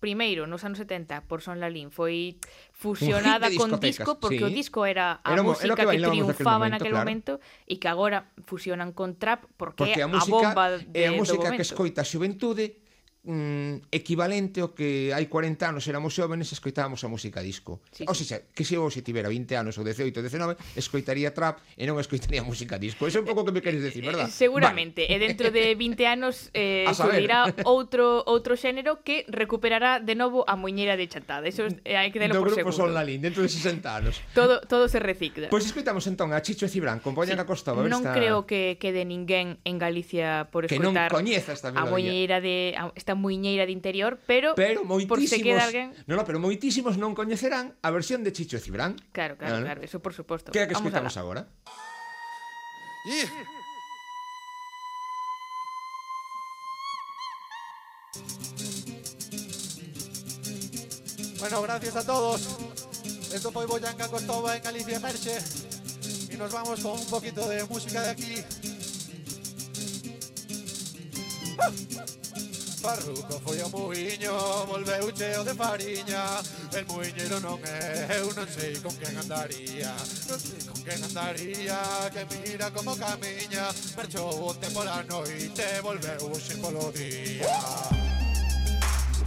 primeiro 0.00 0.48
nos 0.48 0.64
anos 0.64 0.80
70 0.80 1.28
por 1.28 1.44
Son 1.44 1.60
Lalín 1.60 1.92
foi 1.92 2.40
fusionada 2.72 3.52
con 3.52 3.76
disco 3.78 4.16
porque 4.16 4.40
sí. 4.40 4.48
o 4.48 4.50
disco 4.50 4.88
era 4.88 5.20
a 5.22 5.36
era, 5.36 5.44
música 5.44 5.76
era 5.76 5.92
que, 5.92 6.00
que 6.00 6.08
triunfaba 6.08 6.66
naquele 6.72 6.96
momento, 6.96 7.36
claro. 7.36 7.44
momento 7.44 7.68
e 7.68 7.76
que 7.76 7.88
agora 7.92 8.32
fusionan 8.48 8.96
con 8.96 9.20
trap 9.20 9.44
porque, 9.60 9.92
porque 9.92 10.00
a, 10.00 10.08
música, 10.08 10.24
a 10.24 10.56
bomba 10.56 10.66
de, 10.80 10.88
é 10.96 11.06
a 11.06 11.12
música 11.12 11.52
que 11.52 11.62
escoita 11.62 12.00
a 12.00 12.08
xuventude 12.08 12.79
mm, 13.24 13.92
equivalente 13.92 14.60
ao 14.64 14.72
que 14.72 15.12
hai 15.12 15.28
40 15.28 15.60
anos 15.68 15.84
éramos 15.86 16.16
xóvenes 16.16 16.48
e 16.50 16.54
escoitábamos 16.56 17.04
a 17.04 17.08
música 17.08 17.44
disco. 17.44 17.84
Sí, 17.92 18.04
sí. 18.08 18.24
Seja, 18.24 18.42
que 18.54 18.64
se 18.64 18.76
eu 18.76 18.88
se 18.88 19.04
tivera 19.04 19.28
20 19.28 19.52
anos 19.56 19.76
ou 19.76 19.84
18 19.84 20.16
ou 20.16 20.24
19, 20.24 20.56
escoitaría 20.76 21.32
trap 21.36 21.60
e 21.76 21.84
non 21.84 22.00
escoitaría 22.00 22.40
música 22.50 22.80
disco. 22.80 23.04
Eso 23.04 23.20
é 23.20 23.22
un 23.24 23.28
pouco 23.28 23.44
que 23.44 23.52
me 23.52 23.62
queres 23.62 23.84
decir, 23.84 24.04
verdad? 24.04 24.28
Eh, 24.28 24.32
seguramente. 24.32 25.04
Vale. 25.04 25.16
E 25.16 25.16
dentro 25.20 25.52
de 25.52 25.76
20 25.76 26.00
anos 26.08 26.48
eh, 26.56 26.88
surgirá 26.96 27.52
outro 27.68 28.24
outro 28.24 28.56
xénero 28.56 29.04
que 29.04 29.28
recuperará 29.28 30.00
de 30.00 30.16
novo 30.16 30.44
a 30.48 30.56
muñeira 30.56 30.96
de 30.96 31.04
chantada. 31.08 31.44
Eso 31.44 31.68
eh, 31.84 31.96
hai 32.00 32.08
que 32.08 32.20
delo 32.20 32.40
Do 32.40 32.44
por 32.44 32.56
grupo 32.56 32.72
seguro. 32.72 32.92
Online, 32.96 33.20
dentro 33.20 33.44
de 33.44 33.50
60 33.52 33.84
anos. 33.84 34.24
todo, 34.32 34.64
todo 34.64 34.88
se 34.88 34.98
recicla. 34.98 35.52
Pois 35.52 35.64
pues 35.64 35.76
escoitamos 35.76 36.06
entón 36.08 36.32
a 36.32 36.40
Chicho 36.40 36.64
e 36.64 36.70
Cibran, 36.72 37.04
compoñan 37.04 37.36
sí. 37.36 37.42
a 37.42 37.46
Costova. 37.46 37.84
A 37.84 37.88
non 37.88 38.00
esta... 38.00 38.16
creo 38.16 38.48
que 38.48 38.80
quede 38.80 39.04
ninguén 39.04 39.60
en 39.68 39.76
Galicia 39.76 40.48
por 40.48 40.64
escoitar 40.64 40.80
que 40.80 40.96
non 40.96 41.12
coñeza 41.12 41.52
esta 41.52 41.68
melodía. 41.68 41.84
a 41.84 41.92
muñeira 41.92 42.36
de... 42.40 42.72
A, 42.78 42.88
esta 42.94 43.09
muñeira 43.14 43.66
de 43.66 43.72
interior, 43.72 44.18
pero, 44.26 44.54
Pero 44.54 44.82
por 44.84 45.18
se 45.26 45.40
queda 45.42 45.64
alguén, 45.64 45.92
No, 46.06 46.16
no, 46.16 46.24
pero 46.24 46.38
moitísimos 46.38 46.96
non 46.98 47.14
coñecerán 47.14 47.74
a 47.82 47.88
versión 47.90 48.22
de 48.26 48.30
Chicho 48.34 48.56
e 48.56 48.62
Cibrán. 48.62 48.96
claro, 49.12 49.36
claro, 49.38 49.60
Ah, 49.60 49.62
claro, 49.62 49.80
eso 49.82 49.98
por 50.02 50.12
suposto. 50.14 50.52
Que 50.52 50.64
é 50.64 50.68
que 50.68 50.74
alá. 51.18 51.22
agora? 51.24 51.42
Yeah. 53.08 53.30
Bueno, 61.38 61.62
gracias 61.62 61.96
a 61.96 62.04
todos. 62.04 62.48
Esto 63.32 63.50
fue 63.52 63.66
Boyanca 63.66 64.08
Costova 64.08 64.56
en 64.56 64.62
Galicia 64.62 65.00
Merche. 65.00 65.38
Y 66.32 66.36
nos 66.36 66.52
vamos 66.52 66.80
con 66.80 66.98
un 66.98 67.06
poquito 67.06 67.48
de 67.48 67.64
música 67.64 68.02
de 68.02 68.10
aquí. 68.10 68.34
¡Ah! 71.58 71.70
Farruco 72.80 73.38
foi 73.44 73.60
ao 73.60 73.68
muiño, 73.68 74.32
volveu 74.64 75.12
cheo 75.12 75.44
de 75.44 75.54
fariña. 75.54 76.40
El 76.72 76.86
muiñeiro 76.86 77.38
non 77.40 77.60
é, 77.60 78.08
eu 78.16 78.32
non 78.32 78.48
sei 78.48 78.80
con 78.80 78.96
quen 78.96 79.20
andaría. 79.20 79.92
Non 80.24 80.40
sei 80.40 80.60
con 80.64 80.80
quen 80.80 81.04
andaría, 81.04 81.76
que 82.08 82.24
mira 82.32 82.72
como 82.72 82.96
camiña. 82.96 83.68
Marchou 83.96 84.48
onte 84.48 84.72
pola 84.72 85.04
noite, 85.04 85.66
volveu 85.84 86.32
hoxe 86.32 86.56
polo 86.56 86.88
día. 86.96 87.52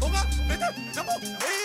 Unha, 0.01 0.21
vete, 0.49 0.67
namo, 0.97 1.13
ei 1.21 1.62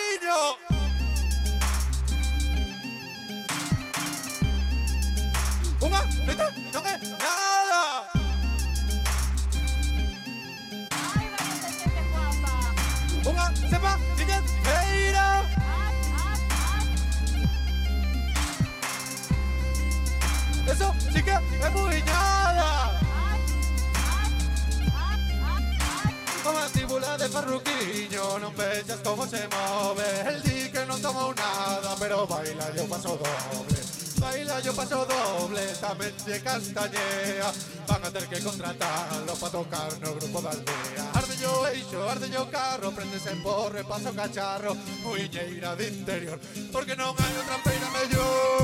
Paso 34.79 35.03
doble 35.11 35.67
Tamén 35.83 36.15
de 36.23 36.39
castañea. 36.39 37.51
Van 37.89 38.05
a 38.05 38.11
ter 38.15 38.31
que 38.31 38.39
contratarlo 38.39 39.35
Pa 39.35 39.51
tocar 39.51 39.91
no 39.99 40.15
grupo 40.15 40.39
da 40.39 40.55
aldea 40.55 41.03
Arde 41.19 41.35
yo 41.43 41.67
eixo, 41.67 41.99
arde 42.07 42.31
yo 42.31 42.47
carro 42.47 42.95
Prendes 42.95 43.27
en 43.27 43.43
borre, 43.43 43.83
paso 43.83 44.15
cacharro 44.15 44.79
Muiñeira 45.03 45.75
de 45.75 45.89
interior 45.89 46.39
Porque 46.71 46.95
non 46.95 47.11
hai 47.19 47.33
outra 47.43 47.59
feira 47.59 47.89
mellor 47.91 48.58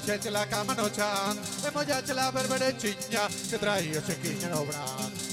dice 0.00 0.30
la 0.30 0.46
cama 0.46 0.74
no 0.74 0.88
chan, 0.88 1.38
hemos 1.66 1.86
ya 1.86 2.00
la 2.14 2.30
berbere 2.30 2.76
chiña, 2.76 3.28
que 3.50 3.58
traía 3.58 3.98
ese 3.98 4.16
quiña 4.18 4.48
dobra, 4.48 4.84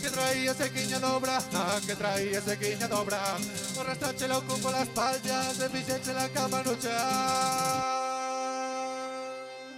que 0.01 0.09
traía 0.09 0.51
ese 0.51 0.71
quiña 0.71 0.99
dobra, 0.99 1.39
que 1.85 1.95
traía 1.95 2.39
ese 2.39 2.57
quiña 2.57 2.87
dobra, 2.87 3.37
arrastrache 3.79 4.27
lo 4.27 4.41
con 4.47 4.71
las 4.71 4.87
palmas, 4.89 5.57
de 5.57 5.69
dice 5.69 6.13
la 6.13 6.29
cama 6.29 6.61
no 6.63 6.75
chan. 6.75 8.15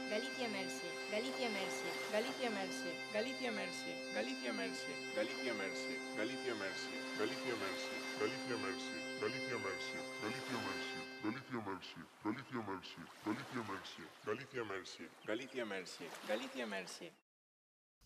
Galicia 0.10 0.48
Mercia, 0.50 0.90
Galicia 1.12 1.50
Mercia, 1.50 1.92
Galicia 2.12 2.50
Mercia, 2.50 2.92
Galicia 3.14 3.52
Mercia, 3.52 3.94
Galicia 4.16 4.54
Mercia, 4.54 4.96
Galicia 5.16 5.54
Mercia, 5.54 5.98
Galicia 6.18 6.54
Mercia, 6.56 6.98
Galicia 7.18 7.56
Mercia, 7.56 7.98
Galicia 8.18 8.56
Mercia, 8.58 9.00
Galicia 9.22 9.58
Mercia, 9.58 10.02
Galicia 10.22 10.58
Mercia, 10.58 11.02
Galicia 11.24 11.60
Mercia, 11.66 12.04
Galicia 12.24 12.60
Mercia, 12.62 13.04
Galicia 13.26 13.62
Mercia. 13.68 14.17
Galicia 14.28 14.62
Mercy, 14.66 15.08
Galicia 15.26 15.66
Merce, 15.66 16.10
Galicia 16.28 16.66
Merce. 16.66 17.27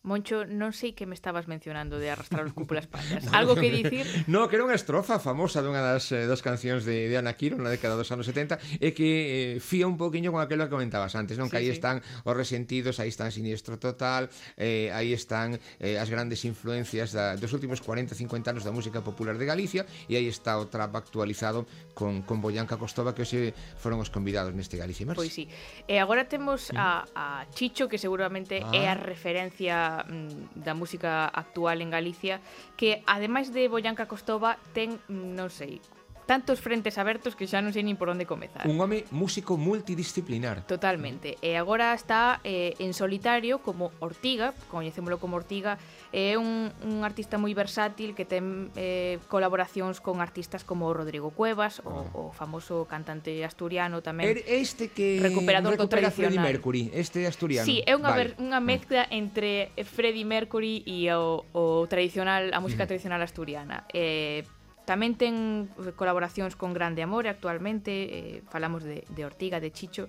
Moncho, 0.02 0.42
non 0.50 0.74
sei 0.74 0.98
que 0.98 1.06
me 1.06 1.14
estabas 1.14 1.46
mencionando 1.46 2.02
de 2.02 2.10
arrastrar 2.10 2.42
os 2.42 2.50
cúpulas 2.50 2.90
pandas. 2.90 3.22
Algo 3.30 3.54
que 3.54 3.70
dicir? 3.70 4.02
No, 4.26 4.50
que 4.50 4.58
era 4.58 4.66
unha 4.66 4.74
estrofa 4.74 5.22
famosa 5.22 5.62
dunha 5.62 5.78
das 5.78 6.10
eh, 6.10 6.26
das 6.26 6.42
cancións 6.42 6.82
de, 6.82 7.06
de 7.06 7.14
Ana 7.14 7.38
Quiro 7.38 7.54
na 7.54 7.70
década 7.70 7.94
dos 7.94 8.10
anos 8.10 8.26
70 8.26 8.82
e 8.82 8.90
que 8.90 9.10
eh, 9.54 9.62
fía 9.62 9.86
un 9.86 9.94
poquinho 9.94 10.34
con 10.34 10.42
aquilo 10.42 10.66
que 10.66 10.74
comentabas 10.74 11.14
antes, 11.14 11.38
non? 11.38 11.46
Sí, 11.46 11.54
que 11.54 11.58
aí 11.62 11.70
sí. 11.70 11.78
están 11.78 12.02
os 12.02 12.34
resentidos, 12.34 12.98
aí 12.98 13.14
están 13.14 13.30
Siniestro 13.30 13.78
Total, 13.78 14.26
eh, 14.58 14.90
aí 14.90 15.14
están 15.14 15.62
eh, 15.78 16.02
as 16.02 16.10
grandes 16.10 16.42
influencias 16.42 17.14
da, 17.14 17.38
dos 17.38 17.54
últimos 17.54 17.78
40, 17.78 18.18
50 18.18 18.58
anos 18.58 18.66
da 18.66 18.74
música 18.74 19.06
popular 19.06 19.38
de 19.38 19.46
Galicia 19.46 19.86
e 20.10 20.18
aí 20.18 20.26
está 20.26 20.58
o 20.58 20.66
trap 20.66 20.98
actualizado 20.98 21.62
con, 21.94 22.26
con 22.26 22.42
Boyanca 22.42 22.74
Costova 22.74 23.14
que 23.14 23.22
hoxe 23.22 23.54
foron 23.78 24.02
os 24.02 24.10
convidados 24.10 24.50
neste 24.50 24.74
Galicia 24.74 25.06
Pois 25.14 25.30
sí. 25.30 25.46
E 25.86 26.02
agora 26.02 26.26
temos 26.26 26.74
a, 26.74 27.06
a 27.14 27.46
Chicho 27.54 27.86
que 27.86 28.02
seguramente 28.02 28.58
ah. 28.66 28.74
é 28.74 28.90
a 28.90 28.94
ah. 28.94 28.98
referencia 28.98 29.91
da, 29.92 30.06
da 30.54 30.72
música 30.74 31.28
actual 31.28 31.82
en 31.82 31.90
Galicia 31.90 32.40
que 32.76 33.02
ademais 33.04 33.52
de 33.52 33.68
Boyanca 33.68 34.08
Costova 34.08 34.56
ten, 34.72 34.96
mm, 35.08 35.36
non 35.36 35.52
sei, 35.52 35.80
tantos 36.26 36.60
frentes 36.60 36.98
abertos 36.98 37.34
que 37.34 37.46
xa 37.50 37.60
non 37.60 37.74
sei 37.74 37.82
nin 37.82 37.98
por 37.98 38.08
onde 38.08 38.24
comezar. 38.24 38.64
Un 38.64 38.78
home 38.78 39.04
músico 39.10 39.58
multidisciplinar. 39.58 40.64
Totalmente. 40.64 41.36
E 41.42 41.58
agora 41.58 41.92
está 41.92 42.40
eh, 42.46 42.78
en 42.78 42.94
solitario 42.94 43.60
como 43.60 43.90
Ortiga, 43.98 44.54
coñecémolo 44.70 45.18
como 45.18 45.36
Ortiga, 45.36 45.76
é 46.14 46.38
un, 46.38 46.70
un 46.86 47.02
artista 47.02 47.36
moi 47.36 47.52
versátil 47.52 48.14
que 48.14 48.24
ten 48.24 48.70
eh, 48.78 49.18
colaboracións 49.26 49.98
con 49.98 50.22
artistas 50.22 50.62
como 50.62 50.92
Rodrigo 50.94 51.34
Cuevas, 51.34 51.82
oh. 51.82 51.90
o, 51.90 51.92
ah. 51.92 52.18
o 52.18 52.22
famoso 52.30 52.86
cantante 52.86 53.42
asturiano 53.42 54.00
tamén. 54.00 54.30
Er, 54.30 54.46
este 54.46 54.94
que 54.94 55.18
recuperador 55.18 55.74
recupera 55.74 56.08
do 56.08 56.12
tradicional. 56.12 56.32
Freddie 56.32 56.42
Mercury, 56.42 56.82
este 56.94 57.26
asturiano. 57.26 57.66
Sí, 57.66 57.82
é 57.82 57.98
unha, 57.98 58.14
vale. 58.14 58.36
ver, 58.36 58.40
unha 58.40 58.60
mezcla 58.62 59.04
entre 59.10 59.74
Freddie 59.82 60.28
Mercury 60.28 60.86
e 60.86 61.10
o, 61.10 61.44
o 61.52 61.84
tradicional, 61.90 62.54
a 62.54 62.58
música 62.62 62.84
mm. 62.84 62.88
tradicional 62.88 63.20
asturiana. 63.20 63.84
Eh, 63.90 64.46
Tamén 64.92 65.16
ten 65.16 65.72
eh, 65.80 65.96
colaboracións 65.96 66.52
con 66.52 66.76
Grande 66.76 67.00
Amor 67.00 67.24
actualmente, 67.24 68.12
eh, 68.12 68.44
falamos 68.52 68.84
de, 68.84 69.08
de 69.08 69.24
Ortiga, 69.24 69.56
de 69.56 69.72
Chicho. 69.72 70.04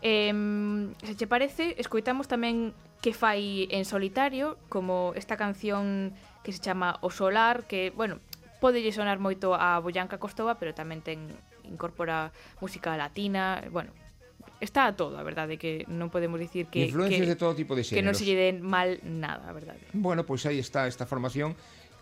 Eh, 0.00 0.32
se 1.04 1.12
che 1.12 1.28
parece, 1.28 1.76
escoitamos 1.76 2.24
tamén 2.24 2.72
que 3.04 3.12
fai 3.12 3.68
en 3.68 3.84
solitario, 3.84 4.56
como 4.72 5.12
esta 5.12 5.36
canción 5.36 6.16
que 6.40 6.56
se 6.56 6.64
chama 6.64 6.96
O 7.04 7.12
Solar, 7.12 7.68
que, 7.68 7.92
bueno, 7.92 8.16
podelle 8.64 8.96
sonar 8.96 9.20
moito 9.20 9.52
a 9.52 9.76
Boyanca 9.84 10.16
Costova, 10.16 10.56
pero 10.56 10.72
tamén 10.72 11.04
ten 11.04 11.28
incorpora 11.68 12.32
música 12.64 12.96
latina, 12.96 13.60
bueno, 13.68 13.92
está 14.56 14.88
a 14.88 14.96
todo, 14.96 15.20
a 15.20 15.22
verdade, 15.22 15.60
que 15.60 15.84
non 15.84 16.08
podemos 16.08 16.40
dicir 16.40 16.72
que... 16.72 16.88
Influencias 16.88 17.28
que, 17.28 17.32
de 17.32 17.36
todo 17.36 17.52
tipo 17.52 17.76
de 17.76 17.84
xéneros. 17.84 18.00
Que 18.00 18.06
non 18.08 18.16
se 18.16 18.24
lle 18.24 18.40
den 18.40 18.64
mal 18.64 19.04
nada, 19.04 19.44
a 19.44 19.52
verdade. 19.52 19.84
Bueno, 19.92 20.24
pois 20.24 20.48
pues 20.48 20.48
aí 20.48 20.56
está 20.56 20.88
esta 20.88 21.04
formación 21.04 21.52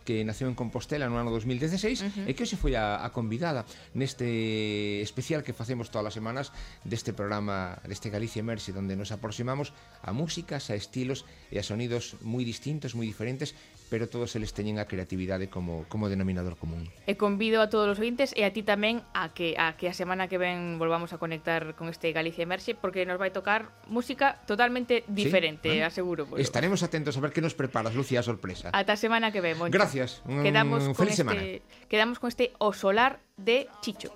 que 0.05 0.22
naceu 0.26 0.50
en 0.50 0.55
Compostela 0.59 1.09
no 1.09 1.18
ano 1.18 1.30
2016 1.30 2.03
uh 2.03 2.11
-huh. 2.11 2.28
e 2.28 2.34
que 2.34 2.42
hoxe 2.42 2.59
foi 2.59 2.74
a, 2.74 3.03
a 3.03 3.09
convidada 3.11 3.66
neste 3.94 5.00
especial 5.03 5.42
que 5.46 5.55
facemos 5.55 5.90
todas 5.90 6.12
as 6.12 6.16
semanas 6.18 6.50
deste 6.84 7.14
programa 7.14 7.78
deste 7.86 8.11
Galicia 8.11 8.42
Emerxe, 8.42 8.74
onde 8.74 8.94
nos 8.94 9.11
aproximamos 9.14 9.70
a 10.03 10.11
músicas, 10.11 10.70
a 10.70 10.76
estilos 10.76 11.24
e 11.50 11.59
a 11.59 11.64
sonidos 11.64 12.18
moi 12.22 12.42
distintos, 12.42 12.94
moi 12.98 13.07
diferentes 13.07 13.55
pero 13.91 14.09
todos 14.09 14.35
eles 14.37 14.53
teñen 14.55 14.78
a 14.78 14.87
creatividade 14.87 15.49
como, 15.49 15.85
como 15.89 16.09
denominador 16.09 16.57
común. 16.57 16.89
E 17.07 17.16
convido 17.16 17.61
a 17.62 17.68
todos 17.68 17.89
os 17.89 17.99
ointes 17.99 18.33
e 18.37 18.45
a 18.47 18.53
ti 18.53 18.62
tamén 18.62 19.03
a 19.12 19.35
que 19.35 19.55
a 19.59 19.74
que 19.76 19.89
a 19.89 19.95
semana 19.95 20.28
que 20.28 20.39
ven 20.39 20.78
volvamos 20.78 21.12
a 21.12 21.18
conectar 21.18 21.74
con 21.74 21.89
este 21.89 22.12
Galicia 22.12 22.43
Emerxe 22.47 22.74
porque 22.74 23.05
nos 23.05 23.18
vai 23.18 23.30
tocar 23.33 23.72
música 23.89 24.41
totalmente 24.47 25.05
diferente, 25.09 25.68
Sí, 25.72 25.80
aseguro. 25.80 26.26
Polo. 26.26 26.41
Estaremos 26.41 26.83
atentos 26.83 27.16
a 27.16 27.20
ver 27.20 27.33
que 27.33 27.41
nos 27.41 27.55
preparas, 27.55 27.95
Lucía, 27.95 28.22
sorpresa. 28.22 28.70
Ata 28.72 28.95
a 28.95 29.01
semana 29.01 29.33
que 29.33 29.41
ven, 29.41 29.59
Moncho. 29.59 29.72
Gracias. 29.72 30.22
Quedamos 30.26 30.85
con 30.85 30.95
feliz 30.95 31.12
este, 31.12 31.22
semana. 31.22 31.43
Quedamos 31.89 32.18
con 32.18 32.28
este 32.28 32.53
O 32.59 32.72
Solar 32.72 33.20
de 33.37 33.68
Chicho. 33.80 34.14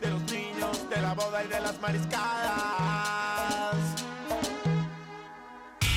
de 0.00 0.10
los 0.10 0.22
niños, 0.32 0.90
de 0.90 1.02
la 1.02 1.14
boda 1.14 1.44
y 1.44 1.48
de 1.48 1.60
las 1.60 1.80
mariscadas. 1.80 3.76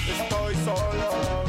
Estoy 0.08 0.56
solo, 0.66 1.44